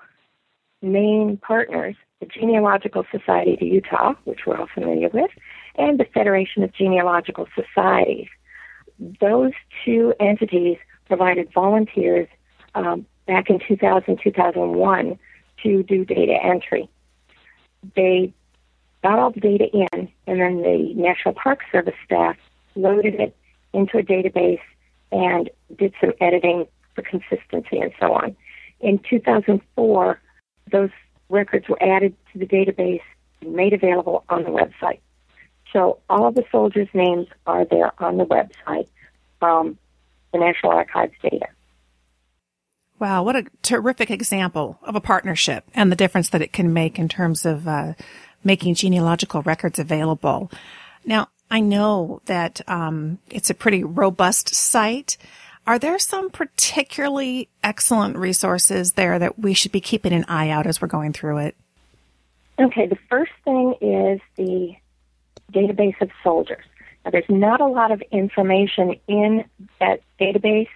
main 0.81 1.37
partners, 1.37 1.95
the 2.19 2.25
Genealogical 2.25 3.05
Society 3.11 3.53
of 3.53 3.61
Utah, 3.61 4.13
which 4.25 4.41
we're 4.45 4.57
all 4.57 4.67
familiar 4.73 5.09
with, 5.09 5.31
and 5.75 5.99
the 5.99 6.05
Federation 6.05 6.63
of 6.63 6.73
Genealogical 6.73 7.47
Societies. 7.55 8.27
Those 9.19 9.51
two 9.83 10.13
entities 10.19 10.77
provided 11.07 11.51
volunteers 11.53 12.27
um, 12.75 13.05
back 13.25 13.49
in 13.49 13.59
2000, 13.65 14.19
2001 14.21 15.19
to 15.63 15.83
do 15.83 16.05
data 16.05 16.37
entry. 16.43 16.89
They 17.95 18.33
got 19.05 19.19
all 19.19 19.29
the 19.29 19.39
data 19.39 19.65
in, 19.71 20.09
and 20.25 20.39
then 20.39 20.63
the 20.63 20.93
National 20.95 21.35
Park 21.35 21.59
Service 21.71 21.93
staff 22.03 22.37
loaded 22.75 23.13
it 23.15 23.35
into 23.71 23.99
a 23.99 24.03
database 24.03 24.61
and 25.11 25.49
did 25.77 25.93
some 26.01 26.13
editing 26.19 26.65
for 26.95 27.03
consistency 27.03 27.77
and 27.77 27.91
so 27.99 28.13
on. 28.13 28.35
In 28.79 28.99
2004, 29.07 30.19
those 30.71 30.89
records 31.29 31.69
were 31.69 31.81
added 31.81 32.15
to 32.33 32.39
the 32.39 32.47
database 32.47 33.01
and 33.41 33.53
made 33.53 33.73
available 33.73 34.23
on 34.27 34.43
the 34.43 34.49
website. 34.49 34.99
So 35.71 35.99
all 36.09 36.27
of 36.27 36.33
the 36.33 36.43
soldiers' 36.51 36.87
names 36.95 37.27
are 37.45 37.65
there 37.65 37.91
on 38.01 38.17
the 38.17 38.25
website 38.25 38.87
from 39.39 39.77
the 40.33 40.39
National 40.39 40.71
Archives 40.71 41.13
data. 41.21 41.47
Wow, 42.97 43.23
what 43.23 43.35
a 43.35 43.45
terrific 43.61 44.09
example 44.09 44.79
of 44.81 44.95
a 44.95 45.01
partnership 45.01 45.65
and 45.75 45.91
the 45.91 45.97
difference 45.97 46.29
that 46.29 46.41
it 46.41 46.53
can 46.53 46.73
make 46.73 46.97
in 46.97 47.09
terms 47.09 47.45
of 47.45 47.67
uh, 47.67 47.93
making 48.45 48.75
genealogical 48.75 49.41
records 49.41 49.79
available. 49.79 50.51
Now, 51.03 51.27
I 51.51 51.59
know 51.59 52.21
that 52.25 52.61
um, 52.67 53.19
it's 53.29 53.49
a 53.49 53.53
pretty 53.53 53.83
robust 53.83 54.55
site. 54.55 55.17
Are 55.67 55.79
there 55.79 55.97
some 55.99 56.29
particularly 56.29 57.49
excellent 57.63 58.17
resources 58.17 58.93
there 58.93 59.17
that 59.19 59.39
we 59.39 59.53
should 59.53 59.71
be 59.71 59.81
keeping 59.81 60.13
an 60.13 60.25
eye 60.27 60.49
out 60.49 60.67
as 60.67 60.81
we're 60.81 60.87
going 60.87 61.13
through 61.13 61.39
it? 61.39 61.55
Okay, 62.59 62.87
the 62.87 62.97
first 63.09 63.31
thing 63.43 63.75
is 63.81 64.21
the 64.37 64.75
database 65.51 65.99
of 66.01 66.09
soldiers. 66.23 66.63
Now, 67.03 67.11
there's 67.11 67.29
not 67.29 67.61
a 67.61 67.67
lot 67.67 67.91
of 67.91 68.01
information 68.11 68.95
in 69.07 69.45
that 69.79 70.01
database 70.19 70.69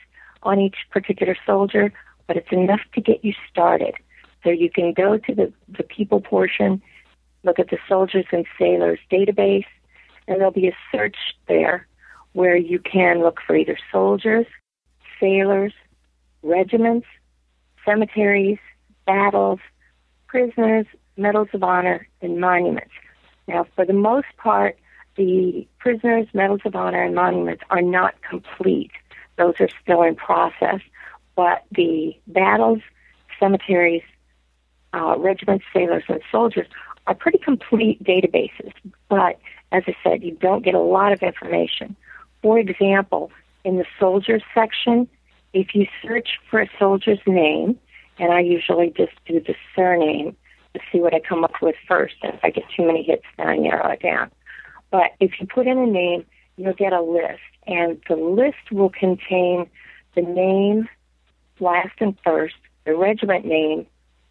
on 0.43 0.59
each 0.59 0.75
particular 0.91 1.35
soldier, 1.45 1.91
but 2.27 2.37
it's 2.37 2.51
enough 2.51 2.81
to 2.93 3.01
get 3.01 3.23
you 3.23 3.33
started. 3.49 3.95
So 4.43 4.49
you 4.49 4.69
can 4.69 4.93
go 4.93 5.17
to 5.17 5.35
the, 5.35 5.53
the 5.67 5.83
people 5.83 6.21
portion, 6.21 6.81
look 7.43 7.59
at 7.59 7.69
the 7.69 7.77
soldiers 7.87 8.25
and 8.31 8.45
sailors 8.57 8.99
database, 9.11 9.65
and 10.27 10.37
there'll 10.37 10.51
be 10.51 10.67
a 10.67 10.77
search 10.91 11.17
there 11.47 11.87
where 12.33 12.55
you 12.55 12.79
can 12.79 13.19
look 13.19 13.39
for 13.45 13.55
either 13.55 13.77
soldiers, 13.91 14.45
sailors, 15.19 15.73
regiments, 16.43 17.07
cemeteries, 17.85 18.59
battles, 19.05 19.59
prisoners, 20.27 20.85
medals 21.17 21.49
of 21.53 21.63
honor, 21.63 22.07
and 22.21 22.39
monuments. 22.39 22.91
Now, 23.47 23.65
for 23.75 23.85
the 23.85 23.93
most 23.93 24.27
part, 24.37 24.77
the 25.15 25.67
prisoners, 25.79 26.27
medals 26.33 26.61
of 26.65 26.75
honor, 26.75 27.01
and 27.01 27.15
monuments 27.15 27.63
are 27.69 27.81
not 27.81 28.21
complete. 28.21 28.91
Those 29.37 29.55
are 29.59 29.69
still 29.81 30.03
in 30.03 30.15
process 30.15 30.81
but 31.39 31.63
the 31.71 32.13
battles, 32.27 32.81
cemeteries, 33.39 34.03
uh, 34.93 35.15
regiments, 35.17 35.63
sailors, 35.73 36.03
and 36.09 36.19
soldiers 36.29 36.67
are 37.09 37.15
pretty 37.15 37.39
complete 37.39 38.01
databases. 38.03 38.71
But 39.09 39.39
as 39.71 39.83
I 39.87 39.95
said, 40.03 40.23
you 40.23 40.37
don't 40.39 40.63
get 40.63 40.75
a 40.75 40.79
lot 40.79 41.11
of 41.11 41.23
information. 41.23 41.95
For 42.43 42.59
example, 42.59 43.31
in 43.65 43.77
the 43.77 43.85
soldiers 43.99 44.43
section, 44.53 45.07
if 45.51 45.73
you 45.73 45.87
search 46.03 46.37
for 46.49 46.61
a 46.61 46.69
soldier's 46.77 47.19
name, 47.25 47.79
and 48.19 48.31
I 48.31 48.41
usually 48.41 48.93
just 48.95 49.13
do 49.25 49.39
the 49.39 49.55
surname 49.75 50.37
to 50.75 50.79
see 50.91 50.99
what 50.99 51.15
I 51.15 51.19
come 51.19 51.43
up 51.43 51.53
with 51.63 51.75
first. 51.87 52.13
And 52.21 52.35
if 52.35 52.39
I 52.43 52.51
get 52.51 52.65
too 52.77 52.85
many 52.85 53.01
hits, 53.01 53.25
then 53.37 53.47
I 53.47 53.57
narrow 53.57 53.89
it 53.89 54.03
down. 54.03 54.29
But 54.91 55.15
if 55.19 55.31
you 55.39 55.47
put 55.47 55.65
in 55.65 55.79
a 55.79 55.87
name, 55.87 56.25
you'll 56.57 56.73
get 56.73 56.93
a 56.93 57.01
list, 57.01 57.41
and 57.65 57.99
the 58.07 58.17
list 58.17 58.71
will 58.71 58.89
contain 58.89 59.67
the 60.13 60.21
name, 60.21 60.87
last 61.59 61.93
and 61.99 62.15
first, 62.23 62.55
the 62.85 62.95
regiment 62.95 63.45
name, 63.45 63.87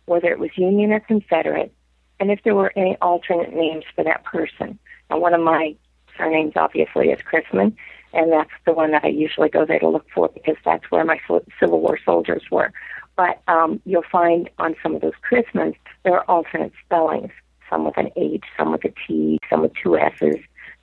whether 0.06 0.30
it 0.30 0.38
was 0.38 0.50
Union 0.56 0.92
or 0.92 1.00
Confederate, 1.00 1.72
and 2.20 2.30
if 2.30 2.42
there 2.44 2.54
were 2.54 2.72
any 2.76 2.96
alternate 2.96 3.54
names 3.54 3.84
for 3.94 4.04
that 4.04 4.24
person. 4.24 4.78
Now, 5.10 5.18
one 5.18 5.34
of 5.34 5.40
my 5.40 5.74
surnames 6.16 6.52
obviously 6.56 7.10
is 7.10 7.20
Crisman, 7.20 7.74
and 8.12 8.32
that's 8.32 8.50
the 8.66 8.72
one 8.72 8.90
that 8.92 9.04
I 9.04 9.08
usually 9.08 9.48
go 9.48 9.64
there 9.64 9.78
to 9.78 9.88
look 9.88 10.06
for 10.14 10.28
because 10.28 10.56
that's 10.64 10.90
where 10.90 11.04
my 11.04 11.20
Civil 11.60 11.80
War 11.80 11.98
soldiers 12.04 12.42
were. 12.50 12.72
But 13.16 13.42
um, 13.48 13.80
you'll 13.84 14.04
find 14.10 14.48
on 14.58 14.76
some 14.82 14.94
of 14.94 15.00
those 15.00 15.12
Crismans 15.28 15.76
there 16.04 16.14
are 16.14 16.24
alternate 16.24 16.72
spellings, 16.84 17.32
some 17.68 17.84
with 17.84 17.96
an 17.96 18.10
H, 18.16 18.44
some 18.56 18.72
with 18.72 18.84
a 18.84 18.92
T, 19.06 19.38
some 19.50 19.62
with 19.62 19.72
two 19.74 19.98
S's, 19.98 20.36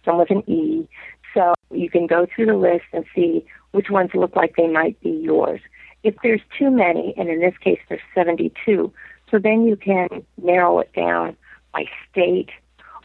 some 0.04 0.18
with 0.18 0.32
an 0.32 0.50
E. 0.50 0.88
So 1.34 1.54
you 1.72 1.90
can 1.90 2.08
go 2.08 2.26
through 2.26 2.48
the 2.48 2.56
list 2.56 2.86
and 2.94 3.06
see 3.14 3.46
which 3.72 3.90
ones 3.90 4.12
look 4.14 4.36
like 4.36 4.56
they 4.56 4.68
might 4.68 5.00
be 5.02 5.10
yours. 5.10 5.62
If 6.04 6.16
there's 6.24 6.42
too 6.58 6.70
many, 6.70 7.14
and 7.18 7.30
in 7.30 7.40
this 7.40 7.58
case 7.58 7.80
there's 7.90 8.02
72, 8.14 8.94
so 9.30 9.40
then 9.40 9.66
you 9.66 9.76
can 9.76 10.26
narrow 10.42 10.80
it 10.80 10.92
down 10.94 11.36
by 11.74 11.86
state 12.10 12.50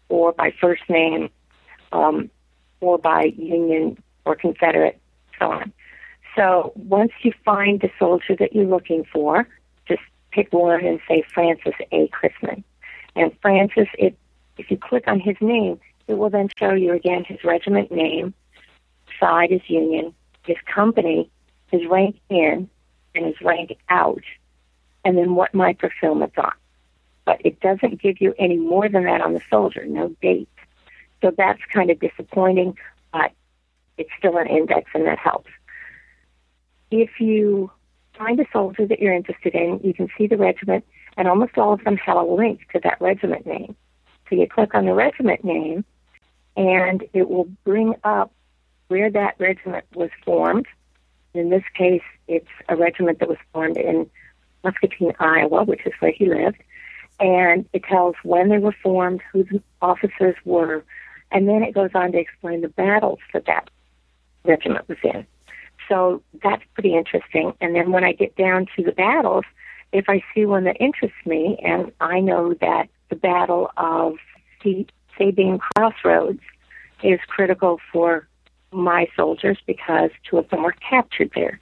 or 0.08 0.32
by 0.32 0.52
first 0.60 0.82
name 0.88 1.30
um, 1.92 2.30
or 2.80 2.98
by 2.98 3.24
Union 3.36 4.02
or 4.24 4.36
Confederate, 4.36 5.00
so 5.38 5.50
on. 5.50 5.72
So 6.36 6.72
once 6.76 7.12
you 7.22 7.32
find 7.44 7.80
the 7.80 7.90
soldier 7.98 8.36
that 8.36 8.54
you're 8.54 8.64
looking 8.64 9.04
for, 9.04 9.48
just 9.88 10.02
pick 10.30 10.52
one 10.52 10.84
and 10.84 11.00
say 11.08 11.24
Francis 11.32 11.74
A. 11.92 12.08
Crisman. 12.08 12.62
And 13.16 13.36
Francis, 13.42 13.88
it, 13.98 14.16
if 14.56 14.70
you 14.70 14.76
click 14.76 15.04
on 15.08 15.18
his 15.18 15.36
name, 15.40 15.80
it 16.06 16.14
will 16.14 16.30
then 16.30 16.48
show 16.56 16.72
you 16.72 16.92
again 16.92 17.24
his 17.24 17.42
regiment 17.44 17.90
name, 17.90 18.34
side 19.18 19.50
is 19.50 19.60
Union, 19.68 20.14
his 20.44 20.56
company, 20.72 21.30
his 21.70 21.82
rank 21.86 22.16
in, 22.28 22.68
and 23.14 23.26
his 23.26 23.40
rank 23.40 23.76
out, 23.88 24.22
and 25.04 25.16
then 25.16 25.34
what 25.34 25.54
microfilm 25.54 26.22
it's 26.22 26.36
on. 26.38 26.52
But 27.24 27.44
it 27.44 27.60
doesn't 27.60 28.00
give 28.00 28.20
you 28.20 28.34
any 28.38 28.56
more 28.56 28.88
than 28.88 29.04
that 29.04 29.20
on 29.20 29.34
the 29.34 29.42
soldier, 29.48 29.84
no 29.86 30.08
date. 30.20 30.48
So 31.22 31.32
that's 31.36 31.60
kind 31.72 31.90
of 31.90 32.00
disappointing, 32.00 32.76
but 33.12 33.32
it's 33.98 34.10
still 34.18 34.36
an 34.38 34.46
index 34.46 34.90
and 34.94 35.06
that 35.06 35.18
helps. 35.18 35.50
If 36.90 37.20
you 37.20 37.70
find 38.16 38.40
a 38.40 38.46
soldier 38.52 38.86
that 38.86 39.00
you're 39.00 39.14
interested 39.14 39.54
in, 39.54 39.80
you 39.84 39.94
can 39.94 40.08
see 40.16 40.26
the 40.26 40.36
regiment, 40.36 40.84
and 41.16 41.28
almost 41.28 41.56
all 41.56 41.72
of 41.72 41.84
them 41.84 41.96
have 41.98 42.16
a 42.16 42.22
link 42.22 42.60
to 42.72 42.80
that 42.80 43.00
regiment 43.00 43.46
name. 43.46 43.76
So 44.28 44.36
you 44.36 44.48
click 44.48 44.74
on 44.74 44.86
the 44.86 44.94
regiment 44.94 45.44
name, 45.44 45.84
and 46.56 47.04
it 47.12 47.28
will 47.28 47.48
bring 47.64 47.94
up 48.02 48.32
where 48.88 49.10
that 49.10 49.36
regiment 49.38 49.84
was 49.94 50.10
formed, 50.24 50.66
in 51.32 51.50
this 51.50 51.62
case, 51.74 52.02
it's 52.26 52.48
a 52.68 52.76
regiment 52.76 53.20
that 53.20 53.28
was 53.28 53.38
formed 53.52 53.76
in 53.76 54.10
Muscatine, 54.64 55.12
Iowa, 55.18 55.64
which 55.64 55.86
is 55.86 55.92
where 56.00 56.12
he 56.12 56.26
lived. 56.26 56.62
And 57.18 57.68
it 57.72 57.84
tells 57.84 58.16
when 58.22 58.48
they 58.48 58.58
were 58.58 58.74
formed, 58.82 59.20
who 59.32 59.44
the 59.44 59.62
officers 59.82 60.36
were, 60.44 60.84
and 61.30 61.48
then 61.48 61.62
it 61.62 61.74
goes 61.74 61.90
on 61.94 62.12
to 62.12 62.18
explain 62.18 62.62
the 62.62 62.68
battles 62.68 63.18
that 63.32 63.46
that 63.46 63.70
regiment 64.44 64.88
was 64.88 64.98
in. 65.04 65.26
so 65.88 66.22
that's 66.42 66.62
pretty 66.74 66.94
interesting. 66.94 67.52
And 67.60 67.74
then 67.74 67.92
when 67.92 68.04
I 68.04 68.12
get 68.12 68.36
down 68.36 68.66
to 68.76 68.82
the 68.82 68.92
battles, 68.92 69.44
if 69.92 70.08
I 70.08 70.22
see 70.34 70.46
one 70.46 70.64
that 70.64 70.76
interests 70.80 71.18
me, 71.26 71.58
and 71.62 71.92
I 72.00 72.20
know 72.20 72.54
that 72.60 72.88
the 73.08 73.16
Battle 73.16 73.70
of 73.76 74.14
Sabine 74.62 75.58
Crossroads 75.58 76.40
is 77.02 77.18
critical 77.26 77.80
for 77.92 78.26
my 78.72 79.08
soldiers 79.16 79.58
because 79.66 80.10
two 80.28 80.38
of 80.38 80.48
them 80.50 80.62
were 80.62 80.74
captured 80.88 81.32
there. 81.34 81.58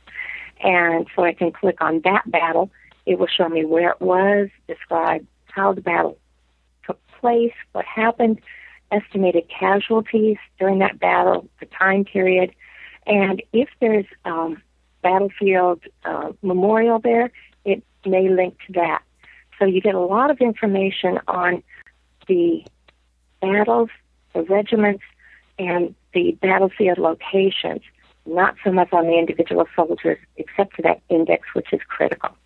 And 0.60 1.06
so 1.16 1.24
I 1.24 1.32
can 1.32 1.52
click 1.52 1.80
on 1.80 2.00
that 2.04 2.30
battle. 2.30 2.70
It 3.08 3.18
will 3.18 3.26
show 3.26 3.48
me 3.48 3.64
where 3.64 3.88
it 3.88 4.02
was, 4.02 4.50
describe 4.68 5.26
how 5.46 5.72
the 5.72 5.80
battle 5.80 6.18
took 6.86 7.00
place, 7.20 7.54
what 7.72 7.86
happened, 7.86 8.38
estimated 8.92 9.48
casualties 9.48 10.36
during 10.58 10.80
that 10.80 11.00
battle, 11.00 11.48
the 11.58 11.64
time 11.66 12.04
period, 12.04 12.54
and 13.06 13.42
if 13.54 13.70
there's 13.80 14.04
um, 14.26 14.62
battlefield 15.02 15.80
uh, 16.04 16.32
memorial 16.42 16.98
there, 16.98 17.30
it 17.64 17.82
may 18.04 18.28
link 18.28 18.58
to 18.66 18.74
that. 18.74 19.02
So 19.58 19.64
you 19.64 19.80
get 19.80 19.94
a 19.94 20.00
lot 20.00 20.30
of 20.30 20.38
information 20.42 21.18
on 21.26 21.62
the 22.26 22.62
battles, 23.40 23.88
the 24.34 24.42
regiments, 24.42 25.02
and 25.58 25.94
the 26.12 26.32
battlefield 26.42 26.98
locations, 26.98 27.80
not 28.26 28.56
so 28.62 28.70
much 28.70 28.92
on 28.92 29.06
the 29.06 29.18
individual 29.18 29.66
soldiers, 29.74 30.18
except 30.36 30.76
for 30.76 30.82
that 30.82 31.00
index, 31.08 31.48
which 31.54 31.72
is 31.72 31.80
critical. 31.88 32.36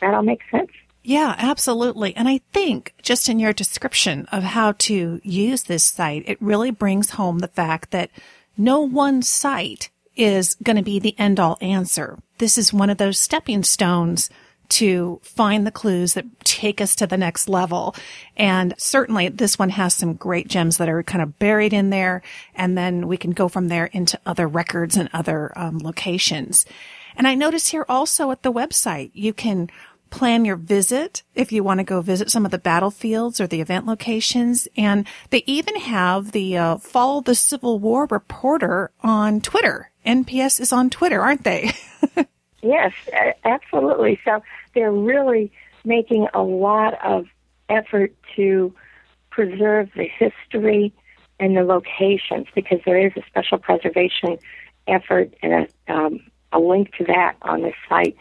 That 0.00 0.14
all 0.14 0.22
make 0.22 0.42
sense? 0.50 0.70
Yeah, 1.04 1.34
absolutely. 1.36 2.14
And 2.14 2.28
I 2.28 2.40
think 2.52 2.94
just 3.02 3.28
in 3.28 3.40
your 3.40 3.52
description 3.52 4.26
of 4.30 4.42
how 4.42 4.72
to 4.72 5.20
use 5.24 5.64
this 5.64 5.84
site, 5.84 6.24
it 6.26 6.40
really 6.40 6.70
brings 6.70 7.10
home 7.10 7.40
the 7.40 7.48
fact 7.48 7.90
that 7.90 8.10
no 8.56 8.80
one 8.80 9.22
site 9.22 9.90
is 10.14 10.54
going 10.62 10.76
to 10.76 10.82
be 10.82 10.98
the 10.98 11.18
end 11.18 11.40
all 11.40 11.58
answer. 11.60 12.18
This 12.38 12.56
is 12.56 12.72
one 12.72 12.90
of 12.90 12.98
those 12.98 13.18
stepping 13.18 13.64
stones 13.64 14.30
to 14.68 15.20
find 15.22 15.66
the 15.66 15.70
clues 15.70 16.14
that 16.14 16.24
take 16.44 16.80
us 16.80 16.94
to 16.96 17.06
the 17.06 17.18
next 17.18 17.48
level. 17.48 17.94
And 18.36 18.74
certainly 18.78 19.28
this 19.28 19.58
one 19.58 19.70
has 19.70 19.92
some 19.94 20.14
great 20.14 20.48
gems 20.48 20.78
that 20.78 20.88
are 20.88 21.02
kind 21.02 21.22
of 21.22 21.38
buried 21.38 21.72
in 21.74 21.90
there. 21.90 22.22
And 22.54 22.78
then 22.78 23.06
we 23.06 23.16
can 23.18 23.32
go 23.32 23.48
from 23.48 23.68
there 23.68 23.86
into 23.86 24.18
other 24.24 24.48
records 24.48 24.96
and 24.96 25.10
other 25.12 25.52
um, 25.56 25.78
locations. 25.78 26.64
And 27.16 27.26
I 27.26 27.34
notice 27.34 27.68
here 27.68 27.86
also 27.88 28.30
at 28.30 28.42
the 28.42 28.52
website, 28.52 29.10
you 29.14 29.32
can 29.32 29.70
plan 30.12 30.44
your 30.44 30.56
visit 30.56 31.22
if 31.34 31.50
you 31.50 31.64
want 31.64 31.78
to 31.78 31.84
go 31.84 32.02
visit 32.02 32.30
some 32.30 32.44
of 32.44 32.50
the 32.50 32.58
battlefields 32.58 33.40
or 33.40 33.46
the 33.46 33.60
event 33.60 33.86
locations. 33.86 34.68
And 34.76 35.06
they 35.30 35.42
even 35.46 35.76
have 35.76 36.32
the 36.32 36.56
uh, 36.56 36.76
Follow 36.76 37.22
the 37.22 37.34
Civil 37.34 37.78
War 37.78 38.06
reporter 38.10 38.92
on 39.02 39.40
Twitter. 39.40 39.90
NPS 40.06 40.60
is 40.60 40.72
on 40.72 40.90
Twitter, 40.90 41.20
aren't 41.20 41.44
they? 41.44 41.72
yes, 42.62 42.92
absolutely. 43.44 44.20
So 44.24 44.42
they're 44.74 44.92
really 44.92 45.50
making 45.84 46.28
a 46.34 46.42
lot 46.42 46.94
of 47.04 47.26
effort 47.68 48.14
to 48.36 48.74
preserve 49.30 49.90
the 49.96 50.08
history 50.18 50.92
and 51.40 51.56
the 51.56 51.64
locations 51.64 52.46
because 52.54 52.78
there 52.84 53.04
is 53.04 53.12
a 53.16 53.22
special 53.26 53.58
preservation 53.58 54.38
effort 54.86 55.32
and 55.42 55.68
a, 55.88 55.92
um, 55.92 56.20
a 56.52 56.58
link 56.58 56.92
to 56.96 57.04
that 57.04 57.36
on 57.42 57.62
this 57.62 57.74
site 57.88 58.16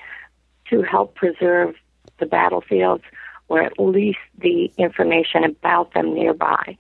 to 0.70 0.82
help 0.82 1.16
preserve 1.16 1.76
the 2.20 2.26
battlefields 2.26 3.04
or 3.48 3.62
at 3.62 3.78
least 3.78 4.20
the 4.38 4.72
information 4.78 5.44
about 5.44 5.94
them 5.94 6.14
nearby. 6.14 6.78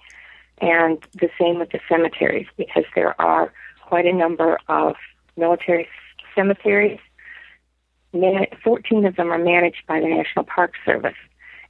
And 0.61 1.03
the 1.13 1.29
same 1.37 1.59
with 1.59 1.71
the 1.71 1.79
cemeteries 1.89 2.47
because 2.55 2.85
there 2.95 3.19
are 3.19 3.51
quite 3.85 4.05
a 4.05 4.13
number 4.13 4.57
of 4.69 4.95
military 5.35 5.89
cemeteries. 6.33 6.99
14 8.13 9.05
of 9.05 9.15
them 9.17 9.31
are 9.31 9.37
managed 9.37 9.85
by 9.87 9.99
the 9.99 10.07
National 10.07 10.45
Park 10.45 10.75
Service, 10.85 11.15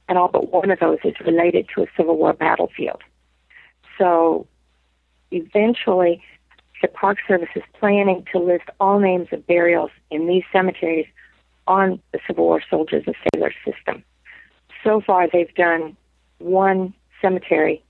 and 0.08 0.18
all 0.18 0.28
but 0.28 0.52
one 0.52 0.70
of 0.70 0.78
those 0.78 0.98
is 1.04 1.14
related 1.24 1.68
to 1.74 1.82
a 1.82 1.86
Civil 1.96 2.16
War 2.16 2.32
battlefield. 2.32 3.02
So 3.98 4.46
eventually, 5.32 6.22
the 6.82 6.88
Park 6.88 7.18
Service 7.26 7.48
is 7.54 7.62
planning 7.78 8.26
to 8.32 8.38
list 8.38 8.64
all 8.80 8.98
names 8.98 9.28
of 9.32 9.46
burials 9.46 9.90
in 10.10 10.26
these 10.26 10.42
cemeteries 10.52 11.06
on 11.66 12.00
the 12.12 12.18
Civil 12.26 12.44
War 12.44 12.62
soldiers 12.68 13.04
and 13.06 13.14
sailors 13.32 13.54
system. 13.64 14.04
So 14.84 15.00
far, 15.00 15.28
they've 15.32 15.54
done 15.54 15.96
one 16.38 16.92
cemetery, 17.20 17.82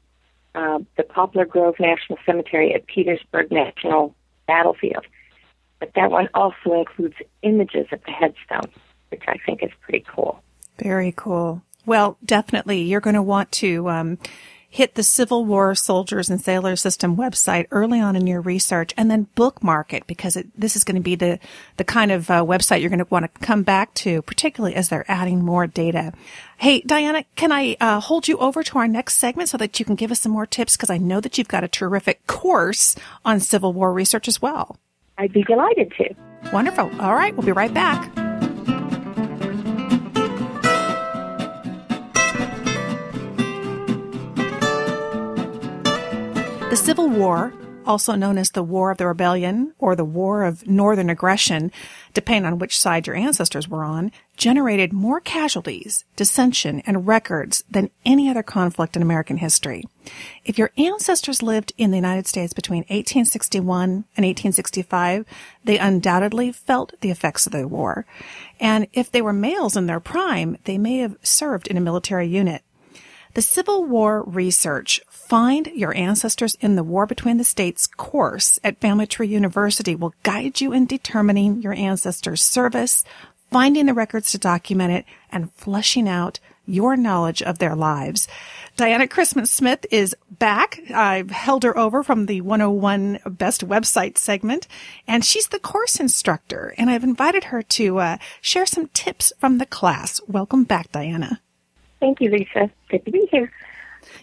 uh, 0.54 0.80
the 0.98 1.02
Poplar 1.02 1.46
Grove 1.46 1.76
National 1.80 2.18
Cemetery 2.26 2.74
at 2.74 2.86
Petersburg 2.86 3.50
National 3.50 4.14
Battlefield. 4.46 5.06
But 5.80 5.92
that 5.96 6.10
one 6.10 6.28
also 6.34 6.74
includes 6.74 7.16
images 7.40 7.86
of 7.92 8.00
the 8.04 8.12
headstones, 8.12 8.74
which 9.08 9.22
I 9.26 9.38
think 9.44 9.62
is 9.62 9.70
pretty 9.80 10.04
cool. 10.06 10.42
Very 10.78 11.12
cool. 11.16 11.62
Well, 11.86 12.18
definitely, 12.24 12.82
you're 12.82 13.00
going 13.00 13.14
to 13.14 13.22
want 13.22 13.50
to 13.52 13.88
um, 13.88 14.18
hit 14.72 14.94
the 14.94 15.02
Civil 15.02 15.44
War 15.44 15.74
Soldiers 15.74 16.30
and 16.30 16.40
Sailors 16.40 16.80
System 16.80 17.14
website 17.14 17.66
early 17.70 18.00
on 18.00 18.16
in 18.16 18.26
your 18.26 18.40
research 18.40 18.94
and 18.96 19.10
then 19.10 19.26
bookmark 19.34 19.92
it 19.92 20.06
because 20.06 20.34
it, 20.34 20.48
this 20.58 20.76
is 20.76 20.82
going 20.82 20.96
to 20.96 21.02
be 21.02 21.14
the, 21.14 21.38
the 21.76 21.84
kind 21.84 22.10
of 22.10 22.30
uh, 22.30 22.42
website 22.42 22.80
you're 22.80 22.88
going 22.88 22.98
to 22.98 23.06
want 23.10 23.26
to 23.26 23.40
come 23.46 23.64
back 23.64 23.92
to, 23.92 24.22
particularly 24.22 24.74
as 24.74 24.88
they're 24.88 25.04
adding 25.08 25.44
more 25.44 25.66
data. 25.66 26.14
Hey, 26.56 26.80
Diana, 26.80 27.22
can 27.36 27.52
I 27.52 27.76
uh, 27.82 28.00
hold 28.00 28.28
you 28.28 28.38
over 28.38 28.62
to 28.62 28.78
our 28.78 28.88
next 28.88 29.18
segment 29.18 29.50
so 29.50 29.58
that 29.58 29.78
you 29.78 29.84
can 29.84 29.94
give 29.94 30.10
us 30.10 30.20
some 30.20 30.32
more 30.32 30.46
tips? 30.46 30.74
Because 30.74 30.88
I 30.88 30.96
know 30.96 31.20
that 31.20 31.36
you've 31.36 31.48
got 31.48 31.64
a 31.64 31.68
terrific 31.68 32.26
course 32.26 32.96
on 33.26 33.40
Civil 33.40 33.74
War 33.74 33.92
research 33.92 34.26
as 34.26 34.40
well. 34.40 34.78
I'd 35.18 35.34
be 35.34 35.42
delighted 35.42 35.92
to. 35.98 36.14
Wonderful. 36.50 36.90
All 36.98 37.14
right, 37.14 37.36
we'll 37.36 37.44
be 37.44 37.52
right 37.52 37.74
back. 37.74 38.21
The 46.72 46.76
Civil 46.76 47.10
War, 47.10 47.52
also 47.84 48.14
known 48.14 48.38
as 48.38 48.52
the 48.52 48.62
War 48.62 48.90
of 48.90 48.96
the 48.96 49.06
Rebellion 49.06 49.74
or 49.78 49.94
the 49.94 50.06
War 50.06 50.42
of 50.42 50.66
Northern 50.66 51.10
Aggression, 51.10 51.70
depending 52.14 52.50
on 52.50 52.58
which 52.58 52.80
side 52.80 53.06
your 53.06 53.14
ancestors 53.14 53.68
were 53.68 53.84
on, 53.84 54.10
generated 54.38 54.90
more 54.90 55.20
casualties, 55.20 56.06
dissension, 56.16 56.80
and 56.86 57.06
records 57.06 57.62
than 57.70 57.90
any 58.06 58.26
other 58.30 58.42
conflict 58.42 58.96
in 58.96 59.02
American 59.02 59.36
history. 59.36 59.84
If 60.46 60.56
your 60.56 60.70
ancestors 60.78 61.42
lived 61.42 61.74
in 61.76 61.90
the 61.90 61.98
United 61.98 62.26
States 62.26 62.54
between 62.54 62.84
1861 62.84 63.90
and 63.90 64.24
1865, 64.24 65.26
they 65.62 65.76
undoubtedly 65.76 66.52
felt 66.52 66.94
the 67.02 67.10
effects 67.10 67.44
of 67.44 67.52
the 67.52 67.68
war. 67.68 68.06
And 68.58 68.86
if 68.94 69.12
they 69.12 69.20
were 69.20 69.34
males 69.34 69.76
in 69.76 69.84
their 69.84 70.00
prime, 70.00 70.56
they 70.64 70.78
may 70.78 71.00
have 71.00 71.18
served 71.22 71.66
in 71.66 71.76
a 71.76 71.82
military 71.82 72.28
unit. 72.28 72.62
The 73.34 73.40
Civil 73.40 73.84
War 73.84 74.24
Research 74.24 75.00
Find 75.08 75.66
Your 75.68 75.96
Ancestors 75.96 76.54
in 76.60 76.76
the 76.76 76.82
War 76.82 77.06
Between 77.06 77.38
the 77.38 77.44
States 77.44 77.86
course 77.86 78.60
at 78.62 78.78
Family 78.78 79.06
Tree 79.06 79.26
University 79.26 79.94
will 79.94 80.12
guide 80.22 80.60
you 80.60 80.74
in 80.74 80.84
determining 80.84 81.62
your 81.62 81.72
ancestors' 81.72 82.42
service, 82.42 83.04
finding 83.50 83.86
the 83.86 83.94
records 83.94 84.32
to 84.32 84.38
document 84.38 84.92
it, 84.92 85.06
and 85.30 85.50
fleshing 85.54 86.10
out 86.10 86.40
your 86.66 86.94
knowledge 86.94 87.40
of 87.40 87.58
their 87.58 87.74
lives. 87.74 88.28
Diana 88.76 89.06
Crisman 89.06 89.48
Smith 89.48 89.86
is 89.90 90.14
back. 90.30 90.78
I've 90.94 91.30
held 91.30 91.62
her 91.62 91.76
over 91.76 92.02
from 92.02 92.26
the 92.26 92.42
101 92.42 93.20
Best 93.30 93.66
Website 93.66 94.18
segment, 94.18 94.68
and 95.08 95.24
she's 95.24 95.48
the 95.48 95.58
course 95.58 95.98
instructor. 95.98 96.74
And 96.76 96.90
I've 96.90 97.02
invited 97.02 97.44
her 97.44 97.62
to 97.62 97.98
uh, 97.98 98.16
share 98.42 98.66
some 98.66 98.88
tips 98.88 99.32
from 99.38 99.56
the 99.56 99.64
class. 99.64 100.20
Welcome 100.28 100.64
back, 100.64 100.92
Diana. 100.92 101.40
Thank 102.02 102.20
you, 102.20 102.30
Lisa. 102.30 102.68
Good 102.88 103.04
to 103.04 103.12
be 103.12 103.28
here. 103.30 103.52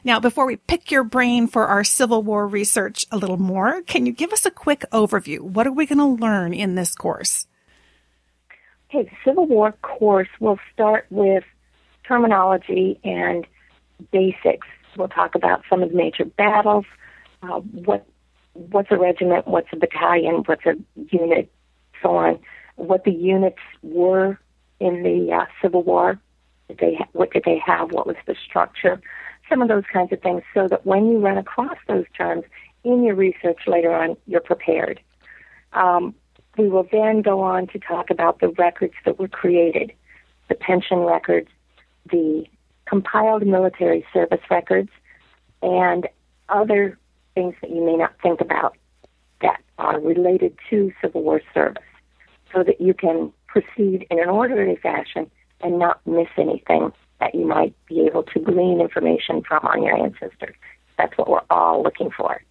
Now, 0.03 0.19
before 0.19 0.45
we 0.45 0.57
pick 0.57 0.91
your 0.91 1.05
brain 1.05 1.47
for 1.47 1.65
our 1.65 1.85
Civil 1.85 2.21
War 2.21 2.45
research 2.45 3.05
a 3.09 3.15
little 3.15 3.37
more, 3.37 3.81
can 3.83 4.05
you 4.05 4.11
give 4.11 4.33
us 4.33 4.45
a 4.45 4.51
quick 4.51 4.83
overview? 4.91 5.39
What 5.39 5.65
are 5.65 5.71
we 5.71 5.85
going 5.85 5.99
to 5.99 6.21
learn 6.21 6.53
in 6.53 6.75
this 6.75 6.93
course? 6.93 7.47
Okay, 8.89 9.03
the 9.03 9.15
Civil 9.23 9.45
War 9.47 9.71
course 9.81 10.27
will 10.41 10.59
start 10.73 11.05
with 11.09 11.45
terminology 12.05 12.99
and 13.05 13.47
basics. 14.11 14.67
We'll 14.97 15.07
talk 15.07 15.35
about 15.35 15.63
some 15.69 15.81
of 15.81 15.91
the 15.91 15.95
major 15.95 16.25
battles, 16.25 16.83
uh, 17.43 17.61
what 17.61 18.05
what's 18.51 18.91
a 18.91 18.97
regiment, 18.97 19.47
what's 19.47 19.69
a 19.71 19.77
battalion, 19.77 20.43
what's 20.47 20.65
a 20.65 20.75
unit, 21.11 21.49
so 22.01 22.17
on. 22.17 22.39
What 22.75 23.05
the 23.05 23.13
units 23.13 23.59
were 23.81 24.37
in 24.81 25.03
the 25.03 25.31
uh, 25.33 25.45
Civil 25.61 25.83
War, 25.83 26.19
did 26.69 26.77
they 26.77 26.97
what 27.11 27.31
did 27.31 27.43
they 27.45 27.61
have? 27.65 27.91
What 27.91 28.07
was 28.07 28.15
the 28.25 28.35
structure? 28.35 29.01
Some 29.49 29.61
of 29.61 29.67
those 29.67 29.83
kinds 29.91 30.13
of 30.13 30.21
things, 30.21 30.43
so 30.53 30.67
that 30.67 30.85
when 30.85 31.07
you 31.07 31.17
run 31.17 31.37
across 31.37 31.77
those 31.87 32.05
terms 32.15 32.45
in 32.83 33.03
your 33.03 33.15
research 33.15 33.61
later 33.67 33.93
on, 33.93 34.15
you're 34.27 34.39
prepared. 34.39 35.01
Um, 35.73 36.15
we 36.57 36.69
will 36.69 36.87
then 36.91 37.21
go 37.21 37.41
on 37.41 37.67
to 37.67 37.79
talk 37.79 38.09
about 38.09 38.39
the 38.39 38.49
records 38.49 38.93
that 39.05 39.19
were 39.19 39.27
created, 39.27 39.91
the 40.47 40.55
pension 40.55 40.99
records, 40.99 41.49
the 42.11 42.45
compiled 42.85 43.45
military 43.45 44.05
service 44.13 44.41
records, 44.49 44.89
and 45.61 46.07
other 46.49 46.97
things 47.33 47.55
that 47.61 47.71
you 47.71 47.83
may 47.83 47.95
not 47.95 48.13
think 48.21 48.41
about 48.41 48.77
that 49.41 49.61
are 49.77 49.99
related 49.99 50.57
to 50.69 50.91
Civil 51.01 51.23
War 51.23 51.41
service. 51.53 51.83
so 52.53 52.63
that 52.63 52.81
you 52.81 52.95
can 52.95 53.31
proceed 53.45 54.07
in 54.09 54.19
an 54.19 54.27
orderly 54.27 54.75
fashion 54.75 55.29
and 55.61 55.79
not 55.79 56.05
miss 56.05 56.27
anything 56.37 56.91
that 57.19 57.35
you 57.35 57.45
might 57.45 57.73
be 57.87 58.01
able 58.01 58.23
to 58.23 58.39
glean 58.39 58.79
information 58.79 59.41
from 59.43 59.65
on 59.65 59.83
your 59.83 59.97
ancestors. 59.97 60.55
That's 60.97 61.17
what 61.17 61.29
we're 61.29 61.41
all 61.49 61.83
looking 61.83 62.11
for. 62.11 62.41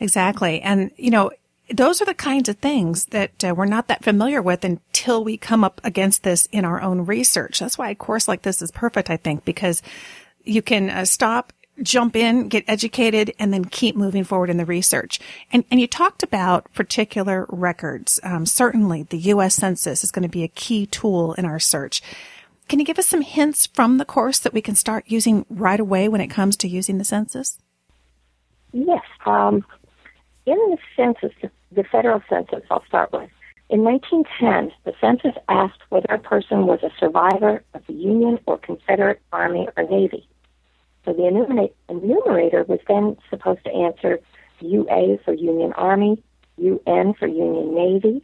Exactly. 0.00 0.60
And, 0.60 0.90
you 0.96 1.10
know, 1.10 1.30
those 1.70 2.00
are 2.00 2.06
the 2.06 2.14
kinds 2.14 2.48
of 2.48 2.56
things 2.58 3.06
that 3.06 3.44
uh, 3.44 3.54
we're 3.54 3.66
not 3.66 3.88
that 3.88 4.02
familiar 4.02 4.40
with 4.40 4.64
until 4.64 5.22
we 5.22 5.36
come 5.36 5.64
up 5.64 5.80
against 5.84 6.22
this 6.22 6.46
in 6.46 6.64
our 6.64 6.80
own 6.80 7.04
research. 7.04 7.58
That's 7.58 7.76
why 7.76 7.90
a 7.90 7.94
course 7.94 8.26
like 8.26 8.42
this 8.42 8.62
is 8.62 8.70
perfect, 8.70 9.10
I 9.10 9.16
think, 9.16 9.44
because 9.44 9.82
you 10.44 10.62
can 10.62 10.88
uh, 10.88 11.04
stop, 11.04 11.52
jump 11.82 12.16
in, 12.16 12.48
get 12.48 12.64
educated, 12.66 13.34
and 13.38 13.52
then 13.52 13.64
keep 13.64 13.96
moving 13.96 14.24
forward 14.24 14.50
in 14.50 14.56
the 14.56 14.64
research. 14.64 15.20
And, 15.52 15.64
and 15.70 15.80
you 15.80 15.86
talked 15.86 16.22
about 16.22 16.72
particular 16.74 17.46
records. 17.48 18.20
Um, 18.22 18.46
certainly 18.46 19.04
the 19.04 19.18
U.S. 19.18 19.54
Census 19.54 20.04
is 20.04 20.10
going 20.10 20.22
to 20.22 20.28
be 20.28 20.44
a 20.44 20.48
key 20.48 20.86
tool 20.86 21.34
in 21.34 21.44
our 21.44 21.58
search. 21.58 22.02
Can 22.68 22.78
you 22.78 22.84
give 22.84 22.98
us 22.98 23.08
some 23.08 23.22
hints 23.22 23.66
from 23.66 23.96
the 23.96 24.04
course 24.04 24.38
that 24.40 24.52
we 24.52 24.60
can 24.60 24.74
start 24.74 25.04
using 25.06 25.46
right 25.48 25.80
away 25.80 26.08
when 26.08 26.20
it 26.20 26.28
comes 26.28 26.56
to 26.58 26.68
using 26.68 26.98
the 26.98 27.04
census? 27.04 27.58
Yes. 28.72 29.02
Um, 29.24 29.64
in 30.44 30.56
the 30.56 30.78
census, 30.96 31.32
the 31.72 31.84
federal 31.84 32.22
census, 32.28 32.62
I'll 32.70 32.84
start 32.84 33.12
with. 33.12 33.30
In 33.70 33.84
1910, 33.84 34.72
the 34.84 34.94
census 34.98 35.38
asked 35.48 35.80
whether 35.90 36.12
a 36.12 36.18
person 36.18 36.66
was 36.66 36.82
a 36.82 36.90
survivor 36.98 37.62
of 37.74 37.86
the 37.86 37.92
Union 37.92 38.38
or 38.46 38.56
Confederate 38.58 39.20
Army 39.32 39.68
or 39.76 39.82
Navy. 39.84 40.26
So 41.04 41.12
the 41.12 41.26
enumerator 41.26 42.64
was 42.64 42.80
then 42.88 43.16
supposed 43.30 43.64
to 43.64 43.72
answer 43.72 44.20
UA 44.60 45.18
for 45.24 45.32
Union 45.32 45.72
Army, 45.74 46.22
UN 46.58 47.14
for 47.14 47.26
Union 47.26 47.74
Navy, 47.74 48.22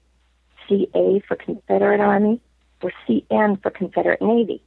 CA 0.68 1.22
for 1.26 1.36
Confederate 1.36 2.00
Army, 2.00 2.40
or 2.82 2.92
CN 3.08 3.62
for 3.62 3.70
Confederate 3.70 4.20
Navy. 4.20 4.62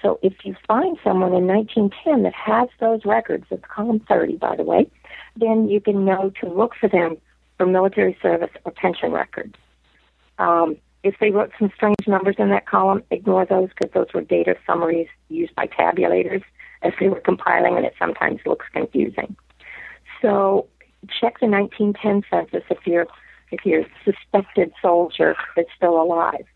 So 0.00 0.18
if 0.22 0.32
you 0.44 0.56
find 0.66 0.98
someone 1.04 1.32
in 1.32 1.46
1910 1.46 2.24
that 2.24 2.34
has 2.34 2.68
those 2.80 3.04
records, 3.04 3.46
it's 3.50 3.64
column 3.72 4.00
30, 4.00 4.36
by 4.36 4.56
the 4.56 4.64
way, 4.64 4.90
then 5.36 5.68
you 5.68 5.80
can 5.80 6.04
know 6.04 6.32
to 6.40 6.48
look 6.48 6.74
for 6.74 6.88
them 6.88 7.16
for 7.56 7.66
military 7.66 8.18
service 8.20 8.50
or 8.64 8.72
pension 8.72 9.12
records. 9.12 9.54
Um, 10.38 10.76
if 11.04 11.14
they 11.20 11.30
wrote 11.30 11.52
some 11.58 11.70
strange 11.76 12.06
numbers 12.06 12.36
in 12.38 12.48
that 12.50 12.66
column, 12.66 13.04
ignore 13.10 13.44
those 13.44 13.68
because 13.68 13.92
those 13.92 14.12
were 14.12 14.22
data 14.22 14.56
summaries 14.66 15.08
used 15.28 15.54
by 15.54 15.66
tabulators 15.66 16.42
as 16.82 16.92
they 16.98 17.08
were 17.08 17.20
compiling, 17.20 17.76
and 17.76 17.86
it 17.86 17.94
sometimes 17.98 18.40
looks 18.46 18.66
confusing. 18.72 19.36
So 20.20 20.68
check 21.08 21.40
the 21.40 21.46
1910 21.46 22.22
census 22.30 22.64
if 22.70 22.86
your 22.86 23.06
if 23.50 23.66
your 23.66 23.84
suspected 24.04 24.72
soldier 24.80 25.36
is 25.56 25.66
still 25.76 26.00
alive. 26.00 26.46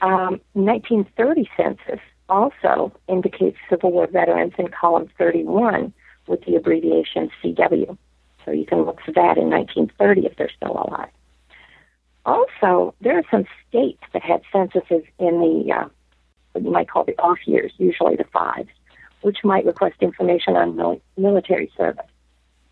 Um, 0.00 0.40
1930 0.54 1.48
census 1.56 2.00
also 2.28 2.92
indicates 3.08 3.56
Civil 3.70 3.92
War 3.92 4.08
veterans 4.08 4.54
in 4.58 4.68
column 4.68 5.08
31 5.16 5.92
with 6.26 6.44
the 6.44 6.56
abbreviation 6.56 7.30
CW. 7.42 7.96
So 8.44 8.50
you 8.50 8.66
can 8.66 8.82
look 8.82 9.00
for 9.04 9.12
that 9.12 9.38
in 9.38 9.48
1930 9.50 10.26
if 10.26 10.36
they're 10.36 10.50
still 10.56 10.72
alive. 10.72 11.10
Also, 12.24 12.94
there 13.00 13.18
are 13.18 13.24
some 13.30 13.44
states 13.68 14.02
that 14.12 14.22
had 14.22 14.42
censuses 14.52 15.04
in 15.18 15.40
the 15.40 15.72
uh, 15.72 15.88
what 16.52 16.64
you 16.64 16.70
might 16.70 16.88
call 16.88 17.04
the 17.04 17.18
off 17.18 17.38
years, 17.46 17.72
usually 17.78 18.16
the 18.16 18.24
fives, 18.32 18.68
which 19.22 19.38
might 19.44 19.64
request 19.64 19.96
information 20.00 20.56
on 20.56 20.76
mil- 20.76 21.00
military 21.16 21.70
service. 21.76 22.06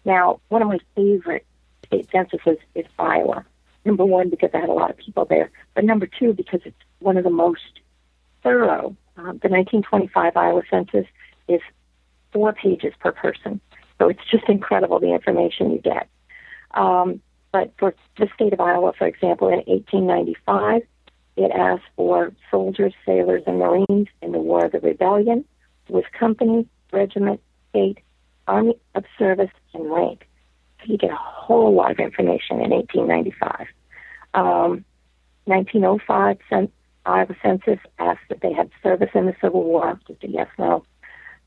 Now, 0.05 0.41
one 0.49 0.63
of 0.63 0.69
my 0.69 0.79
favorite 0.95 1.47
state 1.87 2.09
censuses 2.11 2.59
is 2.75 2.87
Iowa. 2.99 3.45
Number 3.85 4.05
one, 4.05 4.31
because 4.31 4.51
I 4.53 4.59
had 4.59 4.69
a 4.69 4.73
lot 4.73 4.91
of 4.91 4.97
people 4.99 5.25
there, 5.25 5.51
but 5.75 5.85
number 5.85 6.07
two, 6.07 6.35
because 6.35 6.61
it's 6.65 6.77
one 6.99 7.17
of 7.17 7.25
the 7.25 7.31
most 7.31 7.81
thorough. 8.43 8.97
Um, 9.17 9.39
the 9.43 9.49
1925 9.49 10.37
Iowa 10.37 10.63
Census 10.71 11.07
is 11.49 11.61
four 12.33 12.53
pages 12.53 12.93
per 13.01 13.13
person. 13.13 13.61
So 13.99 14.09
it's 14.09 14.21
just 14.31 14.45
incredible 14.49 15.01
the 15.01 15.13
information 15.13 15.71
you 15.71 15.79
get. 15.79 16.09
Um, 16.73 17.21
but 17.53 17.73
for 17.79 17.95
the 18.19 18.29
state 18.35 18.53
of 18.53 18.61
Iowa, 18.61 18.93
for 18.97 19.07
example, 19.07 19.49
in 19.49 19.61
1895, 19.67 20.83
it 21.37 21.51
asked 21.51 21.85
for 21.97 22.33
soldiers, 22.51 22.95
sailors, 23.05 23.43
and 23.47 23.59
Marines 23.59 24.09
in 24.23 24.33
the 24.33 24.39
War 24.39 24.67
of 24.67 24.73
the 24.73 24.81
Rebellion 24.81 25.45
with 25.91 26.05
company, 26.19 26.67
regiment, 26.93 27.41
state, 27.71 27.99
army 28.47 28.75
of 28.95 29.05
service, 29.19 29.51
and 29.75 29.91
rank. 29.91 30.27
So 30.81 30.93
you 30.93 30.99
get 30.99 31.11
a 31.11 31.17
whole 31.17 31.75
lot 31.75 31.91
of 31.91 31.99
information 31.99 32.61
in 32.61 32.71
1895. 32.71 33.67
Um, 34.35 34.85
1905 35.45 36.69
Iowa 37.07 37.37
Census 37.43 37.79
asked 37.99 38.29
that 38.29 38.41
they 38.41 38.53
had 38.53 38.71
service 38.83 39.11
in 39.15 39.27
the 39.27 39.35
Civil 39.41 39.65
War, 39.65 39.99
just 40.07 40.23
a 40.23 40.29
yes 40.29 40.49
no. 40.59 40.85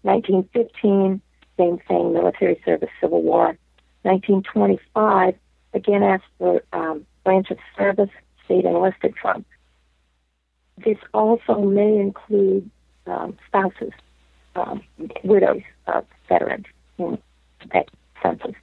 1915, 0.01 1.21
same 1.57 1.77
thing, 1.87 2.13
military 2.13 2.61
service, 2.65 2.89
Civil 2.99 3.21
War. 3.21 3.57
1925, 4.01 5.35
again 5.73 6.03
asked 6.03 6.23
for 6.37 6.61
um, 6.73 7.05
branch 7.23 7.51
of 7.51 7.57
service, 7.77 8.09
state 8.43 8.65
enlisted 8.65 9.13
from. 9.21 9.45
This 10.83 10.97
also 11.13 11.61
may 11.61 11.97
include 11.97 12.69
um, 13.05 13.37
spouses, 13.47 13.93
um, 14.55 14.81
widows 15.23 15.61
of 15.87 16.05
veterans 16.29 16.65
in 16.97 17.17
that 17.73 17.89
census. 18.21 18.55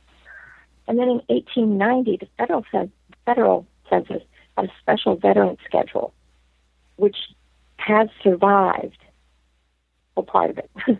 And 0.88 0.98
then 0.98 1.08
in 1.08 1.22
1890, 1.28 2.16
the 2.18 2.28
federal, 2.38 2.64
federal 3.24 3.66
census 3.88 4.22
had 4.56 4.66
a 4.66 4.72
special 4.80 5.16
veteran 5.16 5.56
schedule, 5.64 6.12
which 6.96 7.16
has 7.76 8.08
survived, 8.22 8.98
well, 10.14 10.24
part 10.24 10.50
of 10.50 10.58
it, 10.58 10.70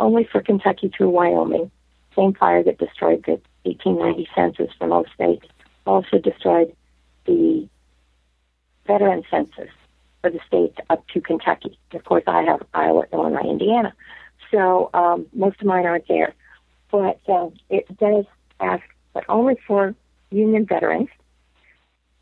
only 0.00 0.24
for 0.24 0.40
Kentucky 0.40 0.90
through 0.94 1.10
Wyoming. 1.10 1.70
Same 2.14 2.32
fire 2.32 2.62
that 2.62 2.78
destroyed 2.78 3.24
the 3.26 3.40
1890 3.64 4.28
census 4.34 4.74
for 4.78 4.86
most 4.86 5.12
states 5.12 5.46
also 5.86 6.18
destroyed 6.18 6.74
the 7.26 7.68
veteran 8.86 9.22
census 9.30 9.70
for 10.26 10.30
the 10.30 10.40
states 10.46 10.76
up 10.90 11.06
to 11.08 11.20
Kentucky. 11.20 11.78
Of 11.92 12.04
course, 12.04 12.24
I 12.26 12.42
have 12.42 12.62
Iowa, 12.74 13.04
Illinois, 13.12 13.48
Indiana. 13.48 13.94
So 14.50 14.90
um, 14.92 15.26
most 15.32 15.60
of 15.60 15.66
mine 15.66 15.86
aren't 15.86 16.08
there. 16.08 16.34
But 16.90 17.20
uh, 17.28 17.50
it 17.70 17.86
does 17.98 18.24
ask, 18.60 18.82
but 19.12 19.24
only 19.28 19.56
for 19.66 19.94
Union 20.30 20.66
veterans. 20.66 21.08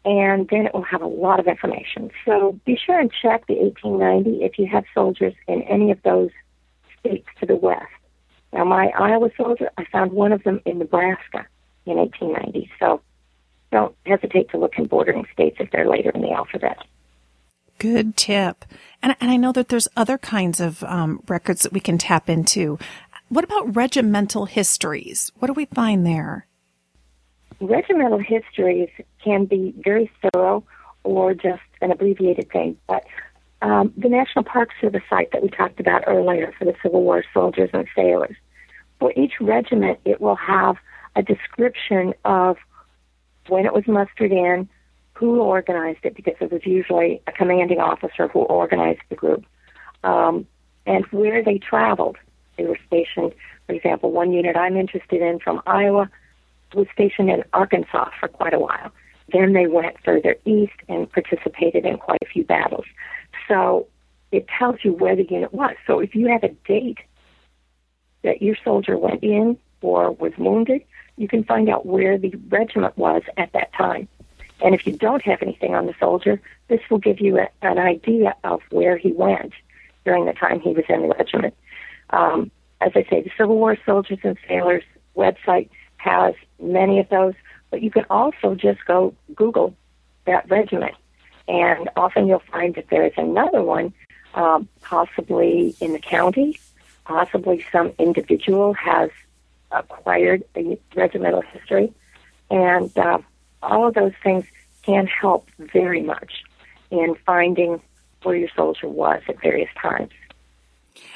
And 0.04 0.46
then 0.50 0.66
it 0.66 0.74
will 0.74 0.82
have 0.82 1.00
a 1.00 1.06
lot 1.06 1.40
of 1.40 1.46
information. 1.46 2.10
So 2.26 2.60
be 2.66 2.76
sure 2.76 3.00
and 3.00 3.10
check 3.10 3.46
the 3.46 3.54
1890 3.54 4.44
if 4.44 4.58
you 4.58 4.66
have 4.66 4.84
soldiers 4.92 5.32
in 5.48 5.62
any 5.62 5.90
of 5.90 6.02
those 6.02 6.30
states 7.00 7.26
to 7.40 7.46
the 7.46 7.56
west. 7.56 7.86
Now, 8.52 8.64
my 8.64 8.88
Iowa 8.98 9.30
soldier, 9.36 9.70
I 9.78 9.84
found 9.90 10.12
one 10.12 10.32
of 10.32 10.42
them 10.44 10.60
in 10.66 10.78
Nebraska 10.78 11.46
in 11.86 11.96
1890. 11.96 12.70
So 12.78 13.00
don't 13.72 13.94
hesitate 14.04 14.50
to 14.50 14.58
look 14.58 14.74
in 14.76 14.84
bordering 14.86 15.24
states 15.32 15.56
if 15.58 15.70
they're 15.70 15.88
later 15.88 16.10
in 16.10 16.20
the 16.20 16.32
alphabet. 16.32 16.76
Good 17.78 18.16
tip. 18.16 18.64
And, 19.02 19.14
and 19.20 19.30
I 19.30 19.36
know 19.36 19.52
that 19.52 19.68
there's 19.68 19.88
other 19.96 20.18
kinds 20.18 20.60
of 20.60 20.82
um, 20.84 21.22
records 21.28 21.62
that 21.62 21.72
we 21.72 21.80
can 21.80 21.98
tap 21.98 22.28
into. 22.28 22.78
What 23.28 23.44
about 23.44 23.74
regimental 23.74 24.46
histories? 24.46 25.32
What 25.38 25.48
do 25.48 25.52
we 25.52 25.66
find 25.66 26.06
there? 26.06 26.46
Regimental 27.60 28.18
histories 28.18 28.90
can 29.22 29.44
be 29.44 29.74
very 29.78 30.10
thorough 30.22 30.64
or 31.02 31.34
just 31.34 31.62
an 31.80 31.90
abbreviated 31.90 32.50
thing, 32.50 32.76
but 32.86 33.04
um, 33.62 33.92
the 33.96 34.08
National 34.08 34.44
Park 34.44 34.70
Service 34.80 35.02
site 35.08 35.32
that 35.32 35.42
we 35.42 35.48
talked 35.48 35.80
about 35.80 36.04
earlier 36.06 36.52
for 36.58 36.66
the 36.66 36.74
Civil 36.82 37.02
War 37.02 37.24
soldiers 37.32 37.70
and 37.72 37.86
sailors, 37.96 38.36
for 38.98 39.12
each 39.16 39.34
regiment, 39.40 40.00
it 40.04 40.20
will 40.20 40.36
have 40.36 40.76
a 41.16 41.22
description 41.22 42.12
of 42.24 42.56
when 43.48 43.64
it 43.64 43.72
was 43.72 43.86
mustered 43.86 44.32
in, 44.32 44.68
who 45.14 45.40
organized 45.40 46.00
it, 46.02 46.14
because 46.14 46.34
it 46.40 46.52
was 46.52 46.66
usually 46.66 47.22
a 47.26 47.32
commanding 47.32 47.80
officer 47.80 48.28
who 48.28 48.40
organized 48.40 49.00
the 49.08 49.16
group, 49.16 49.44
um, 50.02 50.46
and 50.86 51.04
where 51.06 51.42
they 51.42 51.58
traveled. 51.58 52.16
They 52.56 52.64
were 52.64 52.78
stationed, 52.86 53.32
for 53.66 53.72
example, 53.72 54.12
one 54.12 54.32
unit 54.32 54.56
I'm 54.56 54.76
interested 54.76 55.22
in 55.22 55.38
from 55.38 55.62
Iowa 55.66 56.10
was 56.74 56.86
stationed 56.92 57.30
in 57.30 57.44
Arkansas 57.52 58.10
for 58.18 58.28
quite 58.28 58.54
a 58.54 58.58
while. 58.58 58.90
Then 59.32 59.52
they 59.52 59.66
went 59.66 59.96
further 60.04 60.36
east 60.44 60.74
and 60.88 61.10
participated 61.10 61.86
in 61.86 61.96
quite 61.98 62.20
a 62.22 62.26
few 62.26 62.44
battles. 62.44 62.84
So 63.48 63.86
it 64.32 64.46
tells 64.58 64.84
you 64.84 64.92
where 64.92 65.16
the 65.16 65.24
unit 65.24 65.54
was. 65.54 65.74
So 65.86 66.00
if 66.00 66.14
you 66.14 66.26
have 66.28 66.42
a 66.42 66.48
date 66.66 66.98
that 68.22 68.42
your 68.42 68.56
soldier 68.64 68.98
went 68.98 69.22
in 69.22 69.56
or 69.80 70.10
was 70.10 70.32
wounded, 70.38 70.82
you 71.16 71.28
can 71.28 71.44
find 71.44 71.68
out 71.68 71.86
where 71.86 72.18
the 72.18 72.34
regiment 72.48 72.96
was 72.98 73.22
at 73.36 73.52
that 73.52 73.72
time. 73.72 74.08
And 74.62 74.74
if 74.74 74.86
you 74.86 74.92
don't 74.96 75.22
have 75.22 75.42
anything 75.42 75.74
on 75.74 75.86
the 75.86 75.94
soldier, 75.98 76.40
this 76.68 76.80
will 76.90 76.98
give 76.98 77.20
you 77.20 77.38
a, 77.38 77.48
an 77.62 77.78
idea 77.78 78.34
of 78.44 78.60
where 78.70 78.96
he 78.96 79.12
went 79.12 79.52
during 80.04 80.26
the 80.26 80.32
time 80.32 80.60
he 80.60 80.72
was 80.72 80.84
in 80.88 81.02
the 81.02 81.14
regiment. 81.14 81.54
Um, 82.10 82.50
as 82.80 82.92
I 82.94 83.04
say, 83.10 83.22
the 83.22 83.30
Civil 83.36 83.56
War 83.56 83.76
Soldiers 83.84 84.18
and 84.22 84.36
Sailors 84.46 84.84
website 85.16 85.68
has 85.96 86.34
many 86.60 86.98
of 86.98 87.08
those, 87.08 87.34
but 87.70 87.82
you 87.82 87.90
can 87.90 88.04
also 88.10 88.54
just 88.54 88.84
go 88.84 89.14
Google 89.34 89.74
that 90.26 90.48
regiment. 90.50 90.94
And 91.48 91.88
often 91.96 92.26
you'll 92.26 92.42
find 92.50 92.74
that 92.74 92.88
there 92.90 93.06
is 93.06 93.12
another 93.16 93.62
one, 93.62 93.92
uh, 94.34 94.60
possibly 94.82 95.74
in 95.80 95.92
the 95.92 95.98
county, 95.98 96.58
possibly 97.04 97.64
some 97.70 97.92
individual 97.98 98.74
has 98.74 99.10
acquired 99.70 100.44
a 100.56 100.78
regimental 100.94 101.42
history, 101.42 101.92
and 102.50 102.96
uh, 102.96 103.18
all 103.64 103.88
of 103.88 103.94
those 103.94 104.12
things 104.22 104.44
can 104.82 105.06
help 105.06 105.48
very 105.58 106.02
much 106.02 106.44
in 106.90 107.14
finding 107.26 107.80
where 108.22 108.36
your 108.36 108.48
soldier 108.54 108.88
was 108.88 109.22
at 109.28 109.40
various 109.40 109.70
times. 109.80 110.10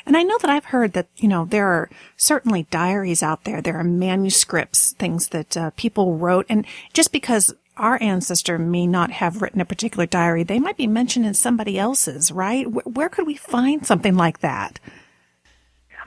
And 0.07 0.17
I 0.17 0.23
know 0.23 0.39
that 0.41 0.51
I've 0.51 0.67
heard 0.67 0.95
that, 0.95 1.09
you 1.17 1.29
know, 1.29 1.45
there 1.45 1.69
are 1.69 1.91
certainly 2.17 2.65
diaries 2.71 3.23
out 3.23 3.45
there. 3.45 3.61
There 3.61 3.79
are 3.79 3.85
manuscripts, 3.85 4.93
things 4.93 5.29
that 5.29 5.57
uh, 5.57 5.71
people 5.77 6.17
wrote. 6.17 6.47
And 6.49 6.67
just 6.93 7.13
because 7.13 7.55
our 7.77 8.03
ancestor 8.03 8.59
may 8.59 8.87
not 8.87 9.11
have 9.13 9.43
written 9.43 9.61
a 9.61 9.67
particular 9.67 10.07
diary, 10.07 10.43
they 10.43 10.59
might 10.59 10.77
be 10.77 10.87
mentioned 10.87 11.27
in 11.27 11.35
somebody 11.35 11.79
else's, 11.79 12.33
right? 12.33 12.65
Where 12.65 13.09
could 13.09 13.27
we 13.27 13.37
find 13.37 13.87
something 13.87 14.17
like 14.17 14.41
that? 14.41 14.81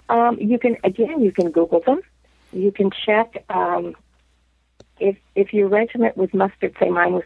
Um, 0.09 0.37
you 0.39 0.59
can, 0.59 0.77
again, 0.83 1.21
you 1.21 1.31
can 1.31 1.51
Google 1.51 1.79
them. 1.79 2.01
You 2.51 2.71
can 2.71 2.91
check 3.05 3.45
um, 3.49 3.95
if 5.01 5.17
if 5.35 5.53
your 5.53 5.67
regiment 5.67 6.15
was 6.15 6.33
mustered. 6.33 6.75
Say 6.79 6.89
mine 6.89 7.13
was 7.13 7.23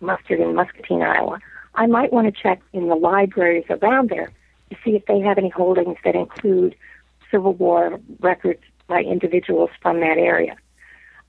mustered 0.00 0.40
in 0.40 0.54
Muscatine, 0.54 1.02
Iowa. 1.02 1.38
I 1.74 1.86
might 1.86 2.12
want 2.12 2.32
to 2.32 2.42
check 2.42 2.60
in 2.72 2.88
the 2.88 2.94
libraries 2.94 3.66
around 3.68 4.10
there 4.10 4.30
to 4.70 4.76
see 4.84 4.96
if 4.96 5.06
they 5.06 5.20
have 5.20 5.38
any 5.38 5.48
holdings 5.48 5.98
that 6.04 6.14
include 6.14 6.74
Civil 7.30 7.54
War 7.54 8.00
records 8.20 8.62
by 8.86 9.02
individuals 9.02 9.70
from 9.82 10.00
that 10.00 10.18
area. 10.18 10.56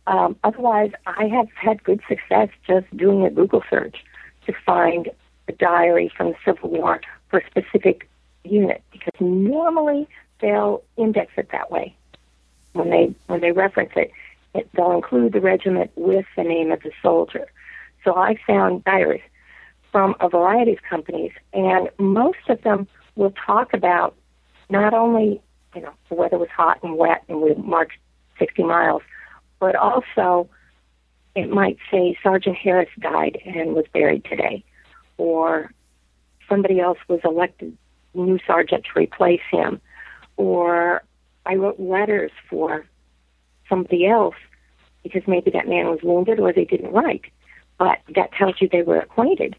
Um, 0.08 0.36
otherwise, 0.43 0.91
I 1.06 1.25
have 1.25 1.49
had 1.54 1.84
good 1.84 2.02
success 2.08 2.49
just 2.65 2.86
doing 2.95 3.25
a 3.25 3.30
Google 3.30 3.63
search 3.69 3.97
to 4.45 4.54
find 4.65 5.10
a 5.47 5.52
diary 5.52 6.12
from 6.15 6.30
the 6.30 6.36
Civil 6.45 6.69
War 6.69 7.02
for 7.30 7.39
a 7.39 7.45
specific 7.47 8.10
unit 8.43 8.82
because 8.91 9.13
normally 9.19 10.08
they'll 10.41 10.84
index 10.97 11.34
it 11.38 11.49
that 11.52 11.69
way. 11.69 11.95
When 12.73 12.89
they 12.89 13.13
when 13.28 13.41
they 13.41 13.52
reference 13.52 13.91
it, 13.95 14.12
it 14.53 14.69
they'll 14.73 14.91
include 14.91 15.33
the 15.33 15.41
regiment 15.41 15.91
with 15.95 16.25
the 16.35 16.43
name 16.43 16.71
of 16.71 16.81
the 16.81 16.91
soldier. 17.01 17.47
So 18.03 18.15
I 18.15 18.35
found 18.47 18.83
diaries 18.83 19.21
from 19.91 20.15
a 20.19 20.29
variety 20.29 20.73
of 20.73 20.79
companies, 20.83 21.31
and 21.53 21.89
most 21.97 22.47
of 22.47 22.62
them 22.62 22.88
will 23.15 23.33
talk 23.45 23.73
about 23.73 24.15
not 24.69 24.93
only 24.93 25.41
you 25.75 25.81
know 25.81 25.93
the 26.09 26.15
weather 26.15 26.38
was 26.38 26.49
hot 26.49 26.79
and 26.83 26.97
wet 26.97 27.23
and 27.27 27.41
we 27.41 27.53
marched 27.55 27.99
60 28.38 28.63
miles, 28.63 29.01
but 29.59 29.75
also 29.75 30.49
it 31.35 31.49
might 31.49 31.77
say 31.91 32.17
Sergeant 32.23 32.55
Harris 32.55 32.89
died 32.99 33.39
and 33.45 33.73
was 33.73 33.85
buried 33.93 34.25
today, 34.25 34.63
or 35.17 35.71
somebody 36.47 36.79
else 36.79 36.97
was 37.07 37.19
elected 37.23 37.77
new 38.13 38.39
sergeant 38.45 38.85
to 38.85 38.99
replace 38.99 39.41
him, 39.51 39.79
or 40.38 41.03
I 41.45 41.55
wrote 41.55 41.79
letters 41.79 42.31
for 42.49 42.85
somebody 43.69 44.08
else 44.08 44.36
because 45.03 45.21
maybe 45.27 45.51
that 45.51 45.67
man 45.67 45.88
was 45.88 45.99
wounded 46.03 46.39
or 46.39 46.51
they 46.51 46.65
didn't 46.65 46.91
write, 46.91 47.25
but 47.77 47.99
that 48.15 48.34
tells 48.34 48.55
you 48.60 48.67
they 48.67 48.82
were 48.82 48.99
acquainted. 48.99 49.55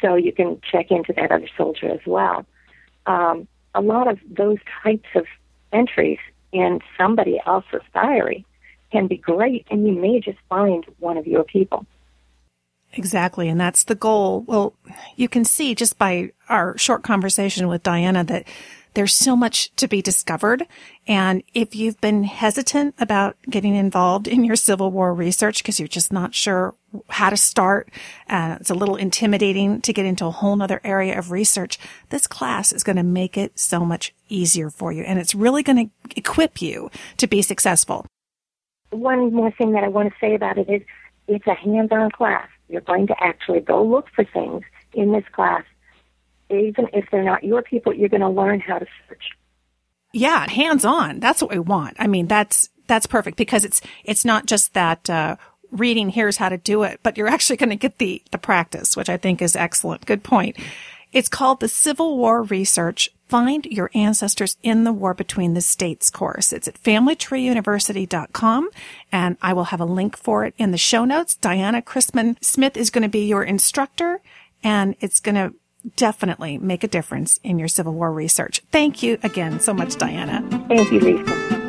So 0.00 0.14
you 0.16 0.32
can 0.32 0.60
check 0.68 0.90
into 0.90 1.12
that 1.12 1.30
other 1.30 1.48
soldier 1.56 1.88
as 1.88 2.00
well. 2.06 2.46
Um, 3.06 3.46
a 3.74 3.80
lot 3.80 4.08
of 4.08 4.18
those 4.28 4.58
types 4.82 5.08
of 5.14 5.26
entries 5.72 6.18
in 6.52 6.80
somebody 6.98 7.40
else's 7.46 7.82
diary 7.94 8.44
can 8.90 9.06
be 9.06 9.16
great, 9.16 9.66
and 9.70 9.86
you 9.86 9.92
may 9.92 10.20
just 10.20 10.38
find 10.48 10.84
one 10.98 11.16
of 11.16 11.26
your 11.26 11.44
people. 11.44 11.86
Exactly. 12.92 13.48
And 13.48 13.60
that's 13.60 13.84
the 13.84 13.94
goal. 13.94 14.42
Well, 14.48 14.74
you 15.14 15.28
can 15.28 15.44
see 15.44 15.76
just 15.76 15.96
by 15.96 16.32
our 16.48 16.76
short 16.76 17.04
conversation 17.04 17.68
with 17.68 17.84
Diana 17.84 18.24
that 18.24 18.48
there's 18.94 19.14
so 19.14 19.36
much 19.36 19.74
to 19.76 19.88
be 19.88 20.02
discovered. 20.02 20.66
And 21.06 21.42
if 21.54 21.74
you've 21.74 22.00
been 22.00 22.24
hesitant 22.24 22.94
about 22.98 23.36
getting 23.48 23.74
involved 23.74 24.28
in 24.28 24.44
your 24.44 24.56
Civil 24.56 24.90
War 24.90 25.14
research 25.14 25.62
because 25.62 25.78
you're 25.78 25.88
just 25.88 26.12
not 26.12 26.34
sure 26.34 26.74
how 27.08 27.30
to 27.30 27.36
start, 27.36 27.90
uh, 28.28 28.58
it's 28.60 28.70
a 28.70 28.74
little 28.74 28.96
intimidating 28.96 29.80
to 29.82 29.92
get 29.92 30.06
into 30.06 30.26
a 30.26 30.30
whole 30.30 30.60
other 30.60 30.80
area 30.84 31.18
of 31.18 31.30
research. 31.30 31.78
This 32.08 32.26
class 32.26 32.72
is 32.72 32.82
going 32.82 32.96
to 32.96 33.02
make 33.02 33.36
it 33.36 33.58
so 33.58 33.84
much 33.84 34.14
easier 34.28 34.70
for 34.70 34.92
you. 34.92 35.02
And 35.02 35.18
it's 35.18 35.34
really 35.34 35.62
going 35.62 35.88
to 35.88 36.18
equip 36.18 36.60
you 36.60 36.90
to 37.18 37.26
be 37.26 37.42
successful. 37.42 38.06
One 38.90 39.32
more 39.32 39.52
thing 39.52 39.72
that 39.72 39.84
I 39.84 39.88
want 39.88 40.12
to 40.12 40.14
say 40.20 40.34
about 40.34 40.58
it 40.58 40.68
is 40.68 40.82
it's 41.28 41.46
a 41.46 41.54
hands-on 41.54 42.10
class. 42.10 42.48
You're 42.68 42.80
going 42.80 43.06
to 43.06 43.14
actually 43.20 43.60
go 43.60 43.84
look 43.84 44.08
for 44.14 44.24
things 44.24 44.62
in 44.94 45.12
this 45.12 45.24
class 45.32 45.62
even 46.50 46.88
if 46.92 47.06
they're 47.10 47.24
not 47.24 47.44
your 47.44 47.62
people, 47.62 47.94
you're 47.94 48.08
going 48.08 48.20
to 48.20 48.28
learn 48.28 48.60
how 48.60 48.78
to 48.78 48.86
search. 49.08 49.30
Yeah, 50.12 50.48
hands 50.48 50.84
on. 50.84 51.20
That's 51.20 51.40
what 51.40 51.50
we 51.50 51.58
want. 51.58 51.96
I 51.98 52.06
mean, 52.06 52.26
that's 52.26 52.68
that's 52.86 53.06
perfect 53.06 53.36
because 53.36 53.64
it's 53.64 53.80
it's 54.04 54.24
not 54.24 54.46
just 54.46 54.74
that 54.74 55.08
uh, 55.08 55.36
reading. 55.70 56.08
Here's 56.08 56.36
how 56.36 56.48
to 56.48 56.58
do 56.58 56.82
it, 56.82 57.00
but 57.02 57.16
you're 57.16 57.28
actually 57.28 57.56
going 57.56 57.70
to 57.70 57.76
get 57.76 57.98
the 57.98 58.22
the 58.32 58.38
practice, 58.38 58.96
which 58.96 59.08
I 59.08 59.16
think 59.16 59.40
is 59.40 59.54
excellent. 59.54 60.06
Good 60.06 60.24
point. 60.24 60.56
It's 61.12 61.28
called 61.28 61.58
the 61.60 61.68
Civil 61.68 62.16
War 62.16 62.42
Research 62.42 63.10
Find 63.26 63.66
Your 63.66 63.90
Ancestors 63.94 64.56
in 64.62 64.84
the 64.84 64.92
War 64.92 65.12
Between 65.12 65.54
the 65.54 65.60
States 65.60 66.08
course. 66.08 66.52
It's 66.52 66.68
at 66.68 66.80
familytreeuniversity.com 66.80 68.70
and 69.10 69.36
I 69.42 69.52
will 69.52 69.64
have 69.64 69.80
a 69.80 69.84
link 69.84 70.16
for 70.16 70.44
it 70.44 70.54
in 70.56 70.70
the 70.70 70.78
show 70.78 71.04
notes. 71.04 71.34
Diana 71.34 71.82
Crisman 71.82 72.36
Smith 72.44 72.76
is 72.76 72.90
going 72.90 73.02
to 73.02 73.08
be 73.08 73.26
your 73.26 73.42
instructor 73.42 74.20
and 74.62 74.94
it's 75.00 75.18
going 75.18 75.34
to 75.34 75.52
definitely 75.96 76.58
make 76.58 76.84
a 76.84 76.88
difference 76.88 77.38
in 77.42 77.58
your 77.58 77.68
Civil 77.68 77.94
War 77.94 78.12
research. 78.12 78.60
Thank 78.70 79.02
you 79.02 79.18
again 79.22 79.60
so 79.60 79.74
much, 79.74 79.96
Diana. 79.96 80.46
Thank 80.68 80.92
you, 80.92 81.00
Lisa. 81.00 81.60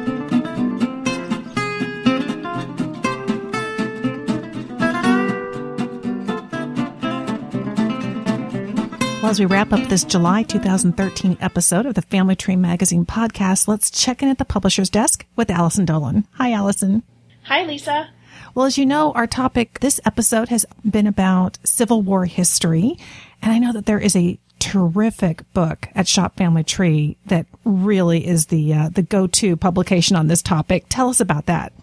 Well, 9.21 9.29
as 9.29 9.39
we 9.39 9.45
wrap 9.45 9.71
up 9.71 9.87
this 9.87 10.03
July 10.03 10.43
2013 10.43 11.37
episode 11.39 11.85
of 11.85 11.93
the 11.93 12.01
Family 12.01 12.35
Tree 12.35 12.55
Magazine 12.55 13.05
podcast, 13.05 13.67
let's 13.67 13.91
check 13.91 14.23
in 14.23 14.29
at 14.29 14.39
the 14.39 14.45
publisher's 14.45 14.89
desk 14.89 15.25
with 15.35 15.51
Allison 15.51 15.85
Dolan. 15.85 16.27
Hi, 16.33 16.51
Allison. 16.51 17.03
Hi, 17.43 17.63
Lisa. 17.63 18.09
Well, 18.55 18.65
as 18.65 18.77
you 18.77 18.85
know, 18.85 19.13
our 19.13 19.27
topic 19.27 19.79
this 19.79 20.01
episode 20.05 20.49
has 20.49 20.65
been 20.83 21.07
about 21.07 21.59
Civil 21.63 22.01
War 22.01 22.25
history. 22.25 22.97
And 23.41 23.51
I 23.51 23.59
know 23.59 23.73
that 23.73 23.85
there 23.85 23.99
is 23.99 24.15
a 24.15 24.39
terrific 24.59 25.51
book 25.53 25.87
at 25.95 26.07
Shop 26.07 26.37
Family 26.37 26.63
Tree 26.63 27.17
that 27.25 27.47
really 27.65 28.27
is 28.27 28.47
the 28.47 28.73
uh, 28.73 28.89
the 28.89 29.01
go-to 29.01 29.57
publication 29.57 30.15
on 30.15 30.27
this 30.27 30.41
topic. 30.41 30.85
Tell 30.87 31.09
us 31.09 31.19
about 31.19 31.47
that. 31.47 31.73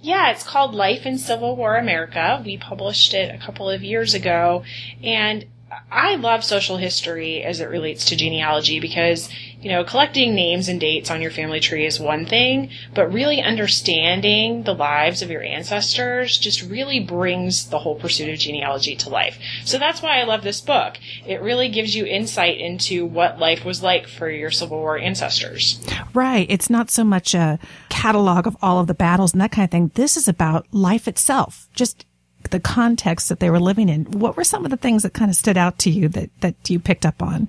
Yeah, 0.00 0.30
it's 0.30 0.44
called 0.44 0.74
Life 0.74 1.04
in 1.04 1.18
Civil 1.18 1.56
War 1.56 1.76
America. 1.76 2.40
We 2.44 2.56
published 2.56 3.14
it 3.14 3.34
a 3.34 3.38
couple 3.38 3.68
of 3.68 3.82
years 3.82 4.14
ago, 4.14 4.62
and 5.02 5.44
I 5.90 6.16
love 6.16 6.44
social 6.44 6.76
history 6.76 7.42
as 7.42 7.60
it 7.60 7.68
relates 7.68 8.06
to 8.06 8.16
genealogy 8.16 8.80
because, 8.80 9.28
you 9.60 9.70
know, 9.70 9.84
collecting 9.84 10.34
names 10.34 10.68
and 10.68 10.80
dates 10.80 11.10
on 11.10 11.22
your 11.22 11.30
family 11.30 11.60
tree 11.60 11.86
is 11.86 11.98
one 11.98 12.26
thing, 12.26 12.70
but 12.94 13.12
really 13.12 13.42
understanding 13.42 14.64
the 14.64 14.74
lives 14.74 15.22
of 15.22 15.30
your 15.30 15.42
ancestors 15.42 16.38
just 16.38 16.62
really 16.62 17.00
brings 17.00 17.70
the 17.70 17.78
whole 17.78 17.98
pursuit 17.98 18.28
of 18.28 18.38
genealogy 18.38 18.96
to 18.96 19.08
life. 19.08 19.38
So 19.64 19.78
that's 19.78 20.02
why 20.02 20.18
I 20.18 20.24
love 20.24 20.42
this 20.42 20.60
book. 20.60 20.98
It 21.26 21.40
really 21.40 21.68
gives 21.68 21.94
you 21.94 22.04
insight 22.04 22.58
into 22.58 23.06
what 23.06 23.38
life 23.38 23.64
was 23.64 23.82
like 23.82 24.06
for 24.06 24.30
your 24.30 24.50
Civil 24.50 24.78
War 24.78 24.98
ancestors. 24.98 25.84
Right. 26.14 26.46
It's 26.50 26.70
not 26.70 26.90
so 26.90 27.04
much 27.04 27.34
a 27.34 27.58
catalog 27.88 28.46
of 28.46 28.56
all 28.62 28.80
of 28.80 28.86
the 28.86 28.94
battles 28.94 29.32
and 29.32 29.40
that 29.40 29.52
kind 29.52 29.64
of 29.64 29.70
thing. 29.70 29.90
This 29.94 30.16
is 30.16 30.28
about 30.28 30.66
life 30.72 31.08
itself, 31.08 31.68
just 31.74 32.04
the 32.50 32.60
context 32.60 33.28
that 33.28 33.40
they 33.40 33.50
were 33.50 33.60
living 33.60 33.88
in. 33.88 34.04
What 34.06 34.36
were 34.36 34.44
some 34.44 34.64
of 34.64 34.70
the 34.70 34.76
things 34.76 35.02
that 35.02 35.14
kind 35.14 35.30
of 35.30 35.36
stood 35.36 35.56
out 35.56 35.78
to 35.80 35.90
you 35.90 36.08
that, 36.08 36.30
that 36.40 36.70
you 36.70 36.78
picked 36.78 37.06
up 37.06 37.22
on? 37.22 37.48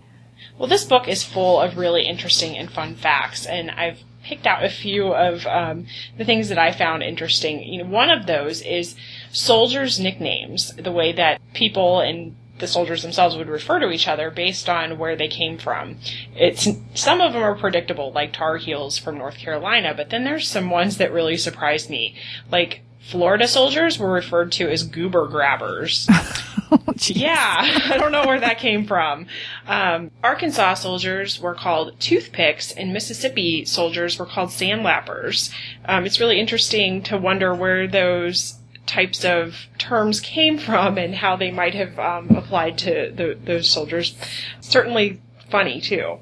Well, 0.57 0.67
this 0.67 0.83
book 0.83 1.07
is 1.07 1.23
full 1.23 1.59
of 1.59 1.77
really 1.77 2.05
interesting 2.05 2.57
and 2.57 2.69
fun 2.69 2.95
facts, 2.95 3.45
and 3.45 3.71
I've 3.71 3.99
picked 4.23 4.45
out 4.45 4.63
a 4.63 4.69
few 4.69 5.13
of 5.13 5.45
um, 5.47 5.87
the 6.17 6.25
things 6.25 6.49
that 6.49 6.57
I 6.57 6.71
found 6.71 7.01
interesting. 7.01 7.63
You 7.63 7.83
know, 7.83 7.89
one 7.89 8.09
of 8.09 8.25
those 8.25 8.61
is 8.61 8.95
soldiers' 9.31 9.99
nicknames, 9.99 10.73
the 10.75 10.91
way 10.91 11.13
that 11.13 11.41
people 11.53 12.01
and 12.01 12.35
the 12.59 12.67
soldiers 12.67 13.01
themselves 13.01 13.37
would 13.37 13.47
refer 13.47 13.79
to 13.79 13.89
each 13.89 14.07
other 14.07 14.29
based 14.29 14.67
on 14.69 14.97
where 14.97 15.15
they 15.15 15.29
came 15.29 15.57
from. 15.57 15.97
It's 16.35 16.67
some 16.93 17.21
of 17.21 17.33
them 17.33 17.41
are 17.41 17.55
predictable, 17.55 18.11
like 18.11 18.33
Tar 18.33 18.57
Heels 18.57 18.97
from 18.97 19.17
North 19.17 19.37
Carolina, 19.37 19.93
but 19.95 20.09
then 20.09 20.25
there's 20.25 20.47
some 20.47 20.69
ones 20.69 20.97
that 20.97 21.13
really 21.13 21.37
surprised 21.37 21.89
me, 21.89 22.15
like 22.51 22.81
Florida 23.09 23.47
soldiers 23.47 23.97
were 23.97 24.11
referred 24.11 24.51
to 24.53 24.69
as 24.69 24.83
goober 24.83 25.27
grabbers. 25.27 26.07
oh, 26.71 26.79
yeah, 27.07 27.79
I 27.85 27.97
don't 27.97 28.11
know 28.11 28.25
where 28.25 28.39
that 28.39 28.59
came 28.59 28.85
from. 28.85 29.25
Um, 29.65 30.11
Arkansas 30.23 30.75
soldiers 30.75 31.39
were 31.39 31.55
called 31.55 31.99
toothpicks, 31.99 32.71
and 32.71 32.93
Mississippi 32.93 33.65
soldiers 33.65 34.19
were 34.19 34.27
called 34.27 34.49
sandlappers. 34.49 35.51
Um, 35.85 36.05
it's 36.05 36.19
really 36.19 36.39
interesting 36.39 37.01
to 37.03 37.17
wonder 37.17 37.55
where 37.55 37.87
those 37.87 38.59
types 38.85 39.25
of 39.25 39.55
terms 39.77 40.19
came 40.19 40.57
from 40.57 40.97
and 40.97 41.15
how 41.15 41.35
they 41.35 41.51
might 41.51 41.73
have 41.73 41.97
um, 41.97 42.29
applied 42.35 42.77
to 42.79 43.11
the, 43.15 43.37
those 43.43 43.69
soldiers. 43.69 44.15
Certainly 44.61 45.19
funny 45.49 45.81
too. 45.81 46.19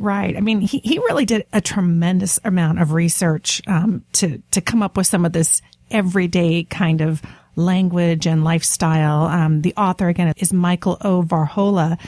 Right. 0.00 0.34
I 0.34 0.40
mean, 0.40 0.62
he, 0.62 0.78
he 0.78 0.98
really 0.98 1.26
did 1.26 1.46
a 1.52 1.60
tremendous 1.60 2.40
amount 2.42 2.80
of 2.80 2.92
research 2.92 3.60
um, 3.66 4.02
to 4.14 4.42
to 4.52 4.62
come 4.62 4.82
up 4.82 4.96
with 4.96 5.06
some 5.06 5.26
of 5.26 5.34
this 5.34 5.60
everyday 5.90 6.64
kind 6.64 7.02
of 7.02 7.20
language 7.54 8.26
and 8.26 8.42
lifestyle. 8.42 9.24
Um, 9.24 9.60
the 9.60 9.74
author 9.76 10.08
again 10.08 10.32
is 10.38 10.54
Michael 10.54 10.96
O. 11.02 11.22
Varhola. 11.22 11.98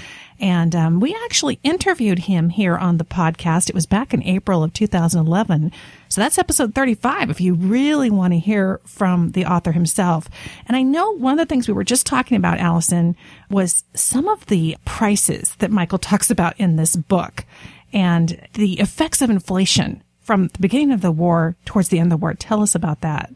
And 0.41 0.75
um, 0.75 1.01
we 1.01 1.15
actually 1.25 1.61
interviewed 1.63 2.19
him 2.19 2.49
here 2.49 2.77
on 2.77 2.97
the 2.97 3.05
podcast. 3.05 3.69
It 3.69 3.75
was 3.75 3.87
back 3.87 4.13
in 4.13 4.25
April 4.25 4.65
of 4.65 4.73
2011. 4.73 5.71
So 6.09 6.21
that's 6.21 6.39
episode 6.39 6.75
35 6.75 7.31
if 7.31 7.41
you 7.41 7.55
really 7.55 8.11
want 8.11 8.33
to 8.33 8.39
hear 8.39 8.81
from 8.85 9.33
the 9.33 9.45
author 9.45 9.71
himself. 9.71 10.29
And 10.67 10.77
I 10.77 10.83
know 10.83 11.13
one 11.17 11.39
of 11.39 11.39
the 11.39 11.47
things 11.49 11.69
we 11.69 11.75
were 11.75 11.85
just 11.85 12.07
talking 12.07 12.37
about, 12.37 12.59
Allison, 12.59 13.17
was 13.51 13.85
some 13.95 14.27
of 14.27 14.47
the 14.47 14.77
prices 14.85 15.55
that 15.57 15.71
Michael 15.71 15.99
talks 15.99 16.31
about 16.31 16.59
in 16.59 16.75
this 16.75 16.97
book 16.97 17.45
and 17.93 18.41
the 18.55 18.81
effects 18.81 19.23
of 19.23 19.31
inflation 19.31 20.03
from 20.21 20.49
the 20.49 20.59
beginning 20.59 20.93
of 20.93 21.01
the 21.01 21.11
war 21.11 21.57
towards 21.65 21.89
the 21.89 21.99
end 21.99 22.13
of 22.13 22.19
the 22.19 22.23
war. 22.23 22.35
Tell 22.35 22.63
us 22.63 22.75
about 22.75 23.01
that. 23.01 23.33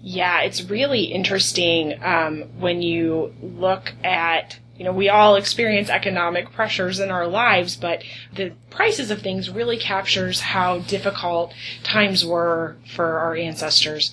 Yeah, 0.00 0.42
it's 0.42 0.62
really 0.62 1.04
interesting 1.04 2.02
um, 2.02 2.42
when 2.58 2.82
you 2.82 3.34
look 3.42 3.92
at 4.04 4.58
you 4.78 4.84
know, 4.84 4.92
we 4.92 5.08
all 5.08 5.36
experience 5.36 5.88
economic 5.88 6.52
pressures 6.52 7.00
in 7.00 7.10
our 7.10 7.26
lives, 7.26 7.76
but 7.76 8.02
the 8.34 8.52
prices 8.70 9.10
of 9.10 9.22
things 9.22 9.48
really 9.48 9.78
captures 9.78 10.40
how 10.40 10.80
difficult 10.80 11.54
times 11.82 12.24
were 12.24 12.76
for 12.94 13.18
our 13.18 13.34
ancestors. 13.34 14.12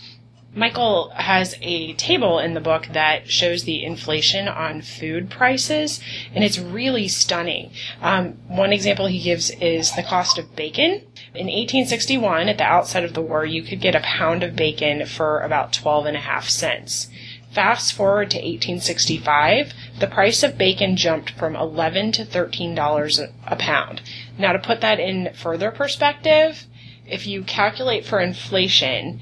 Michael 0.56 1.10
has 1.16 1.56
a 1.62 1.93
table 1.93 2.38
in 2.38 2.54
the 2.54 2.62
book 2.62 2.88
that 2.91 3.28
shows 3.30 3.64
the 3.64 3.84
inflation 3.84 4.47
on 4.47 4.84
food 4.84 5.32
prices, 5.32 5.99
and 6.36 6.43
it's 6.43 6.60
really 6.60 7.08
stunning. 7.08 7.72
Um, 8.04 8.38
one 8.47 8.72
example 8.72 9.08
he 9.08 9.20
gives 9.20 9.49
is 9.49 9.95
the 9.95 10.04
cost 10.04 10.38
of 10.38 10.56
bacon. 10.56 11.01
In 11.34 11.47
1861, 11.47 12.49
at 12.49 12.60
the 12.60 12.66
outset 12.66 13.04
of 13.04 13.16
the 13.16 13.22
war, 13.22 13.43
you 13.45 13.64
could 13.64 13.82
get 13.82 13.95
a 13.95 14.01
pound 14.01 14.43
of 14.43 14.56
bacon 14.56 15.08
for 15.08 15.39
about 15.39 15.74
12 15.74 16.06
and 16.06 16.18
a 16.18 16.20
half 16.20 16.47
cents. 16.47 17.10
Fast 17.51 17.93
forward 17.93 18.30
to 18.32 18.38
1865, 18.38 19.74
the 19.99 20.08
price 20.08 20.43
of 20.43 20.58
bacon 20.58 20.95
jumped 20.95 21.32
from 21.32 21.56
11 21.56 22.12
to 22.12 22.26
$13 22.26 23.32
a 23.47 23.56
pound. 23.56 24.01
Now 24.38 24.54
to 24.54 24.60
put 24.60 24.82
that 24.82 24.99
in 24.99 25.34
further 25.34 25.72
perspective, 25.72 26.68
if 27.08 27.26
you 27.26 27.43
calculate 27.43 28.06
for 28.06 28.20
inflation, 28.20 29.20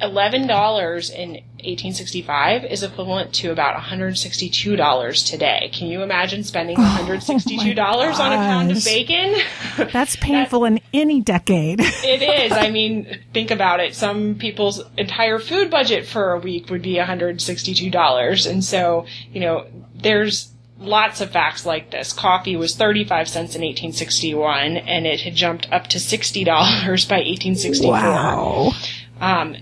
$11 0.00 1.12
in 1.12 1.30
1865 1.30 2.64
is 2.64 2.82
equivalent 2.82 3.34
to 3.34 3.50
about 3.50 3.80
$162 3.80 5.26
today. 5.30 5.70
Can 5.72 5.88
you 5.88 6.02
imagine 6.02 6.42
spending 6.42 6.76
$162 6.76 7.78
oh, 7.78 7.82
oh 8.18 8.22
on 8.22 8.32
a 8.32 8.36
pound 8.36 8.70
of 8.72 8.84
bacon? 8.84 9.36
That's 9.92 10.16
painful 10.16 10.64
in 10.64 10.80
any 10.92 11.20
decade. 11.20 11.80
it 11.82 12.22
is. 12.22 12.52
I 12.52 12.70
mean, 12.70 13.20
think 13.32 13.50
about 13.50 13.80
it. 13.80 13.94
Some 13.94 14.36
people's 14.36 14.82
entire 14.96 15.38
food 15.38 15.70
budget 15.70 16.06
for 16.06 16.32
a 16.32 16.38
week 16.38 16.70
would 16.70 16.82
be 16.82 16.94
$162. 16.94 18.50
And 18.50 18.64
so, 18.64 19.06
you 19.32 19.40
know, 19.40 19.66
there's 19.94 20.50
lots 20.80 21.20
of 21.20 21.30
facts 21.30 21.66
like 21.66 21.90
this. 21.90 22.12
Coffee 22.12 22.56
was 22.56 22.74
35 22.74 23.28
cents 23.28 23.54
in 23.54 23.62
1861 23.62 24.78
and 24.78 25.06
it 25.06 25.20
had 25.20 25.34
jumped 25.34 25.70
up 25.70 25.86
to 25.88 25.98
$60 25.98 26.44
by 26.46 27.16
1864. 27.16 27.92
Wow. 27.92 28.72
Um, 29.20 29.56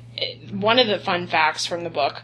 one 0.51 0.79
of 0.79 0.87
the 0.87 0.99
fun 0.99 1.27
facts 1.27 1.67
from 1.67 1.85
the 1.85 1.91
book 1.91 2.23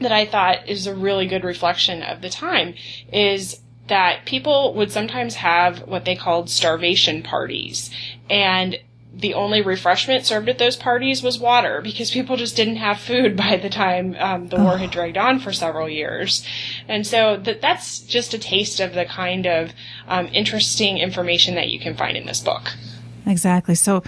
that 0.00 0.12
I 0.12 0.26
thought 0.26 0.68
is 0.68 0.86
a 0.86 0.94
really 0.94 1.26
good 1.26 1.44
reflection 1.44 2.02
of 2.02 2.20
the 2.20 2.28
time 2.28 2.74
is 3.12 3.60
that 3.88 4.26
people 4.26 4.74
would 4.74 4.90
sometimes 4.90 5.36
have 5.36 5.86
what 5.86 6.04
they 6.04 6.16
called 6.16 6.50
starvation 6.50 7.22
parties. 7.22 7.90
And 8.28 8.78
the 9.14 9.32
only 9.32 9.62
refreshment 9.62 10.26
served 10.26 10.48
at 10.48 10.58
those 10.58 10.76
parties 10.76 11.22
was 11.22 11.38
water 11.38 11.80
because 11.80 12.10
people 12.10 12.36
just 12.36 12.54
didn't 12.54 12.76
have 12.76 12.98
food 12.98 13.36
by 13.48 13.56
the 13.56 13.70
time 13.70 14.14
um, 14.18 14.48
the 14.48 14.56
war 14.56 14.76
had 14.76 14.90
dragged 14.90 15.16
on 15.16 15.38
for 15.38 15.52
several 15.52 15.88
years. 15.88 16.46
And 16.86 17.06
so 17.06 17.40
th- 17.40 17.60
that's 17.60 18.00
just 18.00 18.34
a 18.34 18.38
taste 18.38 18.80
of 18.80 18.92
the 18.92 19.06
kind 19.06 19.46
of 19.46 19.72
um, 20.06 20.26
interesting 20.32 20.98
information 20.98 21.54
that 21.54 21.68
you 21.68 21.80
can 21.80 21.96
find 21.96 22.16
in 22.16 22.26
this 22.26 22.40
book. 22.40 22.72
Exactly. 23.24 23.74
So 23.74 24.02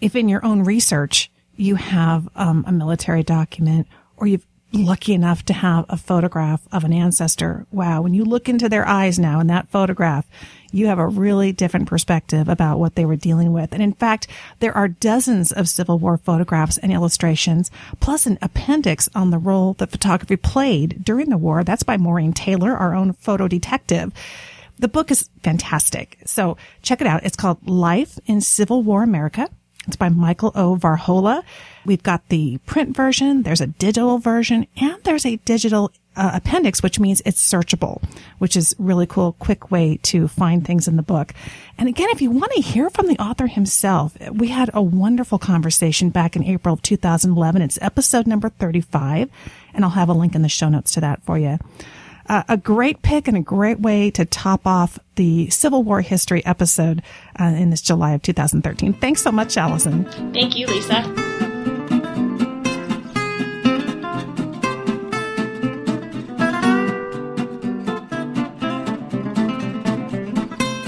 if 0.00 0.14
in 0.14 0.28
your 0.28 0.44
own 0.44 0.62
research, 0.62 1.30
you 1.56 1.74
have 1.74 2.28
um, 2.36 2.64
a 2.66 2.72
military 2.72 3.22
document 3.22 3.86
or 4.16 4.26
you're 4.26 4.40
lucky 4.72 5.14
enough 5.14 5.44
to 5.44 5.52
have 5.52 5.84
a 5.88 5.96
photograph 5.96 6.62
of 6.70 6.84
an 6.84 6.92
ancestor. 6.92 7.66
Wow. 7.72 8.02
When 8.02 8.14
you 8.14 8.24
look 8.24 8.48
into 8.48 8.68
their 8.68 8.86
eyes 8.86 9.18
now 9.18 9.40
in 9.40 9.48
that 9.48 9.68
photograph, 9.68 10.26
you 10.70 10.86
have 10.86 10.98
a 10.98 11.06
really 11.06 11.50
different 11.50 11.88
perspective 11.88 12.48
about 12.48 12.78
what 12.78 12.94
they 12.94 13.04
were 13.04 13.16
dealing 13.16 13.52
with. 13.52 13.72
And 13.72 13.82
in 13.82 13.92
fact, 13.92 14.28
there 14.60 14.76
are 14.76 14.86
dozens 14.86 15.50
of 15.50 15.68
Civil 15.68 15.98
War 15.98 16.16
photographs 16.16 16.78
and 16.78 16.92
illustrations, 16.92 17.70
plus 17.98 18.26
an 18.26 18.38
appendix 18.40 19.08
on 19.14 19.30
the 19.30 19.38
role 19.38 19.74
that 19.74 19.90
photography 19.90 20.36
played 20.36 21.04
during 21.04 21.30
the 21.30 21.38
war. 21.38 21.64
That's 21.64 21.82
by 21.82 21.96
Maureen 21.96 22.32
Taylor, 22.32 22.76
our 22.76 22.94
own 22.94 23.14
photo 23.14 23.48
detective. 23.48 24.12
The 24.78 24.88
book 24.88 25.10
is 25.10 25.28
fantastic. 25.42 26.18
So 26.24 26.56
check 26.82 27.00
it 27.00 27.06
out. 27.06 27.24
It's 27.24 27.36
called 27.36 27.68
Life 27.68 28.18
in 28.26 28.40
Civil 28.40 28.82
War 28.82 29.02
America. 29.02 29.50
It's 29.86 29.96
by 29.96 30.08
Michael 30.08 30.52
O. 30.54 30.76
Varhola. 30.76 31.42
We've 31.84 32.02
got 32.02 32.28
the 32.28 32.58
print 32.66 32.94
version, 32.94 33.42
there's 33.42 33.62
a 33.62 33.66
digital 33.66 34.18
version, 34.18 34.66
and 34.76 35.02
there's 35.04 35.24
a 35.24 35.36
digital 35.36 35.90
uh, 36.16 36.32
appendix, 36.34 36.82
which 36.82 37.00
means 37.00 37.22
it's 37.24 37.42
searchable, 37.42 38.02
which 38.38 38.56
is 38.56 38.74
really 38.78 39.06
cool, 39.06 39.32
quick 39.38 39.70
way 39.70 39.98
to 40.02 40.28
find 40.28 40.66
things 40.66 40.86
in 40.86 40.96
the 40.96 41.02
book. 41.02 41.32
And 41.78 41.88
again, 41.88 42.08
if 42.10 42.20
you 42.20 42.30
want 42.30 42.52
to 42.52 42.60
hear 42.60 42.90
from 42.90 43.06
the 43.06 43.18
author 43.18 43.46
himself, 43.46 44.16
we 44.30 44.48
had 44.48 44.70
a 44.74 44.82
wonderful 44.82 45.38
conversation 45.38 46.10
back 46.10 46.36
in 46.36 46.44
April 46.44 46.74
of 46.74 46.82
2011. 46.82 47.62
It's 47.62 47.78
episode 47.80 48.26
number 48.26 48.50
35, 48.50 49.30
and 49.72 49.84
I'll 49.84 49.92
have 49.92 50.10
a 50.10 50.14
link 50.14 50.34
in 50.34 50.42
the 50.42 50.48
show 50.48 50.68
notes 50.68 50.92
to 50.92 51.00
that 51.00 51.22
for 51.22 51.38
you 51.38 51.58
uh, 52.30 52.44
a 52.48 52.56
great 52.56 53.02
pick 53.02 53.26
and 53.26 53.36
a 53.36 53.40
great 53.40 53.80
way 53.80 54.08
to 54.08 54.24
top 54.24 54.64
off 54.64 55.00
the 55.16 55.50
Civil 55.50 55.82
War 55.82 56.00
history 56.00 56.46
episode 56.46 57.02
uh, 57.40 57.44
in 57.44 57.70
this 57.70 57.82
July 57.82 58.12
of 58.12 58.22
2013. 58.22 58.92
Thanks 58.94 59.20
so 59.20 59.32
much, 59.32 59.56
Allison. 59.56 60.04
Thank 60.32 60.56
you, 60.56 60.68
Lisa. 60.68 61.02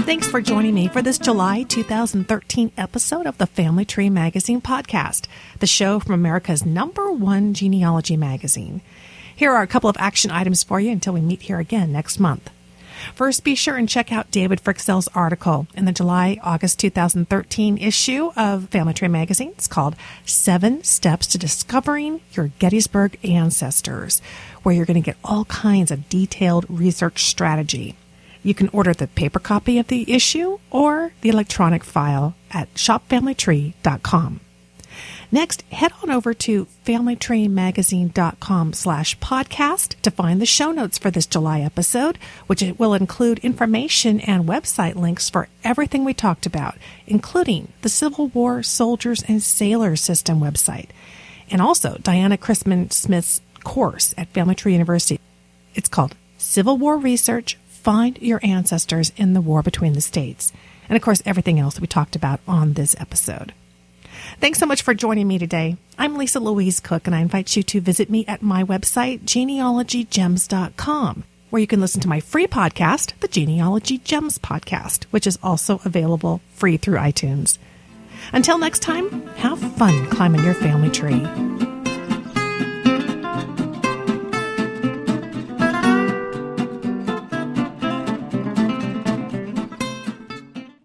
Thanks 0.05 0.29
for 0.29 0.41
joining 0.41 0.75
me 0.75 0.87
for 0.87 1.03
this 1.03 1.19
July 1.19 1.65
2013 1.65 2.71
episode 2.77 3.27
of 3.27 3.39
the 3.39 3.47
Family 3.47 3.85
Tree 3.85 4.11
Magazine 4.11 4.61
podcast, 4.61 5.27
the 5.59 5.67
show 5.67 5.99
from 5.99 6.15
America's 6.15 6.65
number 6.65 7.11
one 7.11 7.53
genealogy 7.53 8.17
magazine. 8.17 8.81
Here 9.35 9.53
are 9.53 9.63
a 9.63 9.67
couple 9.67 9.91
of 9.91 9.97
action 9.99 10.31
items 10.31 10.63
for 10.63 10.81
you 10.81 10.91
until 10.91 11.15
we 11.15 11.21
meet 11.21 11.43
here 11.43 11.59
again 11.59 11.93
next 11.93 12.21
month. 12.21 12.51
First, 13.15 13.43
be 13.43 13.55
sure 13.55 13.77
and 13.77 13.89
check 13.89 14.13
out 14.13 14.31
David 14.31 14.63
Fryxell's 14.63 15.09
article 15.15 15.67
in 15.75 15.85
the 15.85 15.93
July 15.93 16.39
August 16.43 16.79
2013 16.79 17.79
issue 17.79 18.31
of 18.37 18.69
Family 18.69 18.95
Tree 18.95 19.09
magazine. 19.09 19.51
It's 19.51 19.67
called 19.67 19.97
Seven 20.25 20.85
Steps 20.85 21.27
to 21.29 21.39
Discovering 21.39 22.21
Your 22.33 22.49
Gettysburg 22.59 23.19
Ancestors, 23.25 24.23
where 24.63 24.75
you're 24.75 24.87
going 24.87 25.03
to 25.03 25.07
get 25.07 25.17
all 25.25 25.45
kinds 25.47 25.91
of 25.91 26.09
detailed 26.09 26.67
research 26.69 27.25
strategy. 27.25 27.97
You 28.43 28.55
can 28.55 28.69
order 28.69 28.93
the 28.93 29.07
paper 29.09 29.39
copy 29.39 29.79
of 29.79 29.89
the 29.89 30.11
issue 30.13 30.59
or 30.71 31.13
the 31.21 31.29
electronic 31.29 31.85
file 31.85 32.35
at 32.51 32.73
shopfamilytree.com. 32.75 34.41
Next, 35.35 35.63
head 35.73 35.93
on 36.03 36.11
over 36.11 36.35
to 36.35 36.67
familytreemagazine.com 36.85 38.75
slash 38.75 39.19
podcast 39.19 39.99
to 40.03 40.11
find 40.11 40.43
the 40.43 40.47
show 40.47 40.73
notes 40.73 40.99
for 40.99 41.11
this 41.11 41.25
July 41.25 41.61
episode, 41.61 42.19
which 42.47 42.63
will 42.77 42.93
include 42.93 43.39
information 43.39 44.21
and 44.21 44.47
website 44.47 44.95
links 44.95 45.31
for 45.31 45.49
everything 45.65 46.05
we 46.05 46.13
talked 46.13 46.45
about, 46.45 46.77
including 47.07 47.73
the 47.81 47.89
Civil 47.89 48.27
War 48.29 48.63
Soldiers 48.63 49.25
and 49.27 49.43
Sailors 49.43 50.03
System 50.03 50.39
website, 50.39 50.91
and 51.51 51.63
also 51.63 51.97
Diana 52.03 52.37
Crisman 52.37 52.93
Smith's 52.93 53.41
course 53.65 54.15
at 54.19 54.29
Family 54.29 54.55
Tree 54.55 54.73
University. 54.73 55.19
It's 55.75 55.89
called 55.89 56.15
Civil 56.37 56.77
War 56.77 56.99
Research 56.99 57.57
Find 57.69 58.19
Your 58.19 58.41
Ancestors 58.43 59.13
in 59.17 59.33
the 59.33 59.41
War 59.41 59.63
Between 59.63 59.95
the 59.95 60.03
States. 60.03 60.53
And 60.91 60.97
of 60.97 61.03
course, 61.03 61.23
everything 61.25 61.59
else 61.59 61.81
we 61.81 61.87
talked 61.87 62.17
about 62.17 62.41
on 62.47 62.75
this 62.75 62.95
episode. 63.01 63.55
Thanks 64.43 64.59
so 64.59 64.67
much 64.67 64.83
for 64.83 64.93
joining 64.93 65.29
me 65.29 65.39
today. 65.39 65.77
I'm 65.97 66.17
Lisa 66.17 66.41
Louise 66.41 66.81
Cooke, 66.81 67.07
and 67.07 67.15
I 67.15 67.21
invite 67.21 67.55
you 67.55 67.63
to 67.63 67.81
visit 67.81 68.11
me 68.11 68.27
at 68.27 68.43
my 68.43 68.65
website, 68.65 69.21
genealogygems.com, 69.21 71.25
where 71.51 71.61
you 71.61 71.69
can 71.69 71.81
listen 71.81 72.01
to 72.01 72.09
my 72.09 72.19
free 72.19 72.49
podcast, 72.49 73.13
the 73.21 73.29
Genealogy 73.29 73.99
Gems 73.99 74.41
Podcast, 74.41 75.05
which 75.13 75.29
is 75.29 75.39
also 75.45 75.81
available 75.85 76.41
free 76.55 76.77
through 76.77 76.99
iTunes. 76.99 77.57
Until 78.33 78.59
next 78.59 78.81
time, 78.81 79.29
have 79.37 79.61
fun 79.77 80.11
climbing 80.11 80.43
your 80.43 80.55
family 80.55 80.91
tree. 80.91 81.25